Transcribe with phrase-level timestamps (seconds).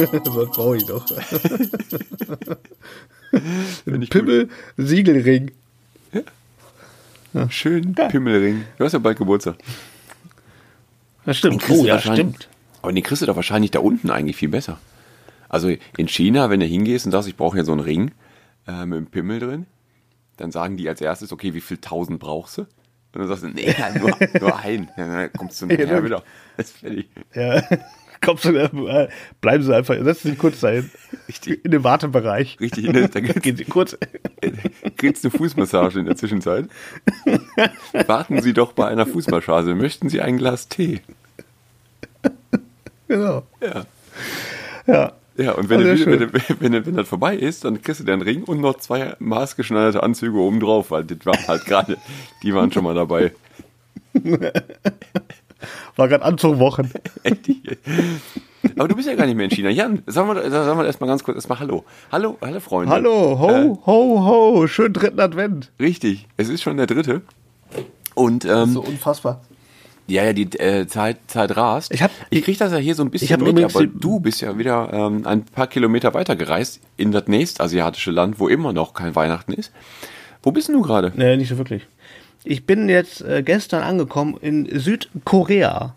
[0.12, 1.06] Was brauche ich noch?
[3.86, 5.50] Ein Pimmel-Siegelring.
[7.32, 7.48] Ja.
[7.50, 8.64] Schön Pimmelring.
[8.78, 9.56] Du hast ja bald Geburtstag.
[11.24, 11.68] Das stimmt.
[11.70, 12.48] Oh, ja, stimmt.
[12.82, 14.78] Aber den kriegst du doch wahrscheinlich da unten eigentlich viel besser.
[15.48, 18.12] Also in China, wenn du hingehst und sagst, ich brauche ja so einen Ring
[18.66, 19.66] äh, mit einem Pimmel drin,
[20.38, 22.62] dann sagen die als erstes, okay, wie viel tausend brauchst du?
[22.62, 22.68] Und
[23.12, 24.88] dann sagst du, nee, nur, nur ein.
[24.96, 26.22] Ja, dann kommst du nachher ja, wieder.
[26.56, 27.08] Das ist fertig.
[27.34, 27.62] Ja,
[28.20, 29.08] kommst du, äh,
[29.40, 30.90] bleiben sie einfach, setzen sie kurz dahin.
[31.28, 31.64] Richtig.
[31.64, 32.58] In den Wartebereich.
[32.60, 33.96] Richtig, der, da gehen sie kurz.
[34.96, 36.66] Kriegst eine Fußmassage in der Zwischenzeit.
[38.06, 39.74] Warten Sie doch bei einer Fußmassage.
[39.74, 41.00] Möchten Sie ein Glas Tee?
[43.08, 43.44] Genau.
[43.60, 43.84] Ja.
[44.86, 45.12] Ja.
[45.36, 48.44] Ja, und wenn, du, wenn, wenn, wenn, das vorbei ist, dann kriegst du den Ring
[48.44, 51.96] und noch zwei maßgeschneiderte Anzüge oben drauf, weil das waren halt gerade,
[52.42, 53.32] die waren schon mal dabei.
[55.96, 56.90] War gerade Anzugwochen.
[58.76, 59.70] Aber du bist ja gar nicht mehr in China.
[59.70, 61.84] Jan, sagen wir, sagen wir erstmal ganz kurz erstmal Hallo.
[62.12, 62.92] Hallo, hallo Freunde.
[62.92, 65.70] Hallo, ho, äh, ho, ho, schönen dritten Advent.
[65.80, 67.22] Richtig, es ist schon der dritte.
[68.14, 69.40] Und, ähm, so unfassbar.
[70.06, 71.94] Ja, ja, die äh, Zeit, Zeit rast.
[71.94, 74.58] Ich, hab, ich krieg das ja hier so ein bisschen mit, aber du bist ja
[74.58, 79.14] wieder ähm, ein paar Kilometer weiter gereist in das nächstasiatische Land, wo immer noch kein
[79.14, 79.72] Weihnachten ist.
[80.42, 81.12] Wo bist du gerade?
[81.14, 81.86] Nee, nicht so wirklich.
[82.44, 85.94] Ich bin jetzt äh, gestern angekommen in Südkorea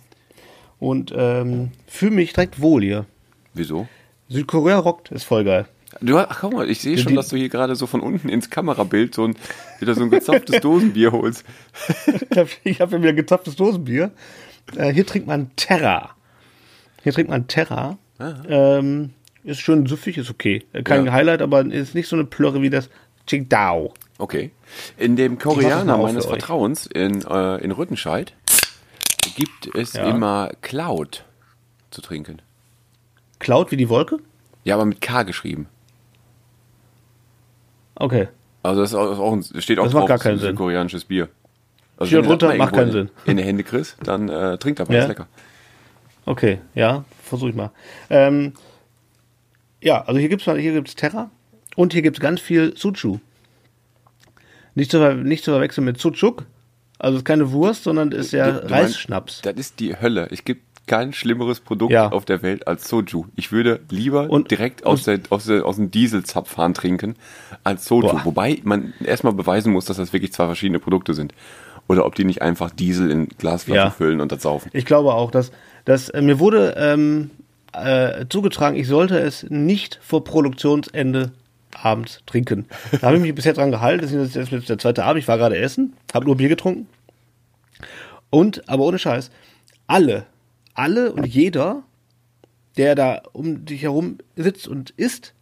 [0.79, 3.05] und ähm, fühle mich direkt wohl hier.
[3.53, 3.87] Wieso?
[4.29, 5.65] Südkorea rockt, ist voll geil.
[6.01, 8.49] Du, ach guck mal, ich sehe schon, dass du hier gerade so von unten ins
[8.49, 9.35] Kamerabild so ein,
[9.79, 11.45] wieder so ein gezapftes Dosenbier holst.
[12.63, 14.11] ich habe hab wieder gezapftes Dosenbier.
[14.75, 16.15] Äh, hier trinkt man Terra.
[17.03, 17.97] Hier trinkt man Terra.
[18.47, 19.11] Ähm,
[19.43, 20.63] ist schön süffig, ist okay.
[20.83, 21.11] Kein ja.
[21.11, 22.89] Highlight, aber ist nicht so eine Plörre wie das
[23.27, 23.93] Qingdao.
[24.23, 24.51] Okay.
[24.95, 28.33] In dem Koreaner meines Vertrauens in, äh, in Rüttenscheid
[29.35, 30.05] gibt es ja.
[30.05, 31.25] immer Cloud
[31.91, 32.41] zu trinken.
[33.39, 34.19] Cloud wie die Wolke?
[34.63, 35.67] Ja, aber mit K geschrieben.
[37.95, 38.29] Okay.
[38.63, 40.55] Also das, auch, das steht auch das macht gar keinen Sinn.
[40.55, 41.27] koreanisches Bier.
[41.97, 43.09] Also Steht drunter, macht keinen Sinn.
[43.25, 45.01] In die Hände kriegst, dann äh, trinkt aber, ja.
[45.01, 45.27] ist lecker.
[46.25, 47.71] Okay, ja, versuche ich mal.
[48.09, 48.53] Ähm,
[49.81, 51.29] ja, also hier gibt es hier gibt's Terra
[51.75, 53.19] und hier gibt es ganz viel Suchu.
[54.75, 56.45] Nicht zu, nicht zu verwechseln mit Sucuk.
[56.99, 59.41] Also es ist keine Wurst, sondern ist ja du, du Reisschnaps.
[59.43, 60.27] Meinst, das ist die Hölle.
[60.31, 62.11] Ich gebe kein schlimmeres Produkt ja.
[62.11, 63.25] auf der Welt als Soju.
[63.35, 67.15] Ich würde lieber und, direkt aus, der, aus, der, aus dem Dieselzapfhahn trinken
[67.63, 68.09] als Soju.
[68.09, 68.21] Boah.
[68.25, 71.33] Wobei man erstmal beweisen muss, dass das wirklich zwei verschiedene Produkte sind.
[71.87, 73.91] Oder ob die nicht einfach Diesel in Glasflaschen ja.
[73.91, 74.69] füllen und das saufen.
[74.73, 75.51] Ich glaube auch, dass,
[75.85, 77.29] dass äh, mir wurde ähm,
[77.73, 81.31] äh, zugetragen, ich sollte es nicht vor Produktionsende
[81.73, 82.65] abends trinken.
[82.91, 84.01] Da habe ich mich bisher dran gehalten.
[84.01, 85.21] Das ist jetzt der zweite Abend.
[85.21, 86.87] Ich war gerade essen, habe nur Bier getrunken.
[88.29, 89.31] Und, aber ohne Scheiß,
[89.87, 90.25] alle
[90.73, 91.83] alle und jeder,
[92.77, 95.33] der da um dich herum sitzt und isst,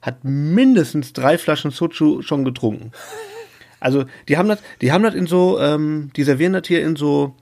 [0.00, 2.90] hat mindestens drei Flaschen Sochu schon getrunken.
[3.78, 6.96] Also die haben das, die haben das in so, ähm, die servieren das hier in
[6.96, 7.36] so,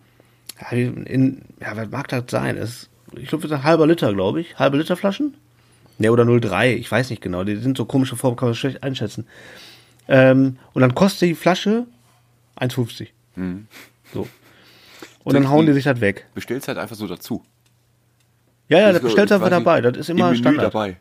[0.70, 2.56] in, ja, was mag das sein?
[2.56, 4.58] Das, ich glaube, das ist ein halber Liter, glaube ich.
[4.58, 5.34] Halbe Liter Flaschen?
[6.00, 7.44] Ne, oder 0,3, ich weiß nicht genau.
[7.44, 9.26] Die sind so komische Formen, kann man schlecht einschätzen.
[10.08, 11.84] Ähm, und dann kostet die Flasche
[12.58, 13.08] 1,50.
[13.36, 13.66] Mhm.
[14.12, 14.26] So.
[15.24, 16.26] Und dann hauen die sich das weg.
[16.34, 17.44] Bestellst halt einfach so dazu.
[18.68, 19.82] Ja, ja, das bestellt einfach dabei.
[19.82, 20.72] Das ist immer Standard.
[20.72, 20.96] dabei.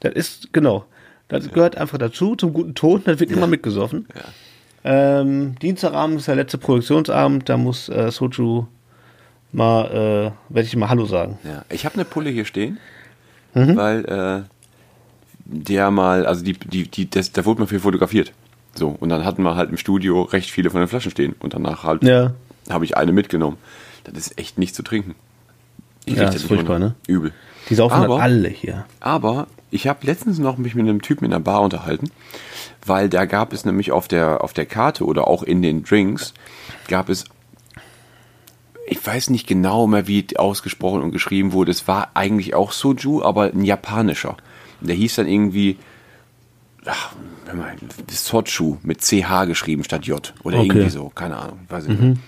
[0.00, 0.84] Das ist, genau.
[1.28, 1.52] Das ja.
[1.52, 3.02] gehört einfach dazu, zum guten Ton.
[3.06, 3.38] Das wird ja.
[3.38, 4.06] immer mitgesoffen.
[4.14, 5.20] Ja.
[5.20, 7.48] Ähm, Dienstagabend ist der letzte Produktionsabend.
[7.48, 8.66] Da muss äh, Soju
[9.52, 11.38] mal, äh, werde ich mal Hallo sagen.
[11.44, 12.78] Ja, ich habe eine Pulle hier stehen,
[13.54, 13.76] mhm.
[13.76, 14.42] weil äh,
[15.44, 18.32] der mal, also die, die, die, das, da wurde mal viel fotografiert.
[18.74, 21.54] So, und dann hatten wir halt im Studio recht viele von den Flaschen stehen und
[21.54, 22.32] danach halt ja
[22.70, 23.58] habe ich eine mitgenommen.
[24.04, 25.14] Das ist echt nicht zu trinken.
[26.04, 26.94] Ich ja, das ist furchtbar, ne?
[27.06, 27.32] Übel.
[27.68, 28.86] Die saufen aber, alle hier.
[29.00, 32.10] Aber ich habe letztens noch mich mit einem Typen in der Bar unterhalten,
[32.84, 36.34] weil da gab es nämlich auf der, auf der Karte oder auch in den Drinks,
[36.88, 37.24] gab es,
[38.92, 43.22] ich weiß nicht genau mehr, wie ausgesprochen und geschrieben wurde, es war eigentlich auch Soju,
[43.22, 44.36] aber ein japanischer.
[44.80, 45.78] Der hieß dann irgendwie,
[46.84, 47.12] ach,
[48.10, 50.68] Sochu mit CH geschrieben statt J oder okay.
[50.68, 52.08] irgendwie so, keine Ahnung, weiß ich mhm.
[52.10, 52.20] nicht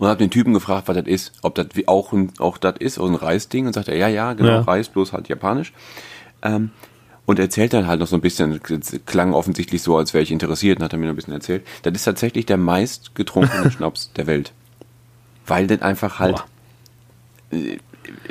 [0.00, 3.04] und habe den Typen gefragt, was das ist, ob das auch, auch das ist, so
[3.04, 3.66] ein Reisding.
[3.66, 4.60] Und sagt er, ja, ja, genau, ja.
[4.62, 5.74] Reis, bloß halt japanisch.
[6.42, 6.70] Ähm,
[7.26, 8.60] und erzählt dann halt noch so ein bisschen,
[9.04, 11.66] klang offensichtlich so, als wäre ich interessiert, und hat er mir noch ein bisschen erzählt.
[11.82, 14.52] Das ist tatsächlich der meist getrunkene Schnaps der Welt.
[15.50, 16.44] Weil denn einfach halt,
[17.50, 17.78] äh,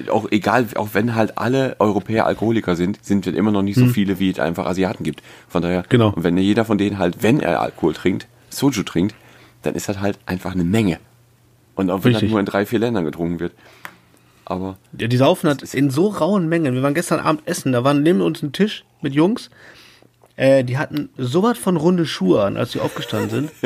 [0.10, 3.86] auch egal, auch wenn halt alle Europäer Alkoholiker sind, sind wir immer noch nicht so
[3.86, 3.94] hm.
[3.94, 5.22] viele, wie es einfach Asiaten gibt.
[5.50, 6.14] Von daher, genau.
[6.14, 9.16] und wenn jeder von denen halt, wenn er Alkohol trinkt, Soju trinkt,
[9.64, 11.00] dann ist das halt einfach eine Menge.
[11.76, 13.54] Und auch wenn das nur in drei, vier Ländern getrunken wird.
[14.46, 16.74] Aber Ja, die saufen halt in so rauen Mengen.
[16.74, 19.50] Wir waren gestern Abend essen, da waren neben uns ein Tisch mit Jungs.
[20.38, 23.52] Äh, die hatten so was von runde Schuhe an, als sie aufgestanden sind.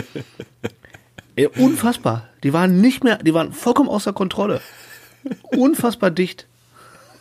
[1.35, 2.29] Äh, unfassbar.
[2.43, 4.61] Die waren nicht mehr, die waren vollkommen außer Kontrolle.
[5.55, 6.47] Unfassbar dicht.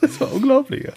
[0.00, 0.84] Das war unglaublich.
[0.84, 0.92] Ja.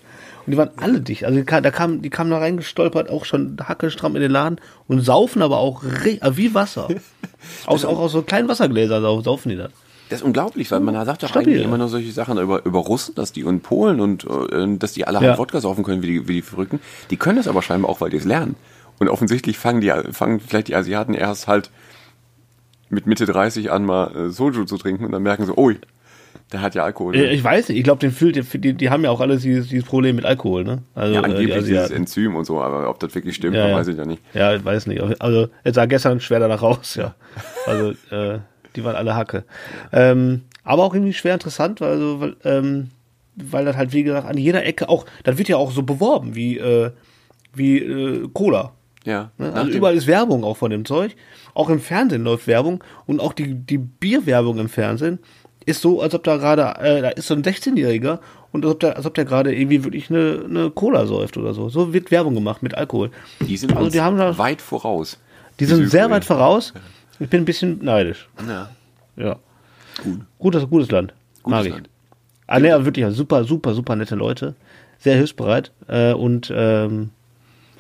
[0.46, 1.26] Und die waren alle dicht.
[1.26, 5.02] Also die, da kam, die kamen da reingestolpert, auch schon hackelstramm in den Laden und
[5.02, 6.88] saufen aber auch äh, wie Wasser.
[7.68, 9.70] Aus, auch aus so kleinen Wassergläsern sau- saufen die das.
[10.10, 11.54] Das ist unglaublich, weil man sagt doch Stabil.
[11.54, 14.94] eigentlich immer nur solche Sachen über, über Russen, dass die und Polen und äh, dass
[14.94, 15.30] die alle Ja.
[15.30, 16.80] halt Wodka saufen können wie die, wie die Verrückten.
[17.12, 18.56] Die können das aber scheinbar auch, weil die es lernen.
[18.98, 21.70] Und offensichtlich fangen die fangen vielleicht die Asiaten erst halt
[22.90, 25.78] mit Mitte 30 an mal äh, Soju zu trinken und dann merken sie, ui,
[26.52, 27.16] der hat ja Alkohol.
[27.16, 29.68] Äh, Ich weiß nicht, ich glaube, den fühlt, die, die haben ja auch alle dieses,
[29.70, 30.84] dieses Problem mit Alkohol, ne?
[30.94, 31.92] Also, ja, äh, die angeblich dieses.
[31.92, 33.76] Enzym und so, aber ob das wirklich stimmt, Ja, ja.
[33.76, 34.22] weiß ich ja nicht.
[34.34, 35.02] Ja, ich weiß nicht.
[35.20, 37.16] Also, jetzt sah gestern schwer danach raus, ja.
[37.66, 38.40] Also, äh,
[38.76, 39.44] die waren alle Hacke.
[39.92, 42.90] Ähm, aber auch irgendwie schwer interessant, weil, also, weil, ähm,
[43.36, 46.36] weil das halt, wie gesagt, an jeder Ecke auch, das wird ja auch so beworben
[46.36, 46.92] wie, äh,
[47.54, 48.74] wie äh, Cola.
[49.06, 49.54] Ja, Ne?
[49.54, 51.16] Also überall ist Werbung auch von dem Zeug.
[51.54, 55.20] Auch im Fernsehen läuft Werbung und auch die, die Bierwerbung im Fernsehen
[55.66, 58.20] ist so, als ob da gerade, äh, da ist so ein 16-Jähriger
[58.52, 61.54] und als ob der, als ob der gerade irgendwie wirklich eine, eine Cola säuft oder
[61.54, 61.70] so.
[61.70, 63.10] So wird Werbung gemacht mit Alkohol.
[63.40, 65.18] die sind also die haben da- weit voraus.
[65.60, 66.74] Die sind sehr weit voraus.
[67.20, 68.28] Ich bin ein bisschen neidisch.
[68.46, 68.70] Ja.
[69.16, 69.38] Ja.
[70.04, 70.20] Gut.
[70.38, 71.14] Gutes, gutes Land.
[71.44, 71.72] Gutes Mag ich.
[71.74, 71.90] Land.
[72.48, 74.56] Ah, ne, wirklich, super, super, super nette Leute.
[75.00, 77.12] Sehr hilfsbereit äh, und, ähm,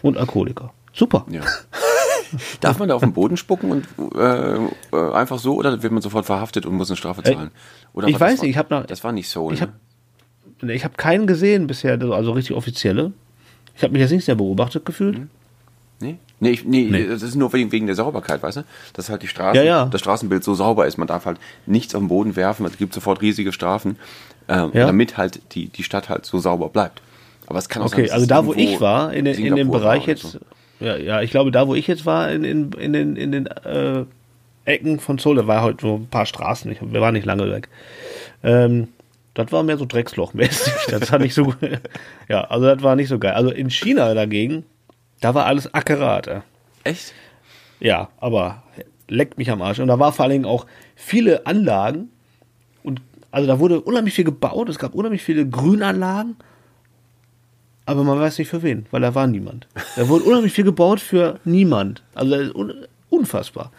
[0.02, 0.72] und Alkoholiker.
[0.96, 1.26] Super.
[1.30, 1.42] Ja.
[2.62, 4.56] Darf man da auf den Boden spucken und äh,
[4.96, 7.52] äh, einfach so oder wird man sofort verhaftet und muss eine Strafe zahlen?
[7.94, 9.52] Oder ich weiß nicht, ich hab noch- Das war nicht so.
[9.52, 9.68] ich ne?
[10.62, 13.12] hab- Ich habe keinen gesehen bisher, also richtig offizielle.
[13.76, 15.20] Ich habe mich jetzt nicht sehr beobachtet gefühlt.
[16.00, 16.18] Nee?
[16.42, 17.08] Nee, ich, nee, Nee.
[17.08, 18.64] das ist nur wegen, wegen der Sauberkeit, weißt du?
[18.94, 19.86] Dass halt die Straßen, Ja, ja.
[19.86, 20.98] das Straßenbild so sauber ist.
[20.98, 23.98] Man darf halt nichts auf den Boden werfen, es gibt sofort riesige Strafen,
[24.50, 24.88] ähm, Ja.
[24.88, 27.02] damit halt die, die Stadt halt so sauber bleibt.
[27.48, 29.72] Aber es kann auch sein, Okay, dass also da, wo ich war, in, in dem
[29.72, 30.40] Bereich jetzt, so.
[30.80, 33.48] Ja, ja, ich glaube, da, wo ich jetzt war, in, in, in den, in den
[33.48, 34.06] äh,
[34.66, 37.70] Ecken von da war heute so ein paar Straßen, ich, wir waren nicht lange weg.
[38.44, 38.90] Ähm,
[39.34, 40.74] das war mehr so Dreckslochmäßig.
[40.90, 41.54] Das war nicht so,
[42.30, 43.34] ja, also das war nicht so geil.
[43.34, 44.66] Also in China dagegen,
[45.22, 46.28] da war alles akkurat.
[46.28, 46.44] Ja.
[46.84, 47.14] Echt?
[47.80, 48.64] Ja, aber
[49.08, 49.80] leckt mich am Arsch.
[49.80, 52.10] Und da war vor allen Dingen auch viele Anlagen
[52.84, 53.02] und
[53.32, 56.38] also da wurde unheimlich viel gebaut, es gab unheimlich viele Grünanlagen,
[57.86, 59.68] aber man weiß nicht für wen, weil da war niemand.
[59.96, 62.02] Da wurde unheimlich viel gebaut für niemand.
[62.14, 62.52] Also das
[63.10, 63.72] unfassbar.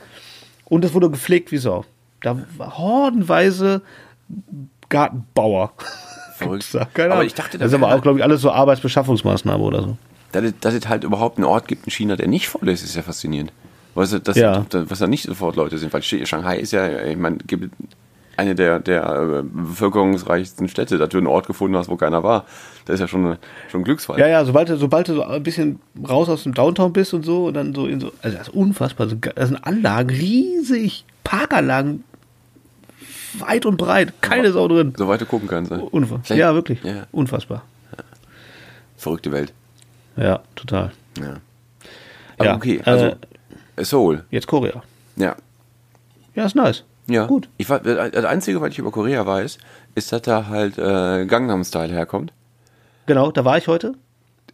[0.64, 1.84] Und es wurde gepflegt wie Sau.
[2.20, 3.82] Da war hordenweise
[4.88, 5.72] Gartenbauer.
[6.36, 6.66] Verrückt.
[6.92, 9.98] Keine aber ich dachte, das ist aber auch, glaube ich, alles so Arbeitsbeschaffungsmaßnahme oder so.
[10.32, 12.82] dass, es, dass es halt überhaupt einen Ort gibt in China, der nicht voll ist,
[12.82, 13.52] ist ja faszinierend.
[13.94, 14.66] Weißt du, dass, Ja.
[14.70, 17.70] was da nicht sofort Leute sind, weil Shanghai ist ja, ich meine, gibt
[18.36, 22.44] eine der, der äh, bevölkerungsreichsten Städte, dass du einen Ort gefunden hast, wo keiner war.
[22.84, 23.36] Das ist ja schon,
[23.68, 24.18] schon ein Glücksfall.
[24.18, 27.24] Ja, ja, sobald du, sobald du so ein bisschen raus aus dem Downtown bist und
[27.24, 29.06] so und dann so in so, also das ist unfassbar.
[29.06, 32.04] Das sind Anlagen, riesig, Parkanlagen,
[33.38, 34.94] weit und breit, keine Sau drin.
[34.96, 35.70] Soweit du gucken kannst.
[35.70, 35.80] Ne?
[35.82, 36.36] Unfassbar.
[36.36, 36.82] Ja, wirklich.
[36.84, 37.62] Ja, Unfassbar.
[38.96, 39.52] verrückte Welt.
[40.16, 40.92] Ja, total.
[41.18, 41.36] Ja.
[42.38, 43.06] Aber Ja, okay, also
[43.76, 44.24] äh, Seoul.
[44.30, 44.82] Jetzt Korea.
[45.16, 45.36] Ja.
[46.34, 46.84] Ja, ist nice.
[47.08, 47.26] Ja.
[47.26, 47.48] Gut.
[47.56, 49.58] Ich, war- das Einzige, was ich über Korea weiß,
[49.94, 52.32] ist, dass da halt äh, Gangnam-Style herkommt.
[53.06, 53.94] Genau, da war ich heute.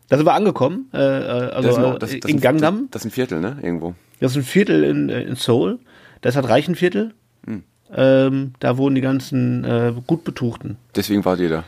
[0.09, 0.91] Da sind wir angekommen.
[0.93, 2.89] Äh, äh, also Das ist noch- äh, das- das in ist- Gangnam.
[2.91, 3.57] Das ist ein Viertel, ne?
[3.63, 3.95] Irgendwo.
[4.21, 5.79] Das ist ein Viertel in, äh, in Seoul.
[6.21, 7.15] Das hat Reichenviertel.
[7.47, 7.63] Hm.
[7.95, 10.77] Ähm, da wohnen die ganzen äh, gut Betuchten.
[10.95, 11.65] Deswegen wart ihr da.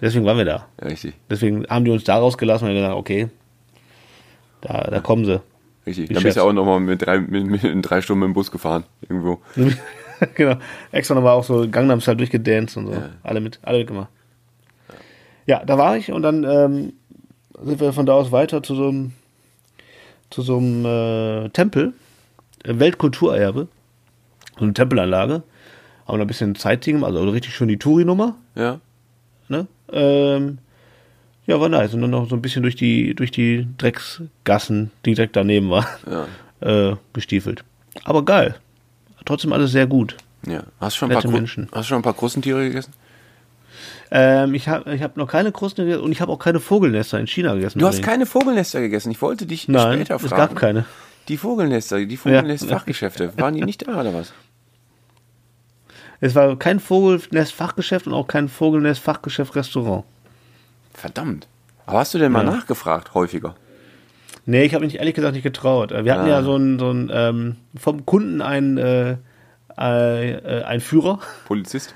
[0.00, 0.66] Deswegen waren wir da.
[0.80, 1.14] Ja, richtig.
[1.30, 3.28] Deswegen haben die uns da rausgelassen und haben gesagt, okay,
[4.60, 5.40] da, da kommen sie.
[5.86, 6.08] Richtig.
[6.10, 8.50] Dann bist du auch nochmal mit drei, mit, mit in drei Stunden mit dem Bus
[8.50, 8.84] gefahren.
[9.02, 9.40] Irgendwo.
[10.34, 10.56] genau.
[10.92, 12.92] Extra nochmal auch so Gangnam Style durchgedanced und so.
[12.92, 13.10] Ja.
[13.22, 14.08] Alle mit, alle mitgemacht.
[15.46, 16.92] Ja, da war ich und dann ähm,
[17.62, 19.12] sind wir von da aus weiter zu so einem
[20.30, 21.92] zu so einem äh, Tempel,
[22.64, 23.68] Weltkulturerbe,
[24.58, 25.42] so eine Tempelanlage.
[26.06, 28.36] Haben da ein bisschen Sightseeing, also richtig schön die Touri-Nummer.
[28.54, 28.80] Ja.
[29.48, 29.66] Ne?
[29.92, 30.58] Ähm,
[31.46, 31.94] ja, war nice.
[31.94, 35.86] Und dann noch so ein bisschen durch die, durch die Drecksgassen, die direkt daneben waren,
[36.10, 36.26] Ja.
[36.90, 37.64] äh, gestiefelt.
[38.04, 38.54] Aber geil.
[39.24, 40.16] Trotzdem alles sehr gut.
[40.46, 40.64] Ja.
[40.80, 41.68] Hast du schon ein paar, Menschen.
[41.72, 42.92] hast du schon ein paar Krustentiere gegessen?
[44.10, 47.18] Ähm, ich habe ich hab noch keine Krusten gegessen und ich habe auch keine Vogelnester
[47.18, 47.78] in China gegessen.
[47.78, 48.06] Du hast übrigens.
[48.06, 49.10] keine Vogelnester gegessen.
[49.10, 50.36] Ich wollte dich Nein, später es fragen.
[50.36, 50.84] gab keine.
[51.28, 54.32] Die Vogelnester, die Vogelnest-Fachgeschäfte, waren die nicht da oder was?
[56.20, 60.04] Es war kein Vogelnest-Fachgeschäft und auch kein Vogelnest-Fachgeschäft-Restaurant.
[60.94, 61.46] Verdammt.
[61.86, 62.50] Aber hast du denn mal Ja.
[62.52, 63.54] nachgefragt, häufiger?
[64.46, 65.90] Nee, ich habe mich ehrlich gesagt nicht getraut.
[65.90, 66.28] Wir hatten Ah.
[66.28, 69.16] ja so einen, so einen ähm, vom Kunden einen, äh,
[69.78, 71.18] äh, äh, einen Führer.
[71.46, 71.94] Polizist?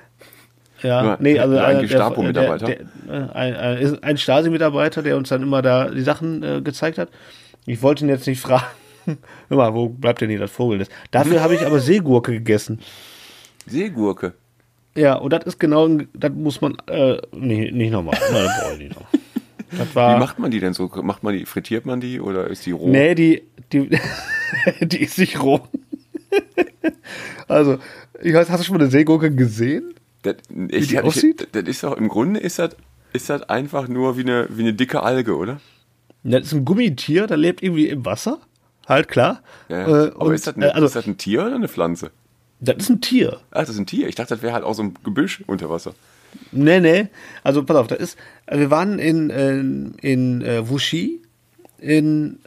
[0.82, 2.66] Ja, Nur- nee, also nur ein einer der- Gestapo-Mitarbeiter?
[3.08, 7.08] Ein, ein, ein Stasi-Mitarbeiter, der uns dann immer da die Sachen äh, gezeigt hat.
[7.66, 8.64] Ich wollte ihn jetzt nicht fragen.
[9.48, 10.90] Mal, wo bleibt denn hier das Vogelnest?
[11.10, 12.80] Dafür habe ich aber Seegurke gegessen.
[13.66, 14.34] Seegurke.
[14.98, 18.18] Ja, und das ist genau, das muss man, äh, nee, nicht nochmal.
[18.32, 19.06] Nein, das brauche ich nicht noch.
[19.70, 20.90] Das war, Wie macht man die denn so?
[21.02, 22.88] Macht man die, frittiert man die oder ist die roh?
[22.88, 23.90] Nee, die, die,
[24.80, 25.60] die ist nicht roh.
[27.48, 27.78] also,
[28.22, 29.94] ich weiß, hast du schon mal eine Seegurke gesehen?
[30.22, 30.36] Das,
[30.70, 31.48] ich, die ich, aussieht?
[31.52, 32.74] das ist doch, im Grunde ist das,
[33.12, 35.60] ist das einfach nur wie eine, wie eine dicke Alge, oder?
[36.24, 38.40] Das ist ein Gummitier, das lebt irgendwie im Wasser.
[38.86, 39.42] Halt, klar.
[39.68, 41.68] Ja, Äh, aber und, ist, das ein, äh, also, ist das ein Tier oder eine
[41.68, 42.10] Pflanze?
[42.60, 43.40] Das ist ein Tier.
[43.50, 44.08] Ach, das ist ein Tier.
[44.08, 45.94] Ich dachte, das wäre halt auch so ein Gebüsch unter Wasser.
[46.52, 47.08] Nee, nee.
[47.42, 51.22] Also, pass auf, da ist, äh, wir waren in, in, in äh, Wuxi,
[51.78, 52.38] in,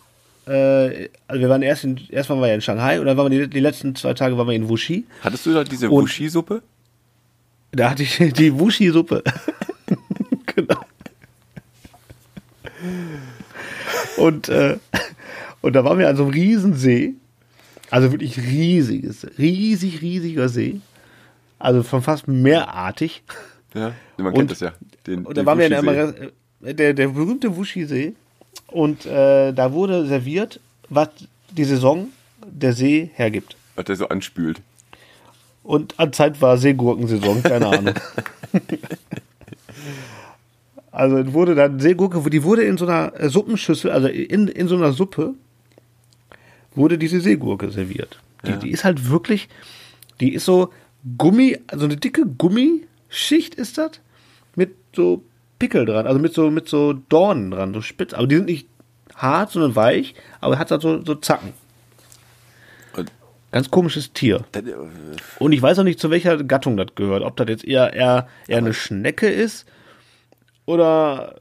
[0.45, 3.31] äh, also wir waren erst in, erst waren wir ja in Shanghai und dann waren
[3.31, 5.05] wir die, die letzten zwei Tage waren wir in Wuxi.
[5.21, 6.61] Hattest du da diese Wushi-Suppe?
[7.71, 9.23] Da hatte ich die Wushi-Suppe.
[10.55, 10.81] genau.
[14.17, 14.77] Und, äh,
[15.61, 17.15] und da waren wir an so einem riesen See.
[17.91, 20.79] Also wirklich riesiges, riesig, riesiger See.
[21.59, 23.21] Also von fast meerartig.
[23.75, 24.73] Ja, man Und- kennt das ja.
[25.05, 26.13] Den, Und da waren wir in der,
[26.63, 28.13] äh, der, der berühmte Wushi-See.
[28.67, 31.09] Und äh, da wurde serviert, was
[31.51, 32.07] die Saison
[32.45, 33.55] der See hergibt.
[33.75, 34.61] Was der so anspült.
[35.63, 37.93] Und anscheinend war Seegurkensaison, keine Ahnung.
[40.91, 44.75] also es wurde dann Seegurke, die wurde in so einer Suppenschüssel, also in, in so
[44.75, 45.33] einer Suppe,
[46.75, 48.19] wurde diese Seegurke serviert.
[48.45, 48.57] Die, Ja.
[48.57, 49.49] die ist halt wirklich,
[50.19, 50.71] die ist so
[51.17, 53.91] Gummi, also eine dicke Gummischicht ist das,
[54.55, 55.23] mit so
[55.59, 58.13] Pickel dran, also mit so, mit so Dornen dran, so spitz.
[58.13, 58.67] Aber die sind nicht
[59.15, 61.53] hart, sondern weich, aber hat halt so, so Zacken.
[62.95, 63.11] Und
[63.51, 64.45] Ganz komisches Tier.
[64.53, 64.61] äh,
[65.39, 67.21] Und ich weiß auch nicht, zu welcher Gattung das gehört.
[67.23, 69.65] Ob das jetzt eher, eher, eher eine Schnecke ist
[70.65, 71.35] oder.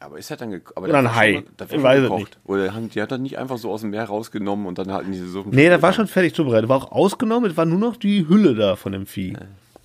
[0.00, 1.32] Aber ist das dann ge- aber Oder ein Hai.
[1.58, 2.18] schon Ich weiß gekocht.
[2.20, 2.38] nicht.
[2.44, 5.12] Oder haben, die hat das nicht einfach so aus dem Meer rausgenommen und dann in
[5.12, 5.50] diese Suppe.
[5.54, 6.68] Nee, das war schon fertig zubereitet.
[6.68, 9.36] War auch ausgenommen, es war nur noch die Hülle da von dem Vieh.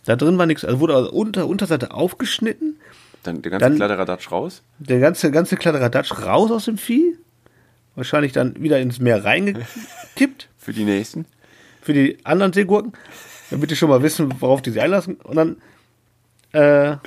[0.06, 0.66] Da drin war nichts.
[0.66, 2.78] Also wurde also unter, Unterseite aufgeschnitten,
[3.24, 4.64] Dann der ganze dann- Kladderadatsch raus.
[4.80, 7.18] der ganze, ganze Kladderadatsch raus aus dem Vieh.
[7.96, 11.26] Wahrscheinlich dann wieder ins Meer reingekippt Für die nächsten.
[11.82, 12.94] für die anderen Seegurken,
[13.50, 15.16] damit die schon mal wissen, worauf die sich einlassen.
[15.16, 15.58] Und dann
[16.54, 16.98] äh,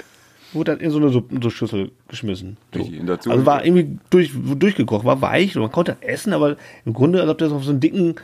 [0.55, 2.57] wurde dann in so eine Suppenschüssel geschmissen.
[2.73, 2.81] So.
[2.81, 7.21] Richtig, also war irgendwie durch, durchgekocht, war weich und man konnte essen, aber im Grunde,
[7.21, 8.17] als ob das auf so einen dicken,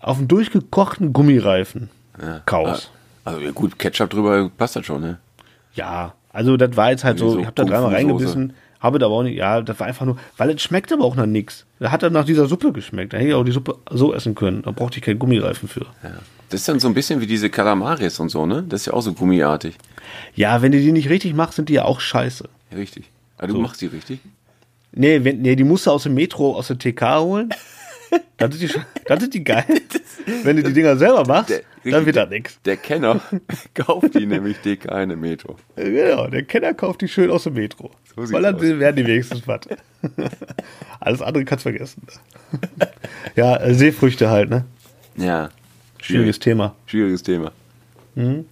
[0.00, 1.90] auf einen durchgekochten Gummireifen
[2.46, 2.90] kaust.
[3.24, 5.18] Also ja, gut, Ketchup drüber passt das schon, ne?
[5.74, 8.52] Ja, also das war jetzt halt so, so ich habe da dreimal reingebissen,
[8.82, 11.14] habe da aber auch nicht, ja, das war einfach nur, weil es schmeckt aber auch
[11.14, 11.64] nach nichts.
[11.78, 13.12] Da hat er nach dieser Suppe geschmeckt.
[13.12, 14.62] Da hätte ich auch die Suppe so essen können.
[14.62, 15.86] Da brauchte ich keinen Gummireifen für.
[16.02, 16.10] Ja.
[16.50, 18.64] Das ist dann so ein bisschen wie diese Kalamaris und so, ne?
[18.68, 19.76] Das ist ja auch so gummiartig.
[20.34, 22.48] Ja, wenn du die nicht richtig machst, sind die ja auch scheiße.
[22.76, 23.04] Richtig.
[23.38, 24.20] Aber du machst die richtig.
[24.92, 27.50] Nee, wenn, nee, die musst du aus dem Metro, aus der TK holen.
[28.36, 29.64] Dann sind die, dann sind die geil.
[30.44, 32.58] Wenn du die Dinger selber machst, Der- dann wird das nix.
[32.64, 33.20] Der Kenner
[33.74, 35.56] kauft die nämlich dick eine Metro.
[35.76, 37.90] Genau, der Kenner kauft die schön aus dem Metro.
[38.16, 38.60] So Weil dann aus.
[38.62, 39.60] werden die wenigstens was.
[41.00, 42.02] Alles andere kannst du vergessen.
[43.36, 44.64] ja, äh, Seefrüchte halt, ne?
[45.16, 45.48] Ja.
[46.00, 46.74] Schwieriges Thema.
[46.86, 47.52] Schwieriges Thema.
[48.14, 48.44] Mhm.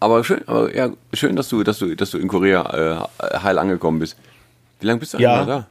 [0.00, 3.58] Aber schön, aber ja, schön, dass du, dass du, dass du in Korea äh, heil
[3.58, 4.16] angekommen bist.
[4.80, 5.44] Wie lange bist du Ja.
[5.44, 5.68] da?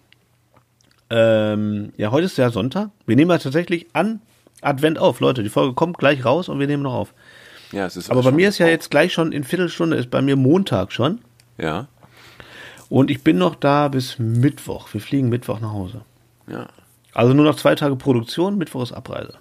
[1.13, 2.89] Ähm, ja, heute ist ja Sonntag.
[3.05, 4.21] Wir nehmen ja tatsächlich an
[4.61, 5.19] Advent auf.
[5.19, 7.13] Leute, die Folge kommt gleich raus und wir nehmen noch auf.
[7.73, 10.21] Ja, es ist Aber bei mir ist ja jetzt gleich schon in Viertelstunde, ist bei
[10.21, 11.19] mir Montag schon.
[11.57, 11.87] Ja,
[12.89, 14.87] Und ich bin noch da bis Mittwoch.
[14.93, 16.01] Wir fliegen Mittwoch nach Hause.
[16.47, 16.67] ja,
[17.13, 19.33] Also nur noch zwei Tage Produktion, Mittwoch ist Abreise.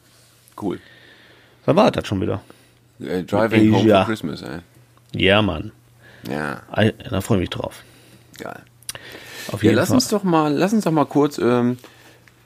[0.60, 0.80] cool.
[1.66, 2.42] Da war das schon wieder.
[3.00, 4.58] Äh, driving home for Christmas, ey.
[5.14, 5.70] Ja, Mann.
[6.28, 6.62] Ja,
[7.10, 7.82] Da freue ich mich drauf.
[8.38, 8.60] geil.
[9.52, 9.96] Auf Ja, jeden lass Fall.
[9.96, 11.78] uns doch mal, lass uns doch mal kurz ähm,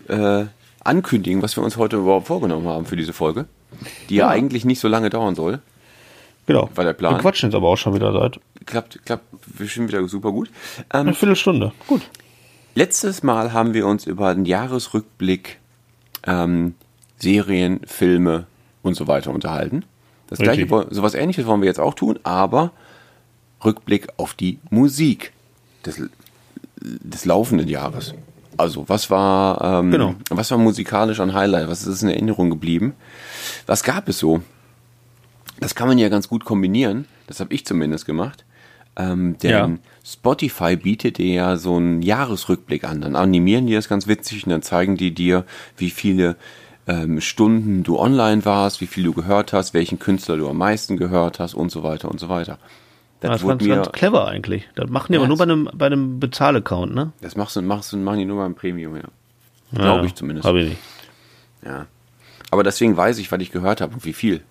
[0.08, 0.44] äh,
[0.82, 3.46] ankündigen, was wir uns heute überhaupt vorgenommen haben für diese Folge,
[4.08, 4.30] die ja, Ja.
[4.30, 5.60] eigentlich nicht so lange dauern soll.
[6.46, 6.68] genau.
[6.74, 7.14] war der Plan.
[7.14, 9.24] Wir quatschen jetzt aber auch schon wieder seit Klappt, klappt
[9.58, 10.48] bestimmt wieder super gut.
[10.92, 11.72] Ähm, einer Viertelstunde.
[11.86, 12.02] Gut.
[12.74, 15.58] Letztes Mal haben wir uns über den Jahresrückblick,
[16.26, 16.74] ähm,
[17.18, 18.46] Serien, Filme
[18.82, 19.84] und so weiter unterhalten.
[20.28, 20.66] Das Richtig.
[20.68, 22.72] gleiche, sowas ähnliches wollen wir jetzt auch tun, aber
[23.64, 25.32] Rückblick auf die Musik
[25.86, 26.02] des,
[26.84, 28.14] des laufenden Jahres.
[28.56, 30.14] Also, was war, ähm, Genau.
[30.30, 31.68] was war musikalisch an Highlight?
[31.68, 32.94] Was ist in Erinnerung geblieben?
[33.66, 34.42] Was gab es so?
[35.60, 37.06] Das kann man ja ganz gut kombinieren.
[37.26, 38.44] Das habe ich zumindest gemacht.
[38.96, 39.70] Ähm, denn Ja.
[40.04, 43.00] Spotify bietet dir ja so einen Jahresrückblick an.
[43.00, 45.44] Dann animieren die das ganz witzig und dann zeigen die dir,
[45.76, 46.36] wie viele
[46.86, 50.96] ähm, Stunden du online warst, wie viel du gehört hast, welchen Künstler du am meisten
[50.96, 52.58] gehört hast und so weiter und so weiter.
[53.24, 54.68] Das, das ist ganz, clever eigentlich.
[54.74, 57.12] Das machen die ja, aber nur bei einem, bei einem Bezahl-Account, ne?
[57.22, 59.02] Das machst du, machst du, machen die nur beim Premium, ja.
[59.72, 60.46] ja Glaube ich zumindest.
[60.46, 60.82] Habe ich nicht.
[61.64, 61.86] Ja.
[62.50, 64.42] Aber deswegen weiß ich, was ich gehört habe und wie viel.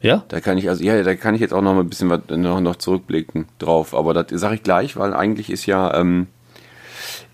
[0.00, 0.24] Ja?
[0.28, 2.22] Da kann ich, also, ja, da kann ich jetzt auch noch mal ein bisschen was
[2.28, 3.94] noch, noch zurückblicken drauf.
[3.94, 6.28] Aber das sage ich gleich, weil eigentlich ist ja, ähm,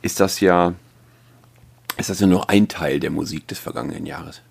[0.03, 0.75] ist das ja,
[1.97, 4.43] ist das ja nur ein Teil der Musik des vergangenen Jahres.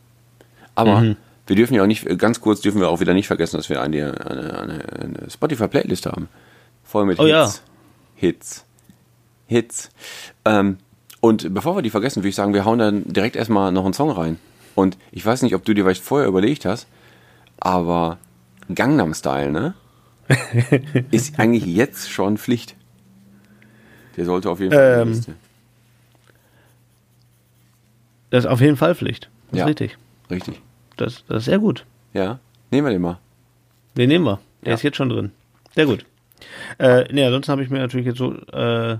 [0.73, 1.17] Aber mhm.
[1.47, 3.81] Wir dürfen ja auch nicht, ganz kurz dürfen wir auch wieder nicht vergessen, dass wir
[3.81, 6.27] eine, eine, eine, eine Spotify-Playlist haben.
[6.83, 7.31] Voll mit oh, Hits.
[7.31, 7.53] Ja.
[8.15, 8.65] Hits.
[9.47, 9.89] Hits.
[10.45, 10.77] Ähm,
[11.21, 13.93] und bevor wir die vergessen, würde ich sagen, wir hauen dann direkt erstmal noch einen
[13.93, 14.37] Song rein.
[14.75, 16.87] Und ich weiß nicht, ob du dir vielleicht vorher überlegt hast,
[17.59, 18.17] aber
[18.73, 19.73] Gangnam Style, ne?
[21.11, 22.75] ist eigentlich jetzt schon Pflicht.
[24.17, 25.35] Der sollte auf jeden Fall ähm, Liste.
[28.29, 29.29] Das ist auf jeden Fall Pflicht.
[29.51, 29.97] Das ja, ist richtig.
[30.29, 30.61] Richtig.
[30.97, 31.85] Das, das ist sehr gut.
[32.13, 32.39] Ja,
[32.71, 33.19] nehmen wir den mal.
[33.95, 34.39] Den nehmen wir.
[34.63, 34.75] Der ja.
[34.75, 35.31] ist jetzt schon drin.
[35.75, 36.05] Sehr gut.
[36.79, 38.97] Äh, ne, ansonsten habe ich mir natürlich jetzt so äh,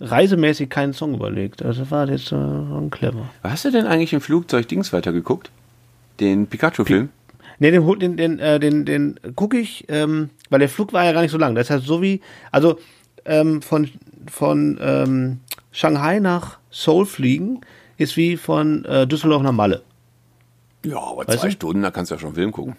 [0.00, 1.62] reisemäßig keinen Song überlegt.
[1.62, 3.30] Also war jetzt äh, schon clever.
[3.42, 5.50] Hast du denn eigentlich im Flugzeug Dings weitergeguckt?
[6.20, 7.08] Den Pikachu-Film?
[7.58, 11.12] Ne, den, den, den, äh, den, den gucke ich, ähm, weil der Flug war ja
[11.12, 11.54] gar nicht so lang.
[11.54, 12.78] Das heißt, so wie, also
[13.24, 13.88] ähm, von,
[14.28, 15.40] von ähm,
[15.70, 17.60] Shanghai nach Seoul fliegen
[17.98, 19.82] ist wie von äh, Düsseldorf nach Malle.
[20.84, 21.52] Ja, aber weißt zwei du?
[21.52, 22.76] Stunden, da kannst du ja schon einen Film gucken.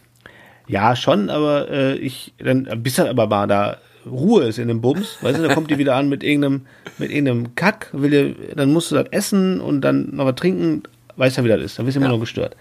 [0.67, 4.81] Ja, schon, aber äh, ich, dann, bis dann aber mal da Ruhe ist in dem
[4.81, 6.65] Bums, weißt du, da kommt die wieder an mit irgendeinem,
[6.97, 10.83] mit irgendeinem Kack, will dir, dann musst du das essen und dann noch was trinken,
[11.15, 12.13] weißt du, wie das ist, dann bist du immer ja.
[12.13, 12.55] noch gestört.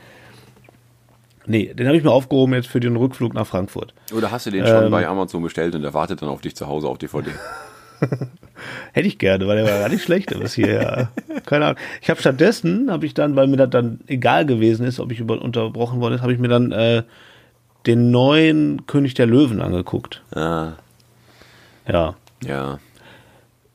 [1.47, 3.93] Nee, den habe ich mir aufgehoben jetzt für den Rückflug nach Frankfurt.
[4.15, 6.55] Oder hast du den schon ähm, bei Amazon bestellt und der wartet dann auf dich
[6.55, 7.31] zu Hause auf DVD?
[8.93, 11.09] Hätte ich gerne, weil der war gar nicht schlecht, was hier, ja.
[11.47, 11.81] keine Ahnung.
[12.01, 15.21] Ich habe stattdessen, habe ich dann, weil mir das dann egal gewesen ist, ob ich
[15.21, 17.03] über, unterbrochen worden ist, habe ich mir dann äh,
[17.87, 20.23] den neuen König der Löwen angeguckt.
[20.35, 20.73] Ah.
[21.89, 22.15] Ja.
[22.45, 22.79] Ja.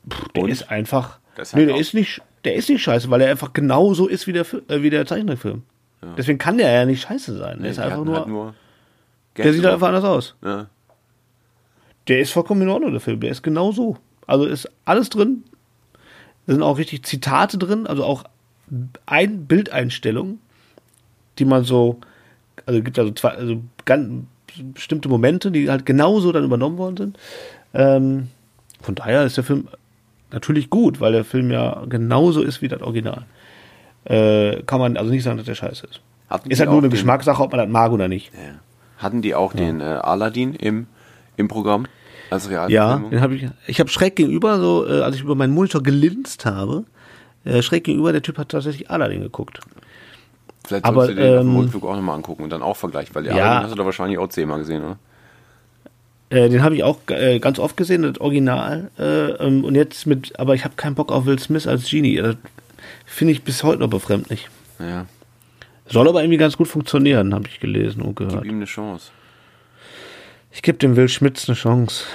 [0.08, 0.50] Puh, der Und?
[0.50, 1.20] ist einfach.
[1.54, 4.46] Nee, der ist nicht, der ist nicht scheiße, weil er einfach genauso ist wie der,
[4.70, 5.64] äh, wie der Zeichentrickfilm.
[6.02, 6.14] Ja.
[6.18, 7.58] Deswegen kann der ja nicht scheiße sein.
[7.58, 8.16] Der nee, ist einfach nur.
[8.16, 8.54] Halt nur
[9.38, 10.36] der sieht einfach anders aus.
[10.44, 10.68] Ja.
[12.08, 13.20] Der ist vollkommen in Ordnung, der Film.
[13.20, 13.98] Der ist genau so.
[14.28, 15.44] Also ist alles drin.
[16.46, 18.24] Da sind auch richtig Zitate drin, also auch
[19.06, 20.40] ein Bildeinstellungen,
[21.40, 22.00] die man so,
[22.66, 24.26] also gibt also zwei, also ganz
[24.74, 27.18] bestimmte Momente, die halt genauso dann übernommen worden sind.
[27.74, 28.28] Ähm,
[28.82, 29.68] von daher ist der Film
[30.32, 33.26] natürlich gut, weil der Film ja genauso ist wie das Original.
[34.06, 36.02] Äh, kann man also nicht sagen, dass der scheiße ist.
[36.30, 38.34] Hatten ist halt nur eine Geschmackssache, ob man das mag oder nicht.
[38.34, 38.60] Ja.
[38.98, 39.62] Hatten die auch ja.
[39.62, 40.88] den äh, Aladdin im,
[41.38, 41.88] im Programm?
[42.30, 43.48] Als Ja, den habe ich.
[43.68, 46.84] Ich habe schräg gegenüber, so äh, als ich über meinen Monitor gelinst habe,
[47.46, 49.60] äh, schräg gegenüber, der Typ hat tatsächlich Aladdin geguckt.
[50.66, 53.16] Vielleicht Aber, du den ähm, auf dem Rückflug auch nochmal angucken und dann auch vergleichen,
[53.16, 54.98] weil der ja, Aladdin hast du da wahrscheinlich auch zehnmal gesehen, oder?
[56.30, 58.92] Äh, den habe ich auch äh, ganz oft gesehen, das Original.
[59.00, 62.18] Äh, ähm, und jetzt mit, aber ich habe keinen Bock auf Will Smith als Genie.
[62.18, 62.36] Das
[63.06, 64.50] finde ich bis heute noch befremdlich.
[64.80, 65.06] Ja.
[65.90, 68.44] Soll aber irgendwie ganz gut funktionieren, habe ich gelesen und gehört.
[68.44, 69.12] Gib ihm eine Chance.
[70.58, 72.06] Ich gebe dem Will Schmitz eine Chance.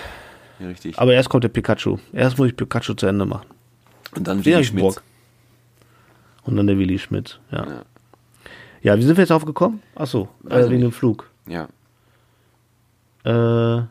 [0.59, 0.99] Ja, richtig.
[0.99, 1.99] Aber erst kommt der Pikachu.
[2.13, 3.47] Erst muss ich Pikachu zu Ende machen.
[4.17, 5.01] Und dann Willi Schmitz.
[6.43, 7.65] Und dann der Willi Schmitz, ja.
[7.65, 7.83] ja.
[8.83, 9.81] Ja, wie sind wir jetzt aufgekommen?
[9.95, 11.31] Achso, äh, wegen dem Flug.
[11.47, 11.69] Ja.
[13.25, 13.85] Äh,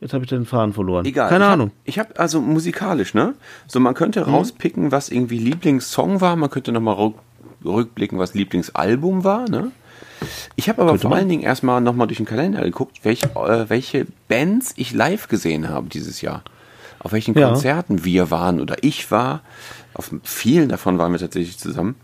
[0.00, 1.04] Jetzt habe ich den Faden verloren.
[1.06, 1.28] Egal.
[1.28, 1.68] Keine ich Ahnung.
[1.68, 3.34] Hab, ich habe also musikalisch, ne?
[3.66, 4.34] So, man könnte mhm.
[4.34, 6.36] rauspicken, was irgendwie Lieblingssong war.
[6.36, 7.14] Man könnte nochmal
[7.64, 9.72] rückblicken, was Lieblingsalbum war, ne?
[10.56, 11.20] Ich habe aber könnte vor man.
[11.20, 15.68] allen Dingen erstmal nochmal durch den Kalender geguckt, welche, äh, welche Bands ich live gesehen
[15.68, 16.42] habe dieses Jahr.
[16.98, 18.04] Auf welchen Konzerten ja.
[18.04, 19.42] wir waren oder ich war.
[19.92, 21.96] Auf vielen davon waren wir tatsächlich zusammen.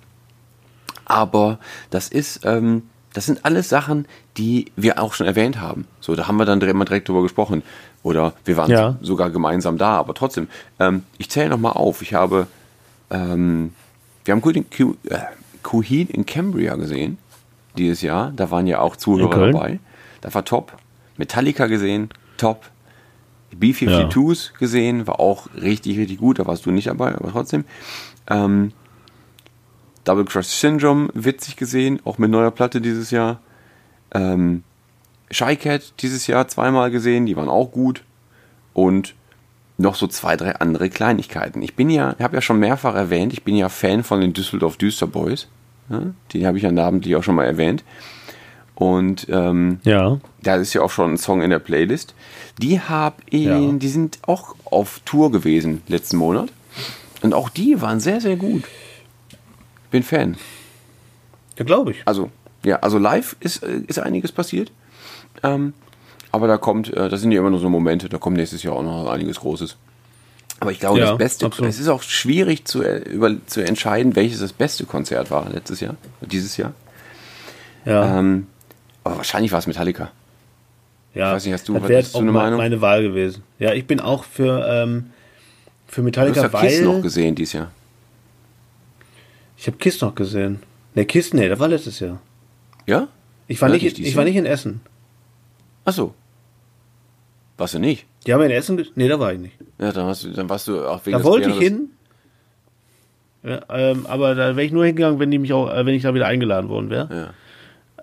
[1.07, 1.59] Aber
[1.91, 5.87] das ist, ähm, das sind alles Sachen, die wir auch schon erwähnt haben.
[6.01, 7.63] So, da haben wir dann direkt, direkt drüber gesprochen.
[8.03, 8.97] Oder wir waren ja.
[9.01, 10.49] sogar gemeinsam da, aber trotzdem.
[10.79, 12.03] Ähm, ich zähle nochmal auf.
[12.03, 12.47] Ich habe,
[13.11, 13.75] ähm,
[14.25, 14.43] wir haben
[15.63, 17.19] Coheed in Cambria gesehen
[17.81, 18.33] dieses Jahr.
[18.35, 19.81] Da waren ja auch Zuhörer dabei.
[20.21, 20.77] Da war top.
[21.17, 22.71] Metallica gesehen, top.
[23.53, 24.59] B-52s ja.
[24.59, 26.39] gesehen, war auch richtig, richtig gut.
[26.39, 27.65] Da warst du nicht dabei, aber trotzdem.
[28.29, 28.73] Ähm,
[30.05, 33.41] Double Crush Syndrome, witzig gesehen, auch mit neuer Platte dieses Jahr.
[34.13, 34.63] Ähm,
[35.31, 38.05] Shy Cat dieses Jahr zweimal gesehen, die waren auch gut.
[38.73, 39.15] Und
[39.79, 41.63] noch so zwei, drei andere Kleinigkeiten.
[41.63, 44.33] Ich bin ja, ich habe ja schon mehrfach erwähnt, ich bin ja Fan von den
[44.33, 45.49] Düsseldorf Düster Boys.
[45.91, 47.85] Ja, die habe ich ja namentlich auch schon mal erwähnt.
[48.75, 50.19] Und ähm, ja.
[50.43, 52.15] da ist ja auch schon ein Song in der Playlist.
[52.59, 53.61] Die habe ich, ja.
[53.61, 56.51] die sind auch auf Tour gewesen letzten Monat.
[57.21, 58.65] Und auch die waren sehr, sehr gut.
[59.91, 60.37] Bin Fan.
[61.59, 62.03] Ja, glaube ich.
[62.07, 62.31] Also,
[62.65, 64.73] ja, also live ist, äh, ist einiges passiert.
[65.43, 65.75] Ähm,
[66.33, 68.77] aber da kommt, äh, das sind ja immer nur so Momente, da kommt nächstes Jahr
[68.77, 69.77] auch noch einiges Großes.
[70.61, 71.71] Aber ich glaube, Ja, das Beste, absolut.
[71.71, 75.81] es ist auch schwierig zu, äh, über, zu entscheiden, welches das beste Konzert war letztes
[75.81, 76.75] Jahr, dieses Jahr.
[77.87, 78.47] Ja, Ähm,
[79.03, 80.11] aber wahrscheinlich war es Metallica.
[81.15, 81.33] ja.
[81.33, 82.59] weiß nicht, hast du- das wäre auch eine me- Meinung?
[82.59, 83.43] meine Wahl gewesen.
[83.59, 85.11] Ja, ich bin auch für, ähm,
[85.87, 87.71] für Du hast Metallica, ja Kiss noch weil gesehen dieses Jahr.
[89.57, 90.61] ich habe Kiss noch gesehen.
[90.95, 92.21] Ne, Kiss, nee, das war letztes Jahr.
[92.87, 93.09] Ja?
[93.49, 94.81] Ich war, Ja, nicht, nicht ich war nicht in Essen.
[95.85, 96.15] Achso.
[97.57, 98.05] Warst du nicht?
[98.27, 99.55] Die haben in Essen, nee, da war ich nicht.
[99.81, 101.91] Ja, dann, hast du, dann warst du auch wegen Da wollte ich hin.
[103.43, 106.03] Ja, ähm, aber da wäre ich nur hingegangen, wenn die mich auch, äh, wenn ich
[106.03, 107.33] da wieder eingeladen worden wäre.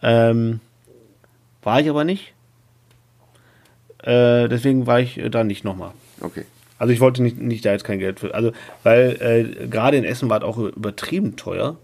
[0.01, 0.29] Ja.
[0.29, 0.59] Ähm,
[1.61, 2.33] war ich aber nicht.
[4.01, 5.91] Äh, deswegen war ich äh, da nicht nochmal.
[6.21, 6.45] Okay.
[6.79, 8.33] Also ich wollte nicht, nicht da jetzt kein Geld für.
[8.33, 8.51] Also,
[8.83, 11.77] weil äh, gerade in Essen war es auch übertrieben teuer.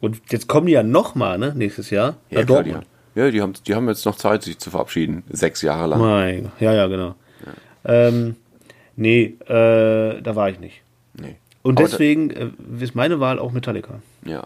[0.00, 2.16] Und jetzt kommen die ja nochmal, ne, nächstes Jahr.
[2.30, 2.76] Ja, klar, die, Dortmund.
[2.76, 5.24] haben, ja die, haben, die haben jetzt noch Zeit, sich zu verabschieden.
[5.28, 6.00] Sechs Jahre lang.
[6.00, 6.52] Mein, Gott.
[6.60, 7.14] ja, ja, genau.
[7.84, 8.36] Ähm,
[8.98, 10.82] nee, äh, da war ich nicht.
[11.18, 11.36] Nee.
[11.62, 14.00] Und Aber deswegen äh, ist meine Wahl auch Metallica.
[14.24, 14.44] Ja.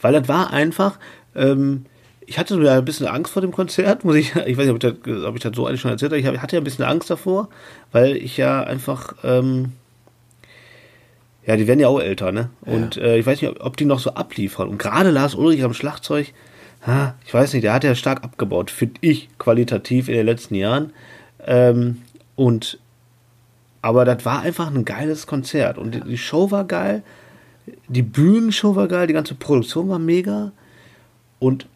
[0.00, 0.98] Weil das war einfach,
[1.34, 1.84] ähm,
[2.26, 4.82] ich hatte sogar ein bisschen Angst vor dem Konzert, muss ich, ich weiß nicht, ob
[4.84, 6.64] ich das, ob ich das so eigentlich schon erzählt habe, ich hab- hatte ja ein
[6.64, 7.48] bisschen Angst davor,
[7.92, 9.72] weil ich ja einfach, ähm,
[11.46, 12.50] ja, die werden ja auch älter, ne?
[12.62, 14.68] Und äh, ich weiß nicht, ob die noch so abliefern.
[14.68, 16.32] Und gerade Lars Ulrich am Schlagzeug,
[16.86, 20.54] ha, ich weiß nicht, der hat ja stark abgebaut, finde ich, qualitativ in den letzten
[20.54, 20.92] Jahren.
[21.46, 22.02] Ähm,
[22.36, 22.78] und
[23.82, 25.78] aber das war einfach ein geiles Konzert.
[25.78, 27.02] Und die- die Show war geil,
[27.88, 30.52] die Bühnenshow war geil, die ganze Produktion war mega.
[31.38, 31.66] Und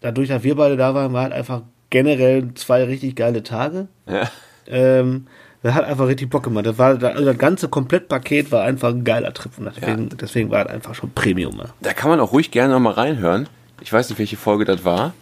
[0.00, 3.88] dadurch, dass wir beide da waren, war halt einfach generell zwei richtig geile Tage.
[4.06, 4.28] ja.
[4.68, 5.26] Ähm,
[5.62, 6.66] das hat einfach richtig Bock gemacht.
[6.66, 9.50] Das, war, also das ganze Komplettpaket war einfach ein geiler Trip.
[9.58, 11.56] Und deswegen, deswegen war es einfach schon Premium.
[11.58, 11.64] Ja.
[11.82, 13.48] Da kann man auch ruhig gerne noch mal reinhören.
[13.80, 15.14] Ich weiß nicht, welche Folge das war.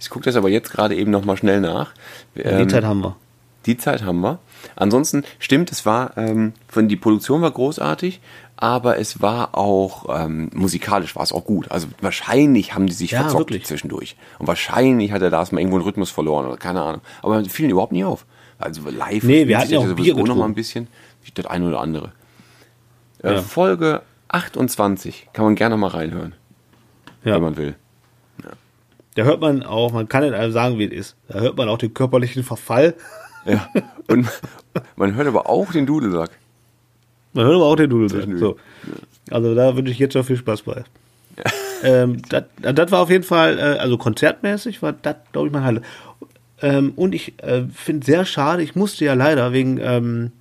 [0.00, 1.92] Ich gucke das aber jetzt gerade eben noch mal schnell nach.
[2.36, 3.16] Die Ähm, Zeit haben wir.
[3.66, 4.38] Die Zeit haben wir.
[4.76, 8.20] Ansonsten stimmt, es war, ähm, von die Produktion war großartig,
[8.56, 11.70] aber es war auch ähm, musikalisch war es auch gut.
[11.70, 13.66] Also wahrscheinlich haben die sich Ja, verzockt wirklich.
[13.66, 14.16] zwischendurch.
[14.38, 17.00] Und wahrscheinlich hat er da mal irgendwo einen Rhythmus verloren oder keine Ahnung.
[17.22, 18.26] Aber fielen überhaupt nicht auf.
[18.58, 20.88] Also live Nee, wir hatten ja auch Bier noch mal ein bisschen.
[21.34, 22.12] Das eine oder andere.
[23.22, 23.42] Äh, Ja.
[23.42, 26.34] Folge 28 kann man gerne mal reinhören,
[27.24, 27.34] Ja.
[27.34, 27.74] wenn man will.
[29.16, 31.16] Da hört man auch, man kann nicht einem sagen, wie es ist.
[31.28, 32.94] Da hört man auch den körperlichen Verfall.
[33.44, 33.68] Ja.
[34.08, 34.28] Und
[34.96, 36.30] man hört aber auch den Dudelsack.
[37.32, 37.90] Man hört aber auch den.
[38.08, 38.40] Zwischendurch.
[38.40, 38.56] So.
[39.30, 40.84] Also da wünsche ich jetzt schon viel Spaß bei.
[41.82, 45.84] ähm, das, war auf jeden Fall, äh, also konzertmäßig war das, glaube ich, mein Highlight.
[46.62, 50.32] Ähm, und ich äh, finde sehr schade, ich musste ja leider wegen, ähm,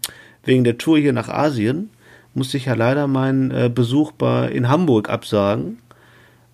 [0.43, 1.89] wegen der Tour hier nach Asien,
[2.35, 5.79] musste ich ja leider meinen äh, Besuch bei, in Hamburg absagen.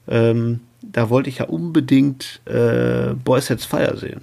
[0.08, 4.22] Ähm, da wollte ich ja unbedingt äh, Boys Sets Fire sehen.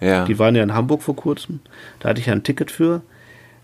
[0.00, 0.24] Ja.
[0.24, 1.60] Die waren ja in Hamburg vor kurzem.
[2.00, 3.02] Da hatte ich ja ein Ticket für.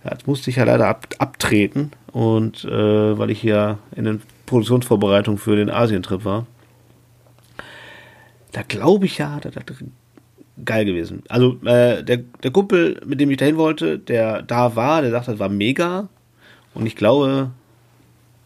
[0.04, 1.92] Ja, Jetzt musste ich ja leider ab, abtreten.
[2.12, 6.46] Und äh, weil ich hier in den Produktionsvorbereitungen für den Asientrip war.
[8.52, 9.76] Da glaube ich ja, das, das
[10.64, 11.22] geil gewesen.
[11.28, 15.28] Also äh, der, der Kumpel, mit dem ich dahin wollte, der da war, der sagt,
[15.28, 16.08] das war mega.
[16.74, 17.50] Und ich glaube,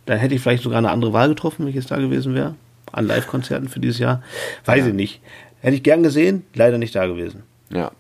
[0.07, 2.55] da hätte ich vielleicht sogar eine andere Wahl getroffen, wenn ich jetzt da gewesen wäre.
[2.93, 4.23] An Live-Konzerten für dieses Jahr.
[4.65, 5.21] Weiß ich nicht.
[5.61, 7.43] Hätte ich gern gesehen, leider nicht da gewesen.
[7.71, 7.91] Ja.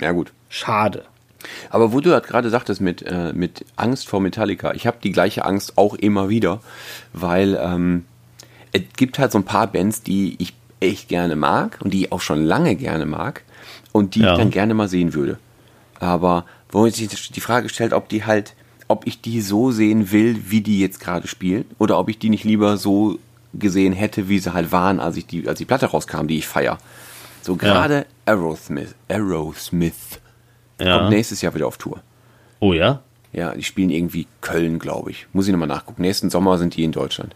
[0.00, 0.32] Ja, gut.
[0.48, 1.04] Schade.
[1.70, 5.12] Aber wo du halt gerade sagtest mit, äh, mit Angst vor Metallica, ich habe die
[5.12, 6.60] gleiche Angst auch immer wieder,
[7.12, 8.04] weil ähm,
[8.72, 12.12] es gibt halt so ein paar Bands, die ich echt gerne mag und die ich
[12.12, 13.42] auch schon lange gerne mag
[13.92, 14.32] und die Ja.
[14.32, 15.38] ich dann gerne mal sehen würde.
[15.98, 18.54] Aber wo sich die Frage stellt, ob die halt,
[18.88, 22.30] ob ich die so sehen will, wie die jetzt gerade spielen, oder ob ich die
[22.30, 23.18] nicht lieber so
[23.52, 26.46] gesehen hätte, wie sie halt waren, als ich die, als die Platte rauskam, die ich
[26.46, 26.78] feier.
[27.42, 30.20] So gerade Aerosmith, Aerosmith
[30.80, 30.98] Ja.
[30.98, 32.00] kommt nächstes Jahr wieder auf Tour.
[32.60, 33.00] Oh ja?
[33.32, 35.26] Ja, die spielen irgendwie Köln, glaube ich.
[35.32, 36.02] Muss ich nochmal nachgucken.
[36.02, 37.34] Nächsten Sommer sind die in Deutschland.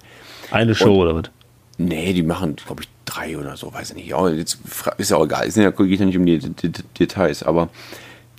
[0.50, 1.30] Eine Show oder was?
[1.78, 4.08] Nee, die machen, glaube ich, drei oder so, weiß ich nicht.
[4.08, 4.58] Ja, jetzt
[4.98, 5.46] ist ja auch egal.
[5.46, 7.68] Es ja, geht ja nicht um die, die, die Details, aber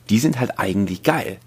[0.10, 1.38] die sind halt eigentlich geil.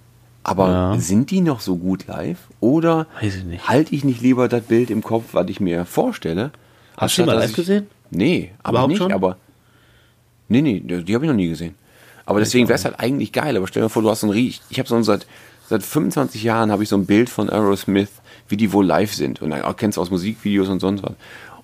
[0.44, 0.98] Aber Ja.
[0.98, 2.38] sind die noch so gut live?
[2.60, 3.34] Oder ich
[3.68, 6.52] halte ich nicht lieber das Bild im Kopf, was ich mir vorstelle?
[6.96, 7.86] Hast du die mal live gesehen?
[8.10, 9.12] Nee, aber Überhaupt nicht, schon?
[9.12, 9.36] aber.
[10.48, 11.74] Nee, nee, die, habe ich noch nie gesehen.
[12.26, 13.56] Aber deswegen wäre es halt eigentlich geil.
[13.56, 14.60] Aber stell dir vor, du hast so ein Riech.
[14.70, 15.26] Ich habe so ein, seit,
[15.68, 18.10] seit 25 Jahren habe ich so ein Bild von Aerosmith,
[18.48, 19.40] wie die wohl live sind.
[19.42, 21.12] Und dann auch kennst du aus Musikvideos und sonst was.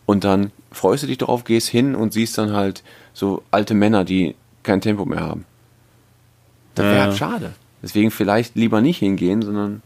[0.07, 2.83] Und dann freust du dich darauf, gehst hin und siehst dann halt
[3.14, 5.44] so alte Männer, die kein Tempo mehr haben.
[6.75, 7.03] Das wäre Ja.
[7.05, 7.53] halt schade.
[7.83, 9.83] Deswegen vielleicht lieber nicht hingehen, sondern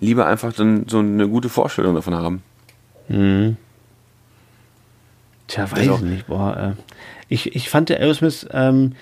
[0.00, 2.42] lieber einfach dann so eine gute Vorstellung davon haben.
[3.08, 3.56] Mhm.
[5.46, 6.26] Tja, weiß auch- ich nicht.
[6.26, 8.92] Boah, äh, ich, ich fand der Aerosmith ähm,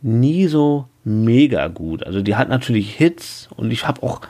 [0.00, 2.04] nie so mega gut.
[2.04, 4.22] Also die hat natürlich Hits und ich habe auch,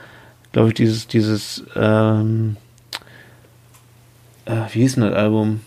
[0.51, 2.57] glaube ich, dieses, dieses, ähm,
[4.47, 5.61] äh, wie hieß denn das Album?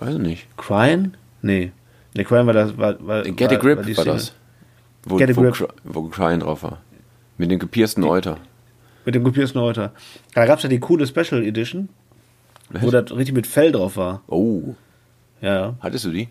[0.00, 0.56] Weiß ich nicht.
[0.58, 1.14] Crying?
[1.40, 1.72] Nee.
[2.14, 4.34] Nee, Crying war das, war, war, Get a Grip war war das.
[5.04, 5.74] Wo, Get a wo, Grip.
[5.84, 6.82] Wo Crying drauf war.
[7.38, 8.38] Mit dem gepiersten Euter.
[9.04, 9.92] Mit dem kopierten Euter.
[10.34, 11.88] Da gab es ja die coole Special Edition,
[12.68, 14.20] wo das richtig mit Fell drauf war.
[14.26, 14.74] Oh,
[15.40, 15.74] Ja, ja.
[15.80, 16.28] hattest du die?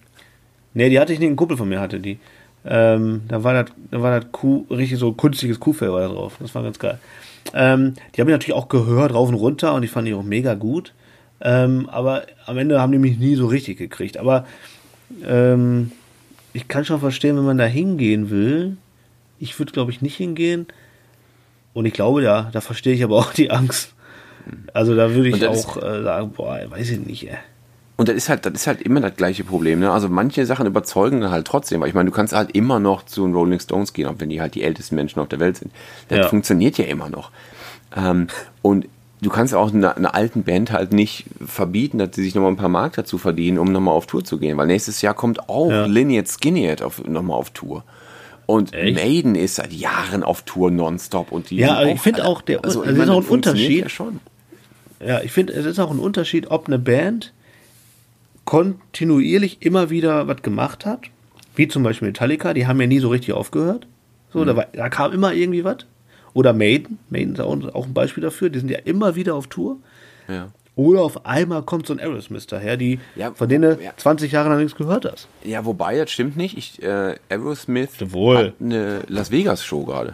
[0.73, 2.19] Nee, die hatte ich nicht, ein Kumpel von mir hatte die.
[2.65, 6.37] Ähm, da war das, da war das Kuh, richtig so künstliches Kuhfell war da drauf.
[6.39, 6.99] Das war ganz geil.
[7.53, 10.23] Ähm, die habe ich natürlich auch gehört, rauf und runter, und die fand ich auch
[10.23, 10.93] mega gut.
[11.39, 14.17] Ähm, aber am Ende haben die mich nie so richtig gekriegt.
[14.17, 14.45] Aber
[15.25, 15.91] ähm,
[16.53, 18.77] ich kann schon verstehen, wenn man da hingehen will.
[19.39, 20.65] Ich würde, glaube ich, nicht hingehen.
[21.73, 23.93] Und ich glaube, ja, da verstehe ich aber auch die Angst.
[24.73, 27.37] Also da würde ich auch äh, sagen, boah, weiß ich nicht, ey.
[27.97, 29.79] Und das ist halt, das ist halt immer das gleiche Problem.
[29.79, 29.91] Ne?
[29.91, 31.81] Also manche Sachen überzeugen dann halt trotzdem.
[31.81, 34.29] Weil ich meine, du kannst halt immer noch zu den Rolling Stones gehen, auch wenn
[34.29, 35.71] die halt die ältesten Menschen auf der Welt sind.
[36.09, 36.27] Das Ja.
[36.27, 37.31] funktioniert ja immer noch.
[37.95, 38.27] Ähm,
[38.61, 38.87] und
[39.21, 42.57] du kannst auch einer, einer alten Band halt nicht verbieten, dass sie sich nochmal ein
[42.57, 44.57] paar Mark dazu verdienen, um nochmal auf Tour zu gehen.
[44.57, 45.85] Weil nächstes Jahr kommt auch Ja.
[45.87, 47.83] Lynyrd Skynyrd auf, nochmal auf Tour.
[48.45, 48.95] Und Echt?
[48.95, 51.31] Maiden ist seit Jahren auf Tour nonstop.
[51.31, 53.81] Und die Ja, aber ich finde auch, der- also, also ist auch ein Unterschied.
[53.81, 54.19] Ja schon.
[55.03, 57.33] Ja, ich finde, es ist auch ein Unterschied, ob eine Band
[58.47, 61.01] kontinuierlich immer wieder was gemacht hat,
[61.55, 63.87] wie zum Beispiel Metallica, die haben ja nie so richtig aufgehört.
[64.31, 65.79] So, da, war, da kam immer irgendwie was.
[66.33, 69.47] Oder Maiden, Maiden ist auch, auch ein Beispiel dafür, die sind ja immer wieder auf
[69.47, 69.77] Tour.
[70.29, 70.47] Ja.
[70.77, 73.91] Oder auf einmal kommt so ein Aerosmith daher, die, Ja, von denen du ja.
[73.97, 75.27] 20 Jahre lang nichts gehört hast.
[75.43, 76.57] Ja, wobei, das stimmt nicht.
[76.57, 78.37] Ich, äh, Aerosmith Jawohl.
[78.37, 80.13] hat eine Las Vegas Show gerade.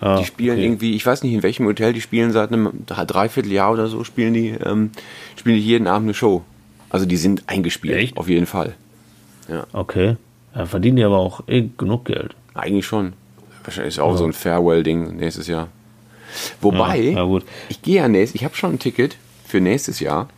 [0.00, 0.64] Ah, Die spielen okay.
[0.64, 4.34] irgendwie, ich weiß nicht in welchem Hotel, die spielen seit einem Dreivierteljahr oder so, spielen
[4.34, 4.90] die, ähm,
[5.36, 6.42] spielen die jeden Abend eine Show.
[6.90, 8.16] Also die sind eingespielt, Echt?
[8.16, 8.74] auf jeden Fall.
[9.72, 10.16] Okay.
[10.54, 12.34] Ja, verdienen die aber auch eh genug Geld.
[12.54, 13.14] Eigentlich schon.
[13.64, 15.68] Wahrscheinlich ist auch so ein Farewell-Ding nächstes Jahr.
[16.60, 20.28] Wobei, Ja, ja, ich gehe ja nächstes, ich habe schon ein Ticket für nächstes Jahr.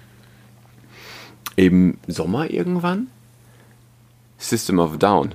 [1.56, 3.08] Im Sommer irgendwann.
[4.38, 5.34] System of Down.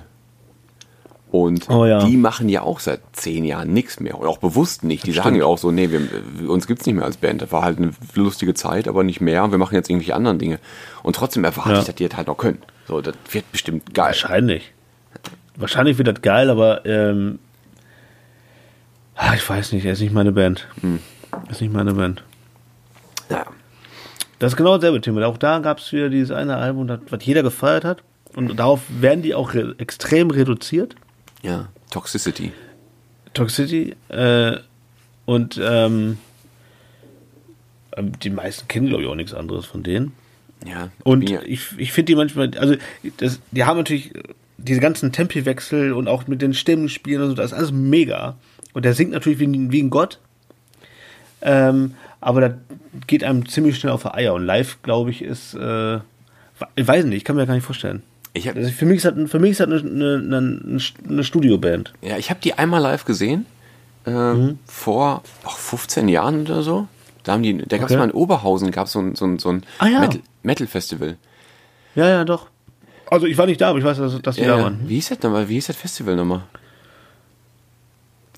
[1.30, 2.02] Und Oh ja.
[2.04, 4.18] die machen ja auch seit zehn Jahren nichts mehr.
[4.18, 5.04] Und auch bewusst nicht.
[5.06, 5.40] Die Das sagen stimmt.
[5.40, 7.42] ja auch so, nee, wir, uns gibt's nicht mehr als Band.
[7.42, 9.50] Das war halt eine lustige Zeit, aber nicht mehr.
[9.50, 10.58] Wir machen jetzt irgendwelche anderen Dinge.
[11.02, 11.78] Und trotzdem erwarte Ja.
[11.80, 12.62] ich, dass die das halt noch können.
[12.86, 14.06] So, das wird bestimmt geil.
[14.06, 14.72] Wahrscheinlich.
[15.56, 17.38] Wahrscheinlich wird das geil, aber ähm,
[19.16, 20.66] ah, ich weiß nicht, er ist nicht meine Band.
[20.80, 21.00] Hm.
[21.50, 22.22] Ist nicht meine Band.
[23.28, 23.44] Ja.
[24.38, 25.26] Das ist genau dasselbe Thema.
[25.26, 28.02] Auch da gab es wieder dieses eine Album, das, was jeder gefeiert hat.
[28.36, 30.94] Und darauf werden die auch re extrem reduziert.
[31.42, 31.68] Ja.
[31.90, 32.52] Toxicity.
[33.34, 33.94] Toxicity.
[34.08, 34.58] Äh,
[35.26, 36.18] und ähm,
[38.22, 40.12] die meisten kennen, glaube ich, auch nichts anderes von denen.
[40.66, 40.90] Ja.
[41.04, 42.74] Und ja, ich, ich finde die manchmal, also
[43.18, 44.12] das, die haben natürlich
[44.56, 48.36] diese ganzen Tempiwechsel und auch mit den Stimmen spielen und so, das ist alles mega.
[48.72, 50.18] Und der singt natürlich wie, ein- wie ein Gott.
[51.40, 52.52] Ähm, aber das
[53.06, 54.34] geht einem ziemlich schnell auf die Eier.
[54.34, 55.96] Und live, glaube ich, ist, äh,
[56.74, 58.02] ich weiß nicht, ich kann mir gar nicht vorstellen.
[58.34, 61.92] Ich habe Also für mich ist das, für mich ist das eine, eine, eine, Studioband.
[62.02, 63.46] Ja, ich habe die einmal live gesehen,
[64.06, 64.58] äh, Mhm.
[64.66, 66.88] vor ach, 15 Jahren oder so.
[67.24, 67.98] Da haben die, da gab es Okay.
[67.98, 70.00] mal in Oberhausen, gab so ein, so ein, so ein Ah, ja.
[70.00, 71.16] Metal, Metal Festival.
[71.94, 72.46] Ja, ja, doch.
[73.10, 74.80] Also ich war nicht da, aber ich weiß, dass, dass die da Ja, waren.
[74.86, 75.48] wie hieß das nochmal?
[75.48, 76.42] Wie hieß das Festival nochmal?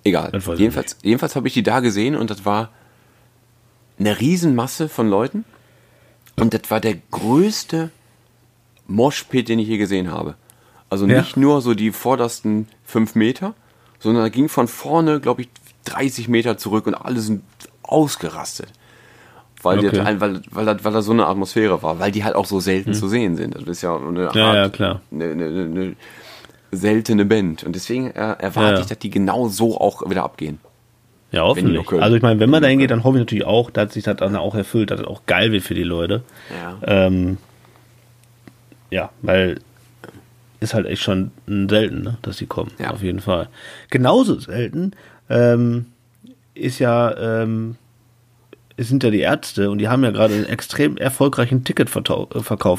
[0.02, 0.32] Egal.
[0.56, 2.70] Jedenfalls, jedenfalls habe ich die da gesehen und das war
[3.98, 5.44] eine Riesenmasse von Leuten.
[6.36, 7.90] Und das war der größte
[8.90, 10.34] Moshpit, den ich je gesehen habe.
[10.88, 11.18] Also Ja.
[11.20, 13.54] nicht nur so die vordersten fünf Meter,
[13.98, 15.48] sondern da ging von vorne, glaube ich,
[15.84, 17.42] 30 Meter zurück und alle sind
[17.82, 18.68] ausgerastet.
[19.62, 20.02] Weil, die, Okay.
[20.02, 22.60] halt- weil, weil, das, weil das so eine Atmosphäre war, weil die halt auch so
[22.60, 23.54] selten zu sehen sind.
[23.54, 24.40] Das ist ja eine Art, Hm.
[24.40, 25.00] Ja, ja, klar.
[25.12, 25.96] Eine, eine, eine,
[26.72, 27.64] seltene Band.
[27.64, 28.80] Und deswegen äh, erwarte Ja, ja.
[28.80, 30.60] ich, dass die genau so auch wieder abgehen.
[31.32, 31.92] Ja, die hoffentlich.
[31.92, 34.16] Also ich meine, wenn man da hingeht, dann hoffe ich natürlich auch, dass sich das
[34.16, 36.22] dann auch erfüllt, dass das auch geil wird für die Leute.
[36.62, 37.06] Ja.
[37.06, 37.36] Ähm,
[38.90, 39.60] ja, weil
[40.60, 42.70] ist halt echt schon selten, ne, dass sie kommen.
[42.78, 42.90] Ja.
[42.90, 43.48] Auf jeden Fall.
[43.88, 44.92] Genauso selten
[45.28, 45.86] ähm,
[46.54, 47.76] ist ja, ähm,
[48.76, 52.28] sind ja die Ärzte und die haben ja gerade einen extrem erfolgreichen Ticketverkauf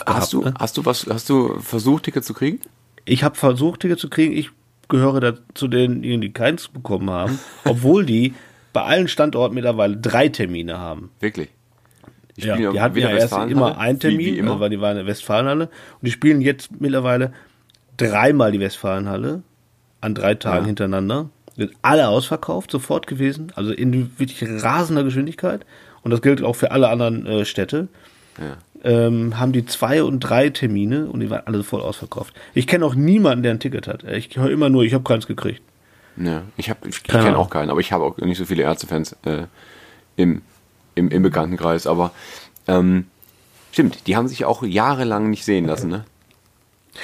[0.05, 0.07] gehabt.
[0.07, 0.53] Hast du, ne?
[0.59, 2.59] hast du was, hast du versucht, Ticket zu kriegen?
[3.05, 4.33] Ich habe versucht, Ticket zu kriegen.
[4.33, 4.51] Ich
[4.87, 8.35] gehöre da zu denjenigen, die keins bekommen haben, obwohl die
[8.73, 11.09] bei allen Standorten mittlerweile drei Termine haben.
[11.19, 11.49] Wirklich?
[12.37, 14.59] Die Ja, die hatten ja erst immer einen wie- Termin, wie immer.
[14.59, 15.65] weil die waren in der Westfalenhalle.
[15.65, 17.33] Und die spielen jetzt mittlerweile
[17.97, 19.43] dreimal die Westfalenhalle
[19.99, 20.67] an drei Tagen Ja.
[20.67, 21.29] hintereinander.
[21.57, 23.51] Sind alle ausverkauft, sofort gewesen.
[23.55, 25.65] Also in wirklich rasender Geschwindigkeit.
[26.03, 27.87] Und das gilt auch für alle anderen äh, Städte.
[28.39, 28.57] Ja.
[28.83, 32.33] ähm, haben die zwei und drei Termine und die waren alle voll ausverkauft.
[32.55, 34.03] Ich kenne auch niemanden, der ein Ticket hat.
[34.05, 35.61] Ich höre immer nur, ich habe keins gekriegt.
[36.17, 38.63] Ja, ich, hab- ich, ich kenne auch keinen, aber ich habe auch nicht so viele
[38.63, 39.43] Ärztefans äh,
[40.15, 40.41] im,
[40.95, 41.87] im, im Bekanntenkreis.
[41.87, 42.11] Aber
[42.67, 43.05] ähm,
[43.71, 46.05] stimmt, die haben sich auch jahrelang nicht sehen lassen, ne?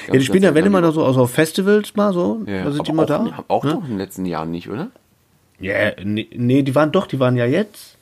[0.06, 2.72] Ja, die spielen ja, wenn immer noch so also auf Festivals mal so, Ja, da
[2.72, 3.44] sind die mal auch, da.
[3.48, 3.72] Auch ne?
[3.72, 4.90] doch in den letzten Jahren nicht, oder?
[5.60, 7.96] Ja, nee, nee, die waren doch, die waren ja jetzt.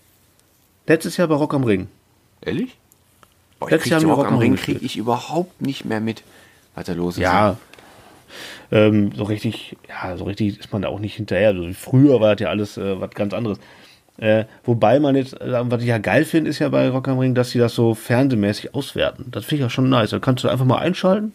[0.86, 1.88] Letztes Jahr bei Rock am Ring.
[2.42, 2.76] Ehrlich?
[3.58, 6.22] Boah, Letztes Jahr Rock Rock am Ring kriege ich überhaupt nicht mehr mit,
[6.74, 7.22] was da los ist.
[7.22, 7.56] Ja.
[8.72, 11.48] Ähm, so richtig, ja, so richtig ist man da auch nicht hinterher.
[11.48, 13.58] Also früher war das ja alles äh, was ganz anderes.
[14.18, 17.18] Äh, wobei man jetzt, äh, was ich ja geil finde, ist ja bei Rock am
[17.18, 19.26] Ring, dass sie das so fernsehmäßig auswerten.
[19.30, 20.10] Das finde ich ja schon nice.
[20.10, 21.32] Da kannst du einfach mal einschalten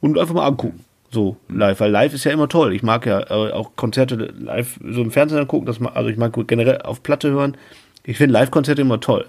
[0.00, 0.84] und einfach mal angucken.
[1.10, 2.74] So live, weil live ist ja immer toll.
[2.74, 5.66] Ich mag ja äh, auch Konzerte live so im Fernsehen angucken.
[5.66, 7.56] Das, also ich mag generell auf Platte hören.
[8.04, 9.26] Ich finde Live-Konzerte immer toll.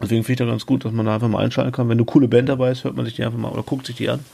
[0.00, 1.88] Deswegen finde ich das ganz gut, dass man da einfach mal einschalten kann.
[1.88, 3.96] Wenn eine coole Band dabei ist, hört man sich die einfach mal oder guckt sich
[3.96, 4.24] die an.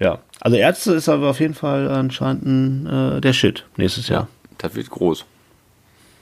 [0.00, 4.28] Ja, also Ärzte ist aber auf jeden Fall anscheinend ein, äh, der Shit nächstes Jahr.
[4.56, 5.26] Das wird groß.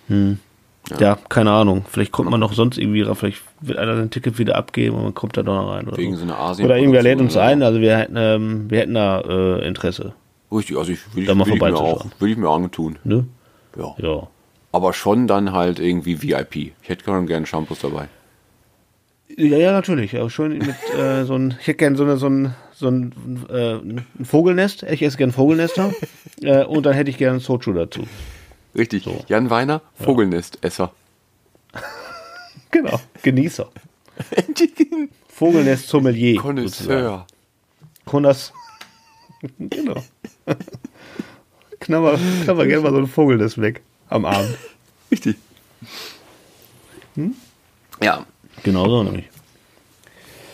[0.09, 1.19] Ja.
[1.29, 1.85] keine Ahnung.
[1.89, 3.19] Vielleicht kommt man noch sonst irgendwie rauf.
[3.19, 5.89] Vielleicht wird einer sein Ticket wieder abgeben und man kommt da doch noch rein.
[5.89, 6.21] Oder, Wegen so.
[6.21, 7.63] so einer Asien- oder irgendwer lädt uns ein.
[7.63, 10.13] Also wir hätten, ähm, wir hätten da äh, Interesse.
[10.53, 12.69] Richtig, also ich will, Da ich, mal will ich mir auch, will ich mir auch
[12.69, 12.99] tun.
[13.05, 13.27] Ne?
[13.77, 13.95] Ja.
[13.99, 14.29] Ja.
[14.73, 16.57] Aber schon dann halt irgendwie VIP.
[16.83, 18.09] Ich hätte gerne Shampoos dabei.
[19.37, 20.17] Ja, ja, natürlich.
[20.17, 23.13] Aber schön mit äh, so ein, ich hätte gerne so, eine, so ein, so ein,
[23.51, 24.85] äh, ein Vogelnest.
[24.85, 25.93] Ich esse gerne Vogelnester.
[26.43, 28.07] äh, und dann hätte ich gerne Sochu dazu.
[28.77, 29.09] Richtig.
[29.29, 30.93] Jan Weiner, Vogelnestesser.
[32.73, 33.01] Genau.
[33.23, 33.71] Genießer.
[35.29, 36.35] Vogelnest Sommelier.
[36.35, 36.43] sozusagen.
[36.57, 37.27] Connoisseur.
[38.05, 38.53] Kondas.
[39.59, 40.03] genau.
[41.81, 44.57] knabber, knabber gerne mal so ein Vogelnest weg am Abend.
[45.11, 45.37] Richtig.
[48.03, 48.27] Ja.
[48.63, 49.31] Genau so nämlich.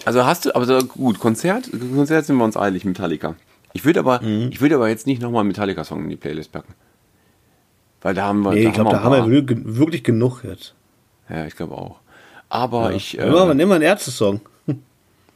[0.05, 3.35] Also hast du, aber so, gut, Konzert, Konzert sind wir uns eilig, Metallica.
[3.73, 4.51] Ich würde aber, Mhm.
[4.53, 6.75] ich würde aber jetzt nicht nochmal einen Metallica-Song in die Playlist packen.
[8.03, 10.75] Weil da haben wir, Nee, ich glaube, da haben wir wirklich- genug jetzt.
[11.29, 11.97] Ja, ich glaube auch.
[12.49, 14.41] Aber ich, äh, Nimm mal, einen Ärzte-Song.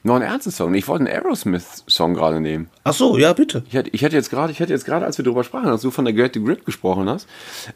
[0.02, 0.74] noch einen Aerosmith-Song.
[0.74, 2.68] Ich wollte einen Aerosmith-Song gerade nehmen.
[2.84, 3.64] Ach so, ja, bitte.
[3.68, 5.82] Ich hatte, ich hatte jetzt gerade, ich hatte jetzt gerade, als wir darüber sprachen, als
[5.82, 7.26] du von der Get the Grip gesprochen hast,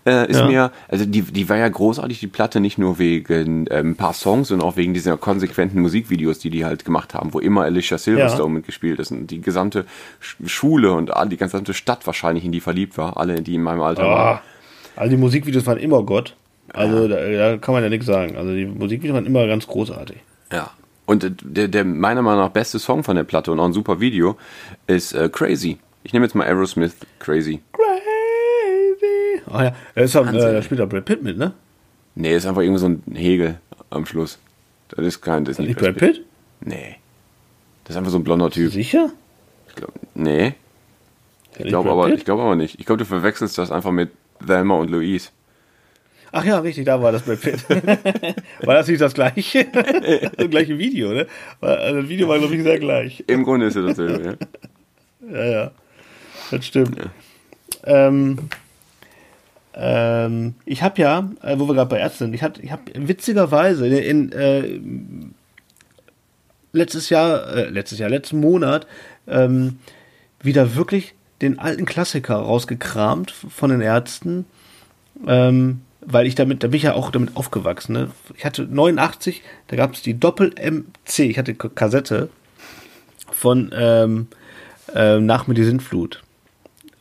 [0.06, 0.46] äh, ist Ja.
[0.46, 4.12] mir, also die, die war ja großartig, die Platte, nicht nur wegen ähm, ein paar
[4.12, 7.98] Songs, sondern auch wegen dieser konsequenten Musikvideos, die die halt gemacht haben, wo immer Alicia
[7.98, 8.54] Silverstone Ja.
[8.54, 9.86] mitgespielt ist und die gesamte
[10.22, 13.80] Sch- Schule und die gesamte Stadt wahrscheinlich in die verliebt war, alle, die in meinem
[13.82, 14.38] Alter waren.
[14.96, 16.36] Also die Musikvideos waren immer Gott.
[16.72, 18.36] Also da, da kann man ja nichts sagen.
[18.36, 20.18] Also die Musikvideos waren immer ganz großartig.
[20.52, 20.70] Ja.
[21.06, 23.72] Und äh, der, der meiner Meinung nach beste Song von der Platte und auch ein
[23.72, 24.36] super Video
[24.86, 25.78] ist äh, Crazy.
[26.04, 27.60] Ich nehme jetzt mal Aerosmith Crazy.
[27.72, 29.42] Crazy.
[29.50, 31.52] Ah ja, da, ist, äh, da spielt da Brad Pitt mit, ne?
[32.14, 34.38] Nee, ist einfach irgendwie so ein Hegel am Schluss.
[34.88, 35.66] Das ist kein Disney.
[35.66, 36.24] Nicht Brad Pitt?
[36.60, 36.96] Nee.
[37.84, 38.72] Das ist einfach so ein blonder Typ.
[38.72, 39.10] Sicher?
[39.68, 40.54] Ich glaub, nee.
[41.58, 42.78] Ich glaube aber, ich glaub aber nicht.
[42.78, 44.10] Ich glaube, du verwechselst das einfach mit
[44.46, 45.30] Thelma und Louise.
[46.32, 47.68] Ach ja, richtig, da war das Brad Pitt.
[48.62, 49.64] war das nicht das gleiche?
[50.36, 51.26] das gleiche Video, ne?
[51.60, 53.24] Also das Video war, glaube ich, sehr gleich.
[53.26, 54.38] Im Grunde ist es dasselbe.
[55.20, 55.32] ja.
[55.32, 55.70] Ja, ja.
[56.50, 56.96] Das stimmt.
[57.84, 58.38] Ähm,
[59.74, 62.80] ähm, ich habe ja, äh, wo wir gerade bei Ärzten sind, ich habe ich hab
[62.94, 64.80] witzigerweise in, in äh,
[66.72, 68.86] letztes Jahr, äh, letztes Jahr, letzten Monat
[69.26, 69.78] ähm,
[70.42, 74.44] wieder wirklich den alten Klassiker rausgekramt von den Ärzten,
[75.26, 77.92] ähm, weil ich damit, da bin ich ja auch damit aufgewachsen.
[77.92, 78.10] Ne?
[78.36, 82.28] Ich hatte 89, da gab es die Doppel-MC, ich hatte Kassette
[83.30, 84.28] von ähm,
[84.94, 86.22] ähm, Nach mir die Sintflut.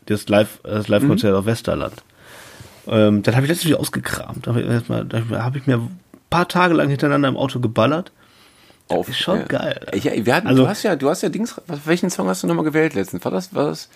[0.05, 2.03] Das Live, das Live-Konzert auf Westerland.
[2.87, 4.47] Ähm, dann habe ich letztens wieder ausgekramt.
[4.47, 5.99] Da habe hab ich mir ein
[6.29, 8.11] paar Tage lang hintereinander im Auto geballert.
[8.87, 9.79] Auf, ist schon geil.
[9.93, 12.47] Ja, wir hatten, Also- du hast ja, du hast ja Dings, welchen Song hast du
[12.47, 13.23] nochmal gewählt letztens?
[13.23, 13.89] War das, war das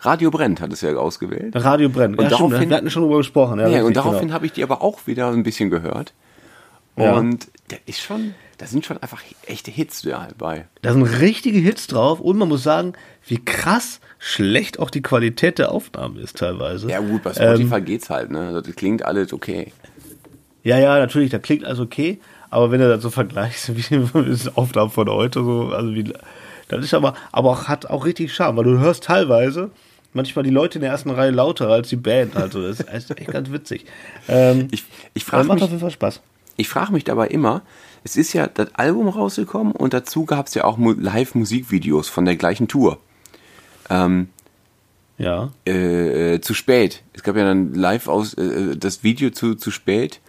[0.00, 1.54] Radio Brennt hat es ja ausgewählt.
[1.56, 2.18] Radio brennt.
[2.18, 3.58] Und ja, stimmt, daraufhin- wir hatten schon drüber gesprochen.
[3.60, 4.34] Ja, Ja, und daraufhin genau.
[4.34, 6.12] habe ich die aber auch wieder ein bisschen gehört.
[6.96, 7.14] Ja.
[7.14, 10.66] Und der ist schon, da sind schon einfach echte Hits dabei.
[10.82, 12.94] Da sind richtige Hits drauf und man muss sagen,
[13.26, 16.88] wie krass schlecht auch die Qualität der Aufnahmen ist teilweise.
[16.90, 18.48] Ja gut, bei Ähm, Spotify geht's halt, ne?
[18.48, 19.72] Also, Das klingt alles okay.
[20.64, 22.18] Ja, ja, natürlich, da klingt alles okay,
[22.50, 26.04] aber wenn du das so vergleichst, wie die Aufnahmen von heute, so, also wie,
[26.68, 29.70] das ist aber, aber auch, hat auch richtig Charme, weil du hörst teilweise
[30.12, 33.26] manchmal die Leute in der ersten Reihe lauter als die Band, also das ist echt
[33.30, 33.84] ganz witzig.
[34.28, 34.84] Ähm, Ich,
[35.14, 36.20] ich frage macht mich, auf jeden Fall Spaß.
[36.56, 37.62] ich frage mich dabei immer,
[38.04, 42.24] es ist ja das Album rausgekommen und dazu gab es ja auch Mu- Live-Musikvideos von
[42.24, 42.98] der gleichen Tour.
[43.90, 44.28] Ähm,
[45.18, 45.50] Ja.
[45.66, 47.02] äh, äh, zu spät.
[47.12, 50.20] Es gab ja dann live aus, äh, das Video zu, zu spät